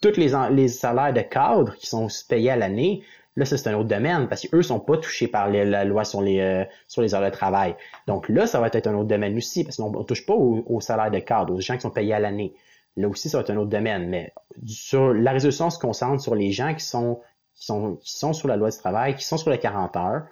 Tous 0.02 0.14
les, 0.18 0.32
les 0.50 0.68
salaires 0.68 1.14
de 1.14 1.22
cadre 1.22 1.74
qui 1.76 1.86
sont 1.86 2.08
payés 2.28 2.50
à 2.50 2.56
l'année, 2.56 3.02
là, 3.34 3.46
ça, 3.46 3.56
c'est 3.56 3.70
un 3.70 3.74
autre 3.74 3.88
domaine 3.88 4.28
parce 4.28 4.46
qu'eux 4.46 4.62
sont 4.62 4.78
pas 4.78 4.98
touchés 4.98 5.26
par 5.26 5.48
la 5.48 5.84
loi 5.84 6.04
sur 6.04 6.20
les, 6.20 6.40
euh, 6.40 6.64
sur 6.86 7.00
les 7.00 7.14
heures 7.14 7.24
de 7.24 7.30
travail. 7.30 7.74
Donc 8.06 8.28
là, 8.28 8.46
ça 8.46 8.60
va 8.60 8.66
être 8.66 8.86
un 8.86 8.94
autre 8.94 9.08
domaine 9.08 9.36
aussi 9.38 9.64
parce 9.64 9.78
qu'on 9.78 9.90
ne 9.90 10.04
touche 10.04 10.26
pas 10.26 10.34
au, 10.34 10.80
salaire 10.80 11.10
de 11.10 11.18
cadre, 11.18 11.54
aux 11.54 11.60
gens 11.60 11.76
qui 11.76 11.82
sont 11.82 11.90
payés 11.90 12.12
à 12.12 12.20
l'année. 12.20 12.52
Là 12.98 13.08
aussi, 13.08 13.30
ça 13.30 13.38
va 13.38 13.42
être 13.42 13.50
un 13.50 13.56
autre 13.56 13.70
domaine. 13.70 14.08
Mais 14.08 14.34
sur 14.66 15.14
la 15.14 15.32
résolution 15.32 15.70
se 15.70 15.78
concentre 15.78 16.22
sur 16.22 16.34
les 16.34 16.52
gens 16.52 16.74
qui 16.74 16.84
sont, 16.84 17.20
qui 17.60 17.66
sont, 17.66 17.96
qui 17.96 18.16
sont 18.16 18.32
sur 18.32 18.48
la 18.48 18.56
loi 18.56 18.70
du 18.70 18.78
travail, 18.78 19.14
qui 19.14 19.24
sont 19.24 19.36
sur 19.36 19.50
les 19.50 19.58
40 19.58 19.94
heures. 19.96 20.22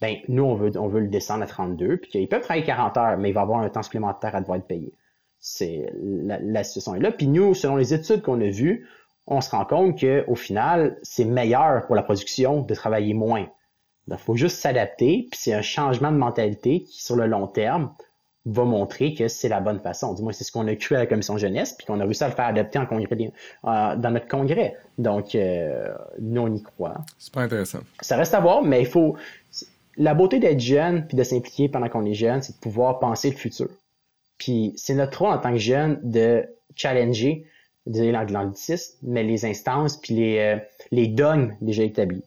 Ben, 0.00 0.16
nous, 0.28 0.42
on 0.42 0.56
veut, 0.56 0.76
on 0.76 0.88
veut 0.88 1.00
le 1.00 1.08
descendre 1.08 1.44
à 1.44 1.46
32, 1.46 1.98
puis 1.98 2.10
qu'ils 2.10 2.28
peuvent 2.28 2.42
travailler 2.42 2.66
40 2.66 2.96
heures, 2.96 3.18
mais 3.18 3.30
il 3.30 3.32
va 3.32 3.42
avoir 3.42 3.60
un 3.60 3.68
temps 3.70 3.84
supplémentaire 3.84 4.34
à 4.34 4.40
devoir 4.40 4.58
être 4.58 4.66
payé. 4.66 4.92
C'est 5.38 5.92
la, 5.94 6.40
la 6.40 6.64
situation 6.64 6.96
est 6.96 7.00
là. 7.00 7.12
Puis 7.12 7.28
nous, 7.28 7.54
selon 7.54 7.76
les 7.76 7.94
études 7.94 8.22
qu'on 8.22 8.40
a 8.40 8.50
vues, 8.50 8.88
on 9.28 9.40
se 9.40 9.50
rend 9.50 9.64
compte 9.64 10.00
qu'au 10.00 10.34
final, 10.34 10.98
c'est 11.02 11.24
meilleur 11.24 11.86
pour 11.86 11.94
la 11.94 12.02
production 12.02 12.62
de 12.62 12.74
travailler 12.74 13.14
moins. 13.14 13.46
Il 14.08 14.16
faut 14.16 14.34
juste 14.34 14.58
s'adapter, 14.58 15.28
puis 15.30 15.38
c'est 15.40 15.54
un 15.54 15.62
changement 15.62 16.10
de 16.10 16.16
mentalité 16.16 16.82
qui, 16.82 17.00
sur 17.00 17.14
le 17.14 17.26
long 17.26 17.46
terme, 17.46 17.94
va 18.44 18.64
montrer 18.64 19.14
que 19.14 19.28
c'est 19.28 19.48
la 19.48 19.60
bonne 19.60 19.78
façon. 19.78 20.14
Du 20.14 20.22
moins, 20.22 20.32
c'est 20.32 20.44
ce 20.44 20.50
qu'on 20.50 20.66
a 20.66 20.74
cru 20.74 20.96
à 20.96 20.98
la 20.98 21.06
commission 21.06 21.36
jeunesse, 21.38 21.74
puis 21.74 21.86
qu'on 21.86 22.00
a 22.00 22.04
réussi 22.04 22.24
à 22.24 22.28
le 22.28 22.34
faire 22.34 22.46
adapter 22.46 22.78
en 22.78 22.86
congrès, 22.86 23.32
euh, 23.64 23.96
dans 23.96 24.10
notre 24.10 24.26
congrès. 24.28 24.76
Donc, 24.98 25.34
euh, 25.34 25.94
nous, 26.20 26.42
on 26.42 26.54
y 26.54 26.62
croit. 26.62 27.04
C'est 27.18 27.32
pas 27.32 27.42
intéressant. 27.42 27.80
Ça 28.00 28.16
reste 28.16 28.34
à 28.34 28.40
voir, 28.40 28.62
mais 28.62 28.80
il 28.80 28.86
faut... 28.86 29.16
La 29.96 30.14
beauté 30.14 30.38
d'être 30.38 30.60
jeune, 30.60 31.06
puis 31.06 31.16
de 31.16 31.22
s'impliquer 31.22 31.68
pendant 31.68 31.88
qu'on 31.88 32.04
est 32.06 32.14
jeune, 32.14 32.40
c'est 32.40 32.54
de 32.54 32.60
pouvoir 32.60 32.98
penser 32.98 33.30
le 33.30 33.36
futur. 33.36 33.68
Puis 34.38 34.72
c'est 34.76 34.94
notre 34.94 35.18
rôle 35.20 35.34
en 35.34 35.38
tant 35.38 35.52
que 35.52 35.58
jeune 35.58 36.00
de 36.02 36.46
challenger, 36.74 37.46
de 37.86 38.10
l'anglicisme, 38.10 38.96
mais 39.02 39.22
les 39.22 39.44
instances, 39.44 39.98
puis 39.98 40.14
les, 40.14 40.38
euh, 40.38 40.56
les 40.90 41.08
dogmes 41.08 41.54
déjà 41.60 41.82
établis. 41.82 42.24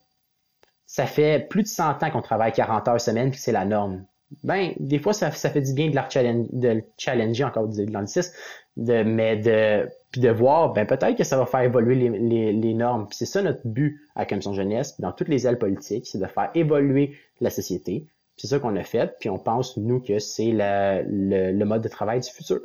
Ça 0.86 1.07
fait 1.07 1.47
plus 1.49 1.63
de 1.63 1.68
100 1.68 2.03
ans 2.03 2.11
qu'on 2.11 2.22
travaille 2.22 2.51
40 2.51 2.88
heures 2.88 3.01
semaine, 3.01 3.32
puis 3.32 3.39
c'est 3.39 3.51
la 3.51 3.66
norme 3.66 4.05
ben, 4.43 4.73
des 4.79 4.99
fois, 4.99 5.13
ça, 5.13 5.31
ça 5.31 5.49
fait 5.49 5.61
du 5.61 5.73
bien 5.73 5.89
de, 5.89 5.95
la 5.95 6.09
challenge, 6.09 6.47
de 6.51 6.67
le 6.69 6.83
challenger 6.97 7.43
encore 7.43 7.67
de 7.67 7.83
l'anglicisme, 7.91 8.31
de, 8.77 9.03
mais 9.03 9.38
de, 9.38 9.88
puis 10.11 10.21
de 10.21 10.29
voir, 10.29 10.73
ben, 10.73 10.86
peut-être 10.86 11.17
que 11.17 11.23
ça 11.23 11.38
va 11.38 11.45
faire 11.45 11.61
évoluer 11.61 11.95
les, 11.95 12.09
les, 12.09 12.53
les 12.53 12.73
normes. 12.73 13.07
c'est 13.11 13.25
ça 13.25 13.41
notre 13.41 13.65
but 13.65 14.01
à 14.15 14.21
la 14.21 14.25
Commission 14.25 14.53
jeunesse, 14.53 14.99
dans 14.99 15.11
toutes 15.11 15.29
les 15.29 15.47
ailes 15.47 15.57
politiques, 15.57 16.07
c'est 16.07 16.19
de 16.19 16.25
faire 16.25 16.51
évoluer 16.55 17.15
la 17.41 17.49
société. 17.49 18.05
C'est 18.38 18.47
ça 18.47 18.59
qu'on 18.59 18.75
a 18.75 18.83
fait, 18.83 19.15
puis 19.19 19.29
on 19.29 19.39
pense, 19.39 19.77
nous, 19.77 20.01
que 20.01 20.19
c'est 20.19 20.51
le, 20.51 21.51
le 21.51 21.65
mode 21.65 21.81
de 21.81 21.88
travail 21.88 22.19
du 22.19 22.29
futur. 22.29 22.59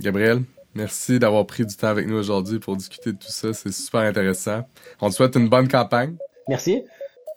Gabriel, 0.00 0.42
merci 0.74 1.18
d'avoir 1.18 1.46
pris 1.46 1.64
du 1.64 1.74
temps 1.76 1.86
avec 1.88 2.06
nous 2.06 2.16
aujourd'hui 2.16 2.58
pour 2.58 2.76
discuter 2.76 3.12
de 3.12 3.18
tout 3.18 3.30
ça. 3.30 3.52
C'est 3.52 3.72
super 3.72 4.00
intéressant. 4.00 4.62
On 5.00 5.08
te 5.08 5.14
souhaite 5.14 5.36
une 5.36 5.48
bonne 5.48 5.68
campagne. 5.68 6.16
Merci. 6.48 6.82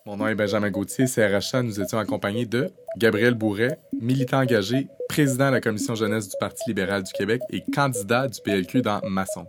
Mon 0.09 0.17
nom 0.17 0.27
est 0.27 0.33
Benjamin 0.33 0.71
Gauthier, 0.71 1.05
CRHA. 1.05 1.61
Nous 1.61 1.79
étions 1.79 1.99
accompagnés 1.99 2.47
de 2.47 2.71
Gabriel 2.97 3.35
Bourret, 3.35 3.77
militant 4.01 4.39
engagé, 4.39 4.87
président 5.07 5.49
de 5.49 5.51
la 5.51 5.61
Commission 5.61 5.93
jeunesse 5.93 6.29
du 6.29 6.35
Parti 6.39 6.63
libéral 6.65 7.03
du 7.03 7.13
Québec 7.13 7.43
et 7.51 7.61
candidat 7.61 8.27
du 8.27 8.41
PLQ 8.41 8.81
dans 8.81 9.01
Masson. 9.07 9.45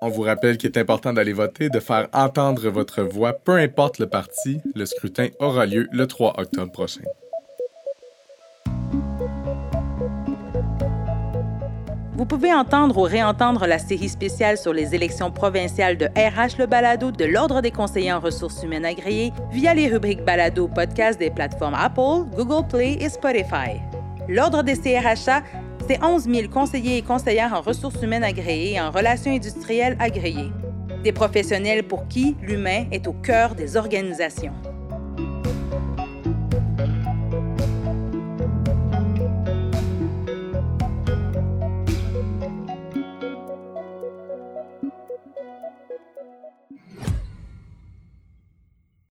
On 0.00 0.08
vous 0.08 0.22
rappelle 0.22 0.58
qu'il 0.58 0.70
est 0.70 0.78
important 0.78 1.12
d'aller 1.12 1.32
voter, 1.32 1.68
de 1.68 1.78
faire 1.78 2.08
entendre 2.12 2.68
votre 2.70 3.02
voix, 3.02 3.32
peu 3.32 3.52
importe 3.52 4.00
le 4.00 4.08
parti. 4.08 4.58
Le 4.74 4.84
scrutin 4.84 5.28
aura 5.38 5.64
lieu 5.64 5.86
le 5.92 6.08
3 6.08 6.40
octobre 6.40 6.72
prochain. 6.72 7.04
Vous 12.20 12.26
pouvez 12.26 12.52
entendre 12.52 12.98
ou 12.98 13.02
réentendre 13.04 13.66
la 13.66 13.78
série 13.78 14.10
spéciale 14.10 14.58
sur 14.58 14.74
les 14.74 14.94
élections 14.94 15.30
provinciales 15.30 15.96
de 15.96 16.04
RH 16.04 16.58
Le 16.58 16.66
Balado 16.66 17.10
de 17.10 17.24
l'Ordre 17.24 17.62
des 17.62 17.70
conseillers 17.70 18.12
en 18.12 18.20
ressources 18.20 18.62
humaines 18.62 18.84
agréées 18.84 19.32
via 19.50 19.72
les 19.72 19.88
rubriques 19.88 20.22
Balado 20.22 20.68
podcast 20.68 21.18
des 21.18 21.30
plateformes 21.30 21.72
Apple, 21.72 22.28
Google 22.36 22.68
Play 22.68 22.98
et 23.00 23.08
Spotify. 23.08 23.80
L'Ordre 24.28 24.62
des 24.62 24.76
CRHA, 24.76 25.42
c'est 25.88 26.04
11 26.04 26.24
000 26.24 26.48
conseillers 26.50 26.98
et 26.98 27.02
conseillères 27.02 27.54
en 27.54 27.62
ressources 27.62 28.02
humaines 28.02 28.24
agréées 28.24 28.74
et 28.74 28.80
en 28.82 28.90
relations 28.90 29.32
industrielles 29.32 29.96
agréées. 29.98 30.52
Des 31.02 31.12
professionnels 31.12 31.84
pour 31.84 32.06
qui 32.06 32.36
l'humain 32.42 32.84
est 32.92 33.06
au 33.06 33.14
cœur 33.14 33.54
des 33.54 33.78
organisations. 33.78 34.52